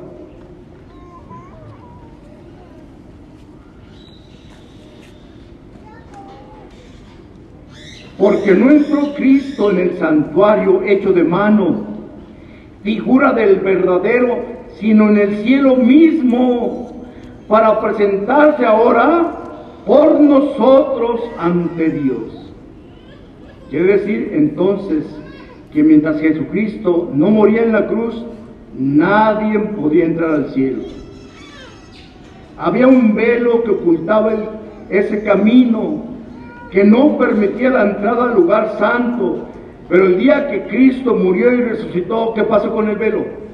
Porque 8.18 8.52
nuestro 8.54 9.14
Cristo 9.14 9.70
en 9.70 9.78
el 9.78 9.96
santuario 9.98 10.82
hecho 10.82 11.12
de 11.12 11.24
mano, 11.24 11.86
figura 12.82 13.32
del 13.32 13.56
verdadero 13.60 14.58
sino 14.80 15.08
en 15.08 15.16
el 15.16 15.36
cielo 15.38 15.76
mismo, 15.76 17.04
para 17.48 17.80
presentarse 17.80 18.64
ahora 18.64 19.32
por 19.86 20.20
nosotros 20.20 21.20
ante 21.38 21.90
Dios. 21.90 22.52
Quiere 23.70 23.98
decir 23.98 24.30
entonces 24.34 25.04
que 25.72 25.82
mientras 25.82 26.20
Jesucristo 26.20 27.10
no 27.12 27.30
moría 27.30 27.62
en 27.62 27.72
la 27.72 27.86
cruz, 27.86 28.24
nadie 28.78 29.58
podía 29.58 30.04
entrar 30.04 30.30
al 30.30 30.50
cielo. 30.50 30.82
Había 32.58 32.86
un 32.86 33.14
velo 33.14 33.62
que 33.64 33.70
ocultaba 33.70 34.32
ese 34.90 35.22
camino, 35.22 36.04
que 36.70 36.84
no 36.84 37.16
permitía 37.18 37.70
la 37.70 37.90
entrada 37.90 38.30
al 38.30 38.34
lugar 38.34 38.76
santo. 38.78 39.46
Pero 39.88 40.06
el 40.06 40.18
día 40.18 40.48
que 40.48 40.62
Cristo 40.64 41.14
murió 41.14 41.52
y 41.54 41.62
resucitó, 41.62 42.34
¿qué 42.34 42.44
pasó 42.44 42.72
con 42.72 42.88
el 42.88 42.96
velo? 42.96 43.48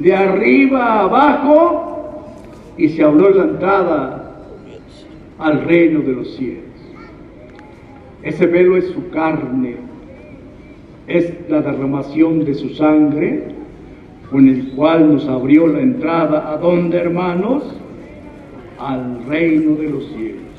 de 0.00 0.14
arriba 0.14 0.84
a 0.84 1.00
abajo 1.00 2.34
y 2.76 2.88
se 2.88 3.02
habló 3.02 3.30
la 3.30 3.44
entrada 3.44 4.32
al 5.38 5.64
reino 5.64 6.00
de 6.00 6.12
los 6.12 6.36
cielos. 6.36 6.64
Ese 8.22 8.46
velo 8.46 8.76
es 8.76 8.86
su 8.88 9.10
carne, 9.10 9.76
es 11.06 11.32
la 11.48 11.60
derramación 11.60 12.44
de 12.44 12.54
su 12.54 12.70
sangre, 12.70 13.48
con 14.30 14.48
el 14.48 14.72
cual 14.72 15.12
nos 15.12 15.28
abrió 15.28 15.66
la 15.66 15.80
entrada 15.80 16.50
a 16.50 16.56
dónde, 16.56 16.98
hermanos? 16.98 17.62
Al 18.78 19.24
reino 19.26 19.74
de 19.74 19.90
los 19.90 20.06
cielos. 20.12 20.49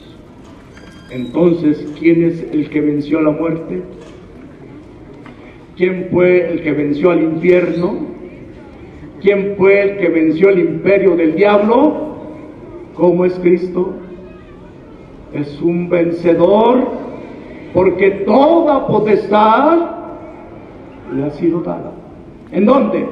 Entonces, 1.11 1.93
¿quién 1.99 2.23
es 2.23 2.41
el 2.53 2.69
que 2.69 2.79
venció 2.79 3.21
la 3.21 3.31
muerte? 3.31 3.83
¿Quién 5.75 6.07
fue 6.09 6.49
el 6.49 6.63
que 6.63 6.71
venció 6.71 7.11
al 7.11 7.21
infierno? 7.21 7.97
¿Quién 9.21 9.55
fue 9.57 9.81
el 9.81 9.97
que 9.97 10.07
venció 10.07 10.49
el 10.49 10.59
imperio 10.59 11.17
del 11.17 11.35
diablo? 11.35 12.15
¿Cómo 12.95 13.25
es 13.25 13.33
Cristo? 13.39 13.93
Es 15.33 15.61
un 15.61 15.89
vencedor 15.89 16.87
porque 17.73 18.11
toda 18.25 18.87
potestad 18.87 19.79
le 21.13 21.25
ha 21.25 21.31
sido 21.31 21.59
dada. 21.61 21.91
¿En 22.53 22.65
dónde? 22.65 23.05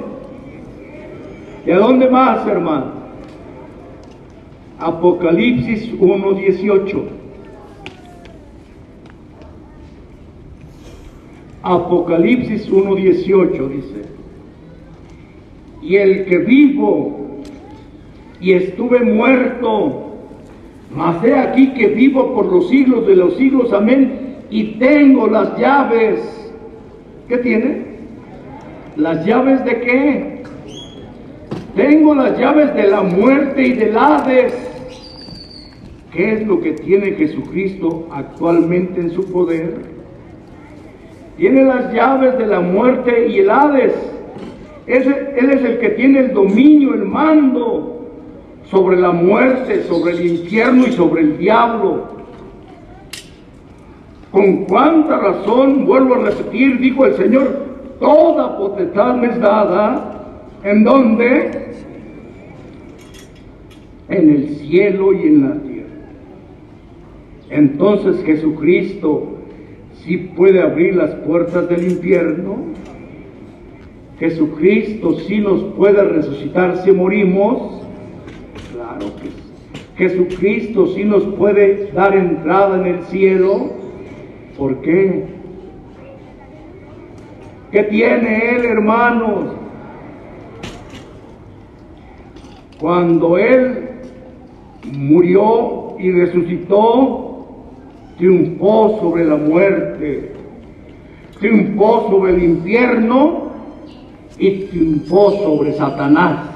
¿Y 1.65 1.71
a 1.71 1.79
dónde 1.79 2.09
más, 2.09 2.47
hermano? 2.47 2.93
Apocalipsis 4.79 5.93
1.18. 5.99 7.18
Apocalipsis 11.69 12.67
1.18 12.71 13.67
dice 13.69 14.01
y 15.83 15.97
el 15.97 16.25
que 16.25 16.39
vivo 16.39 17.41
y 18.41 18.53
estuve 18.53 19.01
muerto, 19.01 20.15
mas 20.95 21.23
he 21.23 21.35
aquí 21.35 21.73
que 21.73 21.89
vivo 21.89 22.33
por 22.33 22.47
los 22.47 22.69
siglos 22.69 23.05
de 23.05 23.15
los 23.15 23.35
siglos, 23.37 23.71
amén, 23.71 24.37
y 24.49 24.79
tengo 24.79 25.27
las 25.27 25.59
llaves. 25.59 26.19
¿Qué 27.27 27.37
tiene? 27.37 27.83
¿Las 28.95 29.23
llaves 29.23 29.63
de 29.63 29.79
qué? 29.79 30.43
Tengo 31.75 32.15
las 32.15 32.35
llaves 32.39 32.73
de 32.73 32.87
la 32.87 33.03
muerte 33.03 33.67
y 33.67 33.73
del 33.73 33.95
Hades. 33.95 34.53
¿Qué 36.11 36.33
es 36.33 36.47
lo 36.47 36.59
que 36.61 36.71
tiene 36.71 37.11
Jesucristo 37.11 38.07
actualmente 38.11 39.01
en 39.01 39.11
su 39.11 39.31
poder? 39.31 39.98
Tiene 41.39 41.63
las 41.63 41.91
llaves 41.91 42.37
de 42.37 42.45
la 42.45 42.59
muerte 42.59 43.29
y 43.29 43.39
el 43.39 43.49
Hades 43.49 43.95
él 44.89 45.51
es 45.51 45.63
el 45.63 45.77
que 45.77 45.89
tiene 45.89 46.19
el 46.19 46.33
dominio, 46.33 46.95
el 46.95 47.05
mando 47.05 48.07
sobre 48.71 48.97
la 48.97 49.11
muerte, 49.11 49.83
sobre 49.83 50.13
el 50.13 50.25
infierno 50.25 50.87
y 50.87 50.93
sobre 50.93 51.21
el 51.21 51.37
diablo. 51.37 52.07
Con 54.31 54.65
cuánta 54.65 55.19
razón, 55.19 55.85
vuelvo 55.85 56.15
a 56.15 56.29
repetir, 56.29 56.79
dijo 56.79 57.05
el 57.05 57.13
Señor, 57.13 57.67
toda 57.99 58.57
potestad 58.57 59.15
me 59.15 59.27
es 59.27 59.39
dada, 59.39 60.39
¿en 60.63 60.83
dónde? 60.83 61.71
En 64.07 64.29
el 64.29 64.55
cielo 64.55 65.13
y 65.13 65.27
en 65.27 65.49
la 65.49 65.55
tierra. 65.61 65.89
Entonces 67.51 68.23
Jesucristo 68.25 69.38
sí 70.09 70.17
puede 70.35 70.59
abrir 70.59 70.95
las 70.95 71.11
puertas 71.17 71.69
del 71.69 71.83
infierno. 71.83 72.57
Jesucristo 74.17 75.19
sí 75.19 75.37
nos 75.37 75.61
puede 75.75 76.03
resucitar 76.03 76.77
si 76.77 76.91
morimos. 76.91 77.83
Claro 78.73 79.15
que 79.17 79.29
sí. 79.29 79.43
Jesucristo 79.97 80.87
sí 80.95 81.03
nos 81.03 81.23
puede 81.35 81.91
dar 81.91 82.15
entrada 82.15 82.79
en 82.79 82.95
el 82.95 83.03
cielo. 83.03 83.71
¿Por 84.57 84.81
qué? 84.81 85.25
¿Qué 87.71 87.83
tiene 87.83 88.55
Él, 88.55 88.65
hermanos? 88.65 89.53
Cuando 92.79 93.37
Él 93.37 93.89
murió 94.91 95.97
y 95.99 96.11
resucitó, 96.11 97.28
triunfó 98.19 98.99
sobre 98.99 99.23
la 99.23 99.37
muerte, 99.37 100.33
triunfó 101.39 102.09
sobre 102.09 102.35
el 102.35 102.43
infierno 102.43 103.43
y 104.37 104.65
triunfó 104.65 105.31
sobre 105.31 105.73
Satanás. 105.73 106.49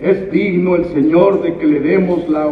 Es 0.00 0.30
digno 0.30 0.76
el 0.76 0.84
Señor 0.86 1.42
de 1.42 1.56
que 1.56 1.66
le 1.66 1.80
demos 1.80 2.28
la, 2.28 2.48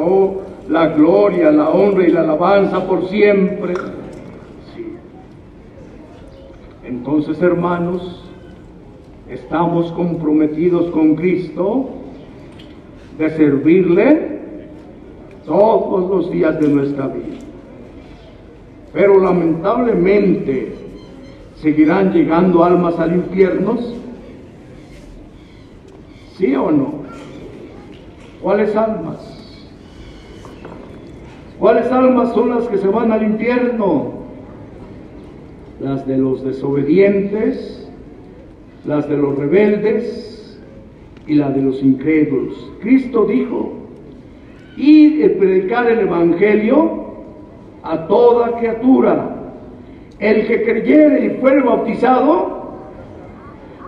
la 0.68 0.88
gloria, 0.88 1.52
la 1.52 1.70
honra 1.70 2.06
y 2.06 2.10
la 2.10 2.20
alabanza 2.22 2.86
por 2.86 3.08
siempre. 3.08 3.74
Sí. 4.74 4.84
Entonces, 6.84 7.40
hermanos, 7.40 8.28
estamos 9.30 9.92
comprometidos 9.92 10.90
con 10.90 11.14
Cristo 11.14 11.88
de 13.16 13.30
servirle 13.30 14.37
todos 15.48 16.08
los 16.08 16.30
días 16.30 16.60
de 16.60 16.68
nuestra 16.68 17.08
vida. 17.08 17.38
Pero 18.92 19.18
lamentablemente 19.18 20.74
seguirán 21.56 22.12
llegando 22.12 22.62
almas 22.62 22.98
al 22.98 23.16
infierno. 23.16 23.78
¿Sí 26.36 26.54
o 26.54 26.70
no? 26.70 26.92
¿Cuáles 28.40 28.76
almas? 28.76 29.34
¿Cuáles 31.58 31.90
almas 31.90 32.32
son 32.34 32.50
las 32.50 32.68
que 32.68 32.78
se 32.78 32.86
van 32.86 33.10
al 33.10 33.24
infierno? 33.24 34.12
Las 35.80 36.06
de 36.06 36.16
los 36.16 36.44
desobedientes, 36.44 37.90
las 38.86 39.08
de 39.08 39.16
los 39.16 39.36
rebeldes 39.36 40.58
y 41.26 41.34
las 41.34 41.54
de 41.54 41.62
los 41.62 41.82
incrédulos. 41.82 42.70
Cristo 42.80 43.26
dijo, 43.26 43.77
y 44.78 45.16
de 45.16 45.30
predicar 45.30 45.90
el 45.90 46.00
Evangelio 46.00 47.04
a 47.82 48.06
toda 48.06 48.58
criatura. 48.58 49.34
El 50.20 50.46
que 50.46 50.62
creyere 50.62 51.26
y 51.26 51.30
fuere 51.40 51.62
bautizado, 51.62 52.76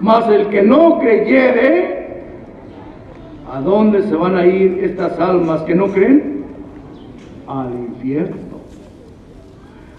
mas 0.00 0.28
el 0.28 0.48
que 0.48 0.62
no 0.62 0.98
creyere, 0.98 2.24
¿a 3.52 3.60
dónde 3.60 4.02
se 4.02 4.16
van 4.16 4.36
a 4.36 4.46
ir 4.46 4.80
estas 4.82 5.18
almas 5.20 5.62
que 5.62 5.74
no 5.76 5.86
creen? 5.86 6.44
Al 7.46 7.72
infierno. 7.72 8.36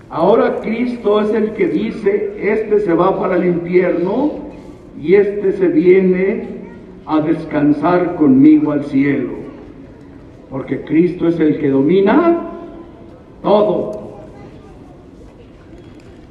Ahora 0.09 0.57
Cristo 0.57 1.21
es 1.21 1.33
el 1.33 1.51
que 1.53 1.67
dice, 1.67 2.33
este 2.37 2.81
se 2.81 2.93
va 2.93 3.17
para 3.17 3.37
el 3.37 3.45
infierno 3.45 4.31
y 5.01 5.15
este 5.15 5.53
se 5.53 5.67
viene 5.69 6.47
a 7.05 7.21
descansar 7.21 8.15
conmigo 8.15 8.73
al 8.73 8.83
cielo 8.83 9.40
porque 10.51 10.81
Cristo 10.81 11.27
es 11.29 11.39
el 11.39 11.59
que 11.59 11.69
domina 11.69 12.41
todo. 13.41 14.01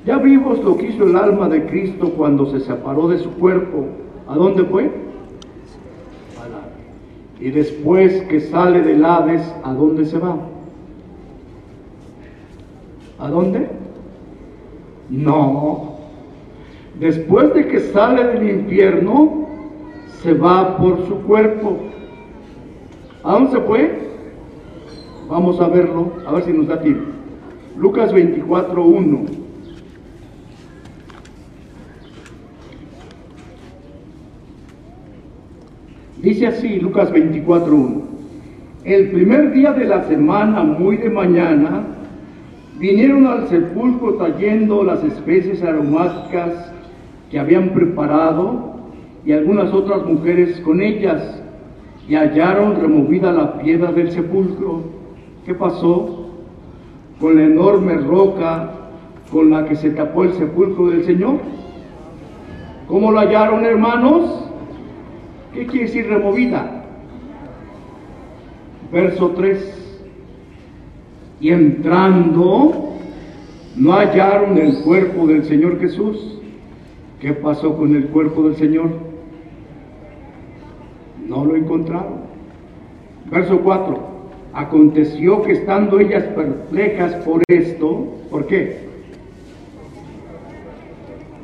Ya 0.05 0.19
vimos 0.19 0.63
lo 0.63 0.77
que 0.77 0.89
hizo 0.89 1.05
el 1.05 1.17
alma 1.17 1.49
de 1.49 1.67
Cristo 1.67 2.11
cuando 2.17 2.47
se 2.51 2.61
separó 2.61 3.09
de 3.09 3.19
su 3.19 3.31
cuerpo. 3.33 3.87
¿A 4.29 4.35
dónde 4.37 4.65
fue? 4.65 4.91
Y 7.41 7.51
después 7.51 8.23
que 8.25 8.41
sale 8.41 8.83
del 8.83 9.03
Hades, 9.05 9.43
¿a 9.65 9.73
dónde 9.73 10.05
se 10.05 10.19
va? 10.19 10.37
¿A 13.19 13.29
dónde? 13.29 13.69
No. 15.09 15.95
Después 16.99 17.55
de 17.55 17.67
que 17.69 17.81
sale 17.81 18.25
del 18.25 18.51
infierno, 18.61 19.47
se 20.23 20.35
va 20.35 20.77
por 20.77 21.07
su 21.07 21.17
cuerpo. 21.23 21.79
¿A 23.25 23.33
dónde 23.33 23.51
se 23.53 23.61
fue? 23.61 24.10
Vamos 25.31 25.61
a 25.61 25.69
verlo, 25.69 26.13
a 26.27 26.33
ver 26.33 26.43
si 26.43 26.53
nos 26.53 26.67
da 26.67 26.83
tiempo. 26.83 27.05
Lucas 27.79 28.13
24, 28.13 28.85
1. 28.85 29.21
Dice 36.21 36.49
así, 36.49 36.81
Lucas 36.81 37.13
24, 37.13 37.73
1. 37.73 38.03
El 38.83 39.13
primer 39.13 39.53
día 39.53 39.73
de 39.73 39.85
la 39.85 40.03
semana, 40.09 40.65
muy 40.65 40.97
de 40.97 41.11
mañana, 41.11 41.85
vinieron 42.81 43.25
al 43.29 43.47
sepulcro 43.47 44.15
trayendo 44.15 44.83
las 44.83 45.05
especies 45.05 45.63
aromáticas 45.63 46.73
que 47.31 47.39
habían 47.39 47.69
preparado 47.69 48.81
y 49.25 49.31
algunas 49.31 49.73
otras 49.73 50.05
mujeres 50.05 50.61
con 50.63 50.83
ellas, 50.83 51.41
y 52.09 52.17
hallaron 52.17 52.81
removida 52.81 53.31
la 53.31 53.61
piedra 53.61 53.93
del 53.93 54.11
sepulcro 54.11 55.00
¿Qué 55.45 55.55
pasó 55.55 56.27
con 57.21 57.37
la 57.37 57.45
enorme 57.45 57.97
roca 57.97 58.73
con 59.31 59.51
la 59.51 59.65
que 59.65 59.77
se 59.77 59.91
tapó 59.91 60.25
el 60.25 60.35
sepulcro 60.35 60.89
del 60.91 61.05
Señor? 61.05 61.39
¿Cómo 62.89 63.11
lo 63.11 63.21
hallaron, 63.21 63.65
hermanos? 63.65 64.45
¿Qué 65.55 65.67
quiere 65.67 65.87
decir 65.87 66.09
removida? 66.09 66.85
Verso 68.93 69.31
3. 69.31 69.77
Y 71.41 71.51
entrando, 71.51 72.97
no 73.77 73.93
hallaron 73.93 74.59
el 74.59 74.83
cuerpo 74.83 75.27
del 75.27 75.45
Señor 75.45 75.81
Jesús. 75.81 76.39
¿Qué 77.21 77.33
pasó 77.33 77.77
con 77.77 77.95
el 77.95 78.09
cuerpo 78.09 78.43
del 78.45 78.57
Señor? 78.57 78.91
No 81.27 81.45
lo 81.45 81.55
encontraron. 81.57 82.21
Verso 83.31 83.61
4. 83.61 84.10
Aconteció 84.53 85.43
que 85.43 85.53
estando 85.53 86.01
ellas 86.01 86.25
perplejas 86.35 87.15
por 87.25 87.43
esto, 87.49 88.09
¿por 88.31 88.47
qué? 88.47 88.79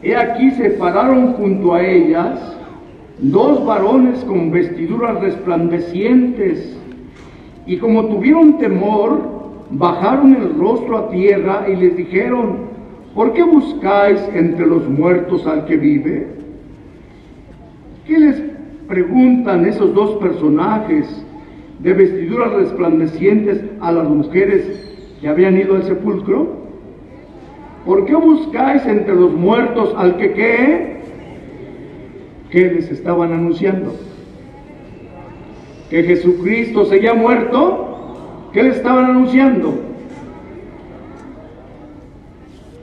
He 0.02 0.16
aquí 0.16 0.50
se 0.52 0.70
pararon 0.70 1.34
junto 1.34 1.74
a 1.74 1.84
ellas 1.84 2.38
dos 3.18 3.64
varones 3.64 4.22
con 4.24 4.50
vestiduras 4.50 5.20
resplandecientes, 5.20 6.76
y 7.66 7.78
como 7.78 8.06
tuvieron 8.06 8.58
temor, 8.58 9.20
bajaron 9.70 10.36
el 10.36 10.58
rostro 10.58 10.98
a 10.98 11.08
tierra 11.10 11.66
y 11.68 11.76
les 11.76 11.96
dijeron, 11.96 12.66
¿por 13.14 13.32
qué 13.32 13.42
buscáis 13.42 14.20
entre 14.34 14.66
los 14.66 14.88
muertos 14.88 15.46
al 15.46 15.64
que 15.64 15.76
vive? 15.76 16.28
¿Qué 18.06 18.18
les 18.18 18.42
preguntan 18.86 19.66
esos 19.66 19.92
dos 19.94 20.16
personajes? 20.16 21.25
De 21.78 21.92
vestiduras 21.92 22.52
resplandecientes 22.52 23.64
a 23.80 23.92
las 23.92 24.08
mujeres 24.08 24.86
que 25.20 25.28
habían 25.28 25.58
ido 25.58 25.76
al 25.76 25.84
sepulcro? 25.84 26.66
¿Por 27.84 28.04
qué 28.04 28.14
buscáis 28.14 28.84
entre 28.86 29.14
los 29.14 29.32
muertos 29.32 29.94
al 29.96 30.16
que 30.16 30.32
qué? 30.32 30.96
¿Qué 32.50 32.70
les 32.72 32.90
estaban 32.90 33.32
anunciando? 33.32 33.94
¿Que 35.90 36.02
Jesucristo 36.02 36.84
se 36.86 36.96
había 36.96 37.14
muerto? 37.14 38.48
¿Qué 38.52 38.62
les 38.62 38.76
estaban 38.76 39.04
anunciando? 39.04 39.74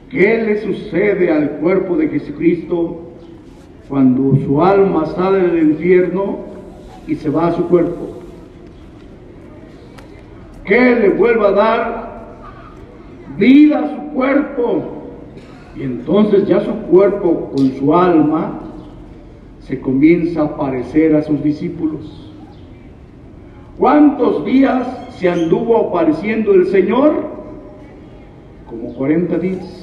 ¿Qué 0.09 0.43
le 0.43 0.61
sucede 0.61 1.31
al 1.31 1.49
cuerpo 1.57 1.97
de 1.97 2.07
Jesucristo 2.07 3.01
cuando 3.89 4.37
su 4.45 4.61
alma 4.61 5.07
sale 5.07 5.39
del 5.39 5.71
infierno 5.71 6.37
y 7.07 7.15
se 7.15 7.29
va 7.29 7.47
a 7.47 7.51
su 7.53 7.67
cuerpo? 7.67 8.22
Que 10.65 10.95
le 10.95 11.09
vuelva 11.09 11.47
a 11.49 11.51
dar 11.51 12.13
vida 13.37 13.79
a 13.79 13.89
su 13.89 14.13
cuerpo. 14.13 14.83
Y 15.75 15.83
entonces 15.83 16.47
ya 16.47 16.61
su 16.61 16.73
cuerpo 16.73 17.51
con 17.55 17.71
su 17.73 17.95
alma 17.95 18.59
se 19.59 19.79
comienza 19.79 20.43
a 20.43 20.57
parecer 20.57 21.15
a 21.15 21.21
sus 21.23 21.41
discípulos. 21.43 22.31
¿Cuántos 23.77 24.45
días 24.45 24.87
se 25.17 25.29
anduvo 25.29 25.87
apareciendo 25.87 26.53
el 26.53 26.67
Señor? 26.67 27.13
Como 28.67 28.93
40 28.93 29.37
días. 29.39 29.79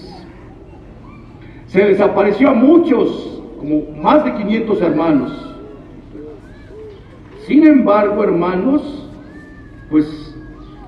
Se 1.67 1.85
les 1.85 2.01
apareció 2.01 2.51
a 2.51 2.55
muchos, 2.55 3.43
como 3.59 3.83
más 4.01 4.25
de 4.25 4.35
500 4.35 4.83
hermanos. 4.83 5.57
Sin 7.47 7.67
embargo, 7.67 8.23
hermanos, 8.23 9.09
pues 9.91 10.30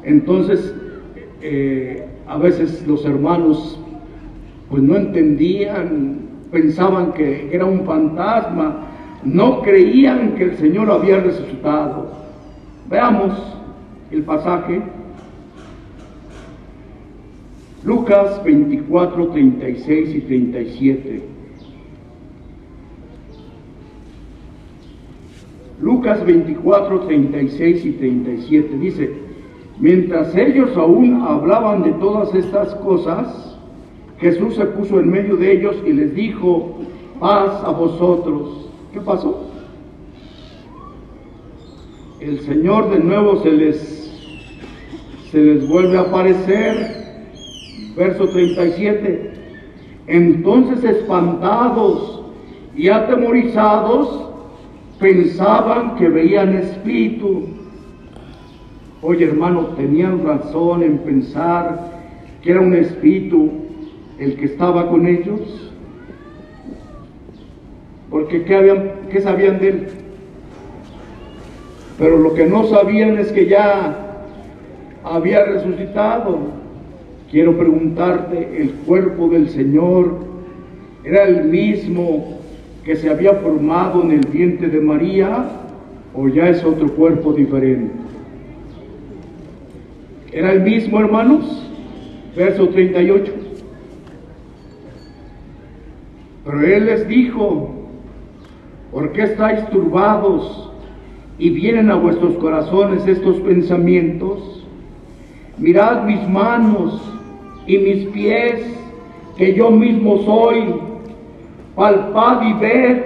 entonces 0.04 0.74
eh, 1.40 2.06
a 2.26 2.38
veces 2.38 2.86
los 2.86 3.04
hermanos 3.04 3.78
pues 4.70 4.82
no 4.82 4.96
entendían, 4.96 6.20
pensaban 6.50 7.12
que 7.12 7.54
era 7.54 7.66
un 7.66 7.84
fantasma, 7.84 8.86
no 9.24 9.60
creían 9.60 10.34
que 10.34 10.44
el 10.44 10.56
Señor 10.56 10.90
había 10.90 11.20
resucitado. 11.20 12.10
Veamos 12.88 13.32
el 14.10 14.22
pasaje. 14.22 14.80
Lucas 17.84 18.42
24, 18.44 19.28
36 19.28 20.14
y 20.14 20.20
37. 20.20 21.22
Lucas 25.82 26.24
24, 26.24 27.00
36 27.00 27.84
y 27.84 27.90
37 27.92 28.78
dice, 28.78 29.21
mientras 29.82 30.34
ellos 30.36 30.74
aún 30.76 31.20
hablaban 31.22 31.82
de 31.82 31.90
todas 31.94 32.32
estas 32.34 32.74
cosas, 32.76 33.58
Jesús 34.18 34.54
se 34.54 34.64
puso 34.66 35.00
en 35.00 35.10
medio 35.10 35.36
de 35.36 35.52
ellos 35.52 35.76
y 35.84 35.92
les 35.92 36.14
dijo, 36.14 36.78
paz 37.18 37.62
a 37.64 37.70
vosotros. 37.70 38.68
¿Qué 38.92 39.00
pasó? 39.00 39.48
El 42.20 42.38
Señor 42.42 42.90
de 42.90 43.00
nuevo 43.00 43.42
se 43.42 43.50
les, 43.50 44.12
se 45.32 45.38
les 45.38 45.68
vuelve 45.68 45.98
a 45.98 46.02
aparecer. 46.02 47.02
Verso 47.96 48.28
37. 48.28 49.32
Entonces 50.06 50.84
espantados 50.84 52.22
y 52.76 52.88
atemorizados 52.88 54.28
pensaban 55.00 55.96
que 55.96 56.08
veían 56.08 56.56
espíritu. 56.56 57.61
Oye 59.04 59.24
hermano, 59.24 59.66
tenían 59.76 60.24
razón 60.24 60.84
en 60.84 60.98
pensar 60.98 61.90
que 62.40 62.52
era 62.52 62.60
un 62.60 62.72
espíritu 62.72 63.50
el 64.20 64.36
que 64.36 64.44
estaba 64.44 64.88
con 64.88 65.08
ellos, 65.08 65.72
porque 68.08 68.44
¿qué, 68.44 68.54
habían, 68.54 68.92
¿qué 69.10 69.20
sabían 69.20 69.58
de 69.58 69.68
él? 69.68 69.86
Pero 71.98 72.16
lo 72.18 72.32
que 72.34 72.46
no 72.46 72.64
sabían 72.68 73.18
es 73.18 73.32
que 73.32 73.46
ya 73.46 74.20
había 75.02 75.46
resucitado. 75.46 76.38
Quiero 77.28 77.58
preguntarte, 77.58 78.62
¿el 78.62 78.70
cuerpo 78.86 79.28
del 79.28 79.48
Señor 79.48 80.14
era 81.02 81.24
el 81.24 81.46
mismo 81.46 82.38
que 82.84 82.94
se 82.94 83.10
había 83.10 83.34
formado 83.34 84.02
en 84.02 84.12
el 84.12 84.26
vientre 84.28 84.68
de 84.68 84.80
María 84.80 85.44
o 86.14 86.28
ya 86.28 86.48
es 86.48 86.62
otro 86.62 86.88
cuerpo 86.94 87.32
diferente? 87.32 88.01
¿Era 90.32 90.52
el 90.52 90.62
mismo, 90.62 90.98
hermanos? 90.98 91.62
Verso 92.34 92.68
38. 92.68 93.32
Pero 96.44 96.60
él 96.62 96.86
les 96.86 97.06
dijo, 97.06 97.70
¿por 98.90 99.12
qué 99.12 99.24
estáis 99.24 99.68
turbados 99.68 100.70
y 101.38 101.50
vienen 101.50 101.90
a 101.90 101.96
vuestros 101.96 102.34
corazones 102.36 103.06
estos 103.06 103.36
pensamientos? 103.40 104.66
Mirad 105.58 106.04
mis 106.04 106.26
manos 106.30 107.02
y 107.66 107.76
mis 107.76 108.06
pies, 108.06 108.64
que 109.36 109.52
yo 109.52 109.70
mismo 109.70 110.22
soy. 110.22 110.74
Palpad 111.76 112.42
y 112.42 112.52
ved, 112.54 113.02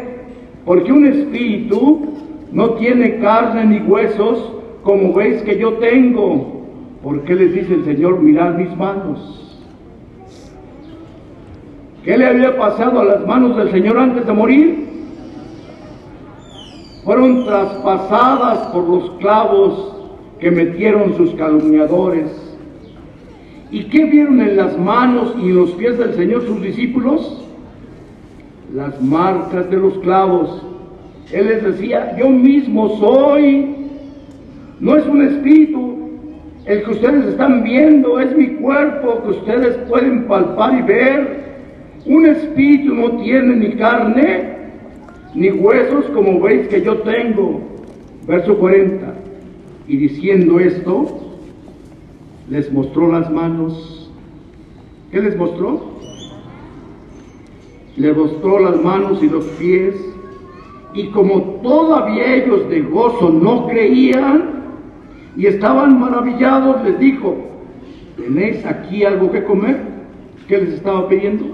porque 0.65 0.93
un 0.93 1.07
espíritu 1.07 2.07
no 2.53 2.71
tiene 2.75 3.19
carne 3.19 3.65
ni 3.65 3.79
huesos, 3.81 4.53
como 4.85 5.13
veis 5.13 5.43
que 5.43 5.59
yo 5.59 5.75
tengo. 5.75 6.56
¿Por 7.07 7.23
qué 7.23 7.37
les 7.37 7.55
dice 7.55 7.73
el 7.73 7.85
Señor, 7.85 8.21
mirad 8.21 8.55
mis 8.55 8.77
manos? 8.77 9.61
¿Qué 12.03 12.19
le 12.19 12.27
había 12.27 12.59
pasado 12.59 12.99
a 12.99 13.05
las 13.05 13.25
manos 13.25 13.57
del 13.57 13.71
Señor 13.71 13.97
antes 13.97 14.27
de 14.27 14.33
morir? 14.33 14.89
Fueron 17.05 17.45
traspasadas 17.45 18.59
por 18.73 18.89
los 18.89 19.11
clavos 19.21 19.95
que 20.41 20.51
metieron 20.51 21.17
sus 21.17 21.31
calumniadores. 21.37 22.57
¿Y 23.71 23.85
qué 23.85 24.07
vieron 24.07 24.41
en 24.41 24.57
las 24.57 24.77
manos 24.77 25.33
y 25.41 25.51
en 25.51 25.55
los 25.59 25.71
pies 25.75 25.97
del 25.99 26.13
Señor 26.15 26.45
sus 26.45 26.61
discípulos? 26.61 27.47
Las 28.75 29.01
marcas 29.01 29.71
de 29.71 29.77
los 29.77 29.97
clavos. 29.99 30.61
Él 31.31 31.47
les 31.47 31.63
decía, 31.63 32.17
yo 32.19 32.29
mismo 32.31 32.99
soy. 32.99 33.77
No 34.81 34.97
es 34.97 35.07
un 35.07 35.23
espíritu. 35.23 35.96
El 36.67 36.83
que 36.83 36.91
ustedes 36.91 37.27
están 37.27 37.63
viendo 37.63 38.19
es 38.19 38.37
mi 38.37 38.49
cuerpo 38.57 39.23
que 39.23 39.31
ustedes 39.31 39.77
pueden 39.89 40.27
palpar 40.27 40.77
y 40.77 40.83
ver. 40.83 41.47
Un 42.05 42.27
espíritu 42.27 42.93
no 42.93 43.23
tiene 43.23 43.55
ni 43.55 43.77
carne 43.77 44.57
ni 45.33 45.51
huesos 45.51 46.07
como 46.07 46.41
veis 46.41 46.67
que 46.67 46.83
yo 46.83 46.99
tengo. 46.99 47.61
Verso 48.27 48.59
40. 48.59 49.15
Y 49.87 49.97
diciendo 49.97 50.59
esto, 50.59 51.39
les 52.51 52.73
mostró 52.73 53.13
las 53.13 53.31
manos. 53.31 54.11
¿Qué 55.13 55.21
les 55.23 55.37
mostró? 55.37 55.81
Les 57.97 58.17
mostró 58.17 58.59
las 58.59 58.83
manos 58.83 59.23
y 59.23 59.29
los 59.29 59.45
pies. 59.61 59.95
Y 60.95 61.11
como 61.11 61.61
todavía 61.63 62.35
ellos 62.35 62.69
de 62.69 62.81
gozo 62.81 63.31
no 63.31 63.69
creían 63.69 64.56
y 65.37 65.47
estaban 65.47 66.01
maravillados, 66.01 66.83
les 66.85 66.99
dijo, 66.99 67.37
¿tenéis 68.17 68.65
aquí 68.65 69.05
algo 69.05 69.31
que 69.31 69.45
comer? 69.45 69.81
¿Qué 70.49 70.59
les 70.59 70.75
estaba 70.75 71.09
pidiendo? 71.09 71.45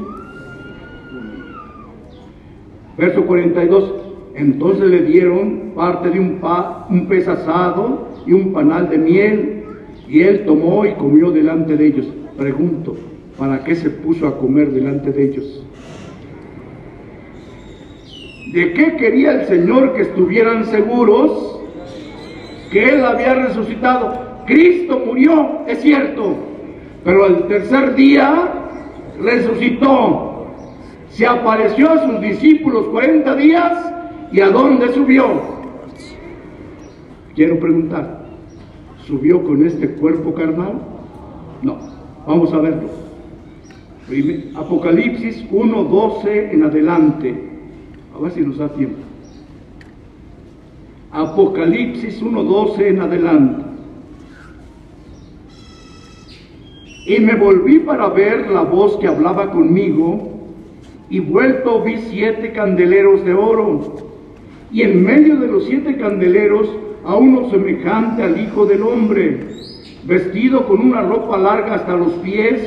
Verso 2.96 3.24
42. 3.24 3.94
Entonces 4.34 4.84
le 4.84 5.02
dieron 5.02 5.72
parte 5.74 6.10
de 6.10 6.20
un, 6.20 6.40
un 6.90 7.06
pez 7.06 7.26
asado 7.26 8.08
y 8.26 8.32
un 8.32 8.52
panal 8.52 8.88
de 8.88 8.98
miel, 8.98 9.64
y 10.08 10.20
él 10.22 10.44
tomó 10.44 10.86
y 10.86 10.92
comió 10.92 11.30
delante 11.30 11.76
de 11.76 11.86
ellos. 11.86 12.06
Pregunto, 12.36 12.96
¿para 13.38 13.64
qué 13.64 13.74
se 13.74 13.90
puso 13.90 14.28
a 14.28 14.38
comer 14.38 14.70
delante 14.70 15.10
de 15.10 15.24
ellos? 15.24 15.66
¿De 18.52 18.74
qué 18.74 18.96
quería 18.96 19.40
el 19.40 19.46
Señor 19.46 19.94
que 19.94 20.02
estuvieran 20.02 20.66
seguros 20.66 21.61
que 22.72 22.88
Él 22.88 23.04
había 23.04 23.34
resucitado? 23.34 24.44
Cristo 24.46 25.00
murió, 25.04 25.60
es 25.68 25.80
cierto, 25.82 26.34
pero 27.04 27.26
al 27.26 27.46
tercer 27.46 27.94
día 27.94 28.48
resucitó 29.20 30.46
se 31.10 31.26
apareció 31.26 31.90
a 31.90 32.06
sus 32.06 32.20
discípulos 32.22 32.86
40 32.86 33.36
días 33.36 33.92
y 34.32 34.40
a 34.40 34.48
dónde 34.48 34.88
subió. 34.94 35.26
Quiero 37.34 37.60
preguntar, 37.60 38.24
¿subió 39.06 39.44
con 39.44 39.64
este 39.66 39.90
cuerpo 39.94 40.32
carnal? 40.32 40.80
No, 41.60 41.78
vamos 42.26 42.52
a 42.54 42.58
verlo. 42.58 42.88
Apocalipsis 44.56 45.48
1.12 45.50 46.52
en 46.52 46.62
adelante. 46.64 47.50
A 48.14 48.22
ver 48.22 48.32
si 48.32 48.40
nos 48.40 48.56
da 48.58 48.68
tiempo. 48.70 49.11
Apocalipsis 51.12 52.22
1.12 52.22 52.86
en 52.86 53.00
adelante. 53.00 53.64
Y 57.06 57.20
me 57.20 57.34
volví 57.34 57.80
para 57.80 58.08
ver 58.08 58.50
la 58.50 58.62
voz 58.62 58.96
que 58.96 59.08
hablaba 59.08 59.50
conmigo 59.50 60.30
y 61.10 61.20
vuelto 61.20 61.82
vi 61.82 61.98
siete 62.08 62.52
candeleros 62.52 63.24
de 63.26 63.34
oro, 63.34 64.08
y 64.72 64.80
en 64.80 65.04
medio 65.04 65.36
de 65.36 65.48
los 65.48 65.66
siete 65.66 65.98
candeleros 65.98 66.70
a 67.04 67.16
uno 67.16 67.50
semejante 67.50 68.22
al 68.22 68.40
Hijo 68.40 68.64
del 68.64 68.82
Hombre, 68.82 69.40
vestido 70.04 70.66
con 70.66 70.80
una 70.80 71.02
ropa 71.02 71.36
larga 71.36 71.74
hasta 71.74 71.94
los 71.94 72.12
pies 72.14 72.62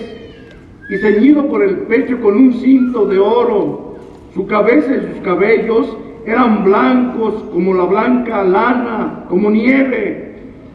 y 0.91 0.97
ceñido 0.97 1.47
por 1.47 1.63
el 1.63 1.77
pecho 1.79 2.21
con 2.21 2.35
un 2.35 2.53
cinto 2.53 3.07
de 3.07 3.17
oro. 3.17 3.95
Su 4.35 4.45
cabeza 4.45 4.93
y 4.95 5.13
sus 5.13 5.23
cabellos 5.23 5.97
eran 6.25 6.63
blancos 6.63 7.43
como 7.53 7.73
la 7.73 7.85
blanca 7.85 8.43
lana, 8.43 9.25
como 9.29 9.51
nieve, 9.51 10.33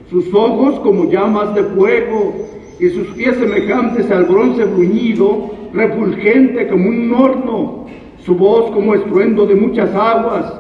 sus 0.09 0.33
ojos 0.33 0.79
como 0.81 1.11
llamas 1.11 1.55
de 1.55 1.65
fuego 1.65 2.35
y 2.79 2.89
sus 2.91 3.09
pies 3.09 3.37
semejantes 3.37 4.11
al 4.11 4.25
bronce 4.25 4.65
bruñido 4.65 5.51
refulgente 5.73 6.69
como 6.69 6.89
un 6.89 7.13
horno, 7.13 7.87
su 8.19 8.35
voz 8.37 8.71
como 8.71 8.95
estruendo 8.95 9.47
de 9.47 9.57
muchas 9.57 9.93
aguas. 9.95 10.53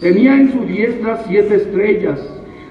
Tenía 0.00 0.34
en 0.34 0.52
su 0.52 0.60
diestra 0.60 1.22
siete 1.26 1.56
estrellas, 1.56 2.18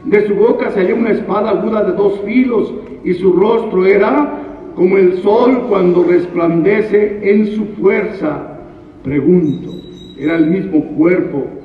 De 0.06 0.26
su 0.28 0.34
boca 0.34 0.72
salía 0.72 0.96
una 0.96 1.12
espada 1.12 1.52
aguda 1.52 1.84
de 1.84 1.92
dos 1.92 2.22
filos 2.26 2.74
y 3.04 3.14
su 3.16 3.34
rostro 3.34 3.86
era 3.86 4.72
como 4.74 4.98
el 4.98 5.22
sol 5.22 5.66
cuando 5.68 6.04
resplandece 6.04 7.20
en 7.22 7.48
su 7.48 7.66
fuerza. 7.80 8.60
Pregunto, 9.04 9.72
¿era 10.18 10.38
el 10.38 10.48
mismo 10.48 10.84
cuerpo 10.96 11.59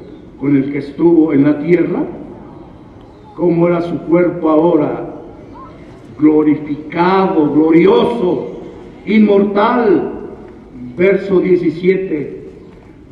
con 0.45 0.59
el 0.59 0.72
que 0.72 0.78
estuvo 0.80 1.32
en 1.32 1.45
la 1.45 1.59
tierra? 1.59 2.05
¿Cómo 3.34 3.66
era 3.66 3.80
su 3.80 3.99
cuerpo 4.01 4.51
ahora? 4.51 5.22
Glorificado, 6.18 7.51
glorioso, 7.51 8.61
inmortal. 9.07 10.12
Verso 10.99 11.40
17. 11.40 12.42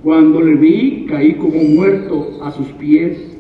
Cuando 0.03 0.43
le 0.43 0.57
vi, 0.57 1.07
caí 1.09 1.33
como 1.37 1.59
muerto 1.75 2.39
a 2.43 2.51
sus 2.51 2.67
pies. 2.73 3.35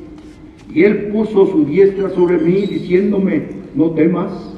Y 0.72 0.84
él 0.84 1.08
puso 1.12 1.48
su 1.48 1.66
diestra 1.66 2.08
sobre 2.14 2.38
mí, 2.38 2.62
diciéndome, 2.62 3.42
no 3.74 3.90
temas, 3.90 4.56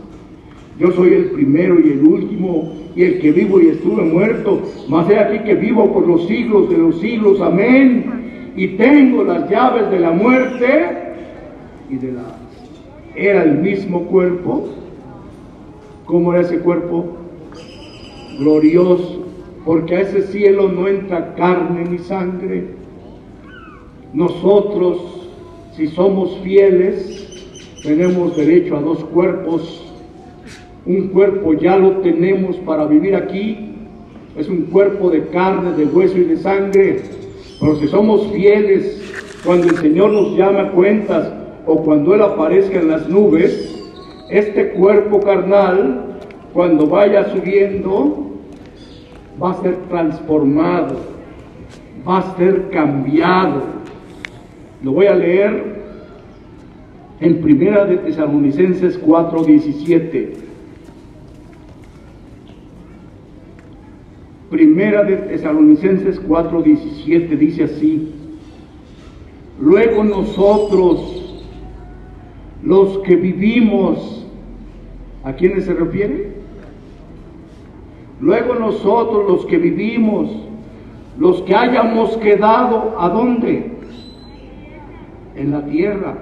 yo 0.78 0.92
soy 0.92 1.12
el 1.12 1.24
primero 1.30 1.80
y 1.80 1.90
el 1.90 2.06
último, 2.06 2.72
y 2.94 3.02
el 3.02 3.18
que 3.18 3.32
vivo 3.32 3.60
y 3.60 3.66
estuve 3.66 4.04
muerto, 4.04 4.62
mas 4.88 5.10
he 5.10 5.18
aquí 5.18 5.40
que 5.40 5.56
vivo 5.56 5.92
por 5.92 6.06
los 6.06 6.24
siglos 6.28 6.70
de 6.70 6.78
los 6.78 7.00
siglos, 7.00 7.40
amén. 7.40 8.23
Y 8.56 8.68
tengo 8.76 9.24
las 9.24 9.50
llaves 9.50 9.90
de 9.90 10.00
la 10.00 10.10
muerte 10.12 10.86
y 11.90 11.96
de 11.96 12.12
la... 12.12 12.22
Era 13.14 13.42
el 13.42 13.58
mismo 13.58 14.04
cuerpo. 14.06 14.68
¿Cómo 16.04 16.32
era 16.32 16.42
ese 16.42 16.58
cuerpo? 16.58 17.16
Glorioso, 18.38 19.24
porque 19.64 19.96
a 19.96 20.00
ese 20.00 20.22
cielo 20.22 20.68
no 20.68 20.88
entra 20.88 21.34
carne 21.34 21.84
ni 21.88 21.98
sangre. 21.98 22.64
Nosotros, 24.12 25.30
si 25.76 25.86
somos 25.88 26.38
fieles, 26.40 27.80
tenemos 27.82 28.36
derecho 28.36 28.76
a 28.76 28.80
dos 28.80 29.04
cuerpos 29.04 29.84
un 30.86 31.08
cuerpo 31.08 31.54
ya 31.54 31.78
lo 31.78 31.98
tenemos 31.98 32.56
para 32.58 32.84
vivir 32.84 33.16
aquí. 33.16 33.70
Es 34.36 34.48
un 34.48 34.62
cuerpo 34.62 35.10
de 35.10 35.28
carne, 35.28 35.72
de 35.72 35.86
hueso 35.86 36.18
y 36.18 36.24
de 36.24 36.36
sangre. 36.36 37.02
Pero 37.64 37.76
si 37.76 37.88
somos 37.88 38.26
fieles, 38.30 39.00
cuando 39.42 39.68
el 39.68 39.76
Señor 39.78 40.12
nos 40.12 40.36
llama 40.36 40.64
a 40.64 40.70
cuentas 40.72 41.32
o 41.64 41.82
cuando 41.82 42.14
Él 42.14 42.20
aparezca 42.20 42.78
en 42.78 42.88
las 42.88 43.08
nubes, 43.08 43.82
este 44.28 44.72
cuerpo 44.72 45.20
carnal, 45.20 46.18
cuando 46.52 46.86
vaya 46.86 47.32
subiendo, 47.32 48.32
va 49.42 49.52
a 49.52 49.62
ser 49.62 49.76
transformado, 49.88 50.96
va 52.06 52.18
a 52.18 52.36
ser 52.36 52.68
cambiado. 52.68 53.62
Lo 54.82 54.92
voy 54.92 55.06
a 55.06 55.14
leer 55.14 55.76
en 57.20 57.40
Primera 57.40 57.86
de 57.86 57.96
Tesalonicenses 57.96 59.00
4:17. 59.00 60.34
Primera 64.54 65.02
de 65.02 65.16
Tesalonicenses 65.16 66.22
4:17 66.28 67.36
dice 67.36 67.64
así, 67.64 68.14
luego 69.60 70.04
nosotros, 70.04 71.44
los 72.62 72.98
que 72.98 73.16
vivimos, 73.16 74.24
¿a 75.24 75.32
quiénes 75.32 75.64
se 75.64 75.74
refiere? 75.74 76.34
Luego 78.20 78.54
nosotros, 78.54 79.28
los 79.28 79.44
que 79.46 79.58
vivimos, 79.58 80.30
los 81.18 81.42
que 81.42 81.56
hayamos 81.56 82.16
quedado, 82.18 82.94
¿a 82.96 83.08
dónde? 83.08 83.72
En 85.34 85.50
la 85.50 85.66
tierra. 85.66 86.16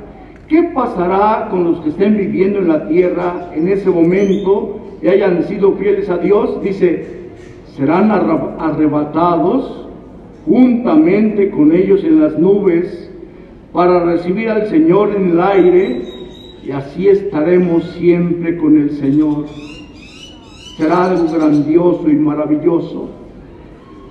¿Qué 0.49 0.71
pasará 0.75 1.49
con 1.51 1.65
los 1.65 1.81
que 1.81 1.91
estén 1.91 2.17
viviendo 2.17 2.61
en 2.61 2.69
la 2.69 2.89
tierra 2.89 3.51
en 3.55 3.69
ese 3.69 3.91
momento 3.91 4.81
y 5.03 5.09
hayan 5.09 5.43
sido 5.43 5.73
fieles 5.73 6.09
a 6.09 6.17
Dios? 6.17 6.63
Dice, 6.63 7.21
serán 7.77 8.11
arrebatados 8.11 9.89
juntamente 10.45 11.51
con 11.51 11.73
ellos 11.73 12.05
en 12.05 12.21
las 12.21 12.39
nubes 12.39 13.11
para 13.73 14.05
recibir 14.05 14.51
al 14.51 14.67
Señor 14.67 15.15
en 15.17 15.31
el 15.31 15.41
aire 15.41 16.03
y 16.65 16.71
así 16.71 17.09
estaremos 17.09 17.85
siempre 17.93 18.57
con 18.59 18.79
el 18.79 18.91
Señor. 18.91 19.47
Será 20.77 21.11
algo 21.11 21.33
grandioso 21.33 22.09
y 22.09 22.15
maravilloso. 22.15 23.09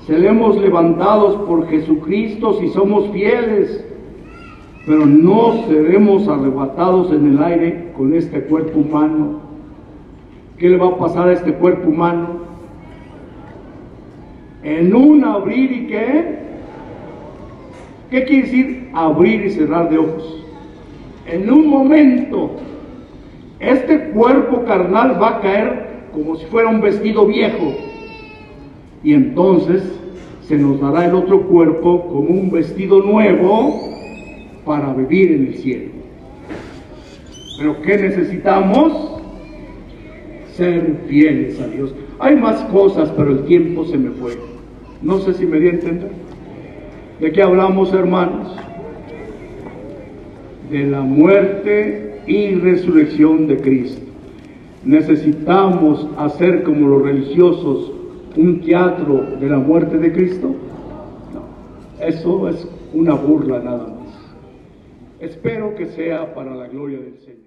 Seremos 0.08 0.58
levantados 0.58 1.36
por 1.48 1.68
Jesucristo 1.68 2.54
si 2.60 2.70
somos 2.70 3.10
fieles, 3.12 3.86
pero 4.86 5.06
no 5.06 5.68
seremos 5.68 6.28
arrebatados 6.28 7.12
en 7.12 7.34
el 7.34 7.44
aire 7.44 7.92
con 7.96 8.16
este 8.16 8.42
cuerpo 8.42 8.80
humano. 8.80 9.42
¿Qué 10.58 10.70
le 10.70 10.78
va 10.78 10.88
a 10.88 10.98
pasar 10.98 11.30
a 11.30 11.34
este 11.34 11.54
cuerpo 11.54 11.90
humano? 11.90 12.41
En 14.64 14.94
un 14.96 15.24
abrir 15.24 15.72
y 15.72 15.88
qué. 15.88 16.42
¿Qué 18.10 18.26
quiere 18.26 18.44
decir 18.44 18.90
abrir 18.94 19.46
y 19.46 19.52
cerrar 19.52 19.90
de 19.90 19.98
ojos? 19.98 20.44
En 21.26 21.50
un 21.50 21.68
momento, 21.68 22.52
este 23.60 24.10
cuerpo 24.10 24.66
carnal 24.66 25.22
va 25.22 25.38
a 25.38 25.42
caer 25.42 25.92
como 26.12 26.36
si 26.36 26.46
fuera 26.48 26.70
un 26.70 26.82
vestido 26.82 27.26
viejo. 27.26 27.74
Y 29.04 29.14
entonces 29.14 29.84
se 30.42 30.58
nos 30.58 30.82
dará 30.82 31.06
el 31.06 31.16
otro 31.16 31.44
cuerpo 31.48 32.08
como 32.08 32.30
un 32.30 32.52
vestido 32.52 33.02
nuevo 33.02 33.80
para 34.66 34.94
vivir 34.94 35.32
en 35.32 35.48
el 35.48 35.56
cielo. 35.56 35.92
Pero 37.58 37.82
¿qué 37.82 37.98
necesitamos? 37.98 39.22
Ser 40.54 40.98
fieles 41.08 41.60
a 41.62 41.68
Dios. 41.68 41.96
Hay 42.20 42.36
más 42.36 42.60
cosas, 42.66 43.10
pero 43.16 43.32
el 43.32 43.46
tiempo 43.46 43.86
se 43.86 43.98
me 43.98 44.10
fue. 44.12 44.51
No 45.02 45.20
sé 45.20 45.34
si 45.34 45.46
me 45.46 45.60
di 45.60 45.68
a 45.68 45.72
entender. 45.72 46.12
¿De 47.20 47.32
qué 47.32 47.42
hablamos, 47.42 47.94
hermanos? 47.94 48.56
De 50.70 50.86
la 50.86 51.02
muerte 51.02 52.22
y 52.28 52.56
resurrección 52.56 53.48
de 53.48 53.58
Cristo. 53.58 54.02
¿Necesitamos 54.84 56.08
hacer 56.18 56.64
como 56.64 56.88
los 56.88 57.04
religiosos 57.04 57.92
un 58.36 58.62
teatro 58.62 59.38
de 59.40 59.48
la 59.50 59.58
muerte 59.58 59.98
de 59.98 60.12
Cristo? 60.12 60.56
No, 61.34 62.06
eso 62.06 62.50
es 62.50 62.68
una 62.94 63.14
burla 63.14 63.60
nada 63.60 63.88
más. 63.88 64.02
Espero 65.20 65.76
que 65.76 65.88
sea 65.88 66.34
para 66.34 66.56
la 66.56 66.68
gloria 66.68 67.00
del 67.00 67.18
Señor. 67.20 67.41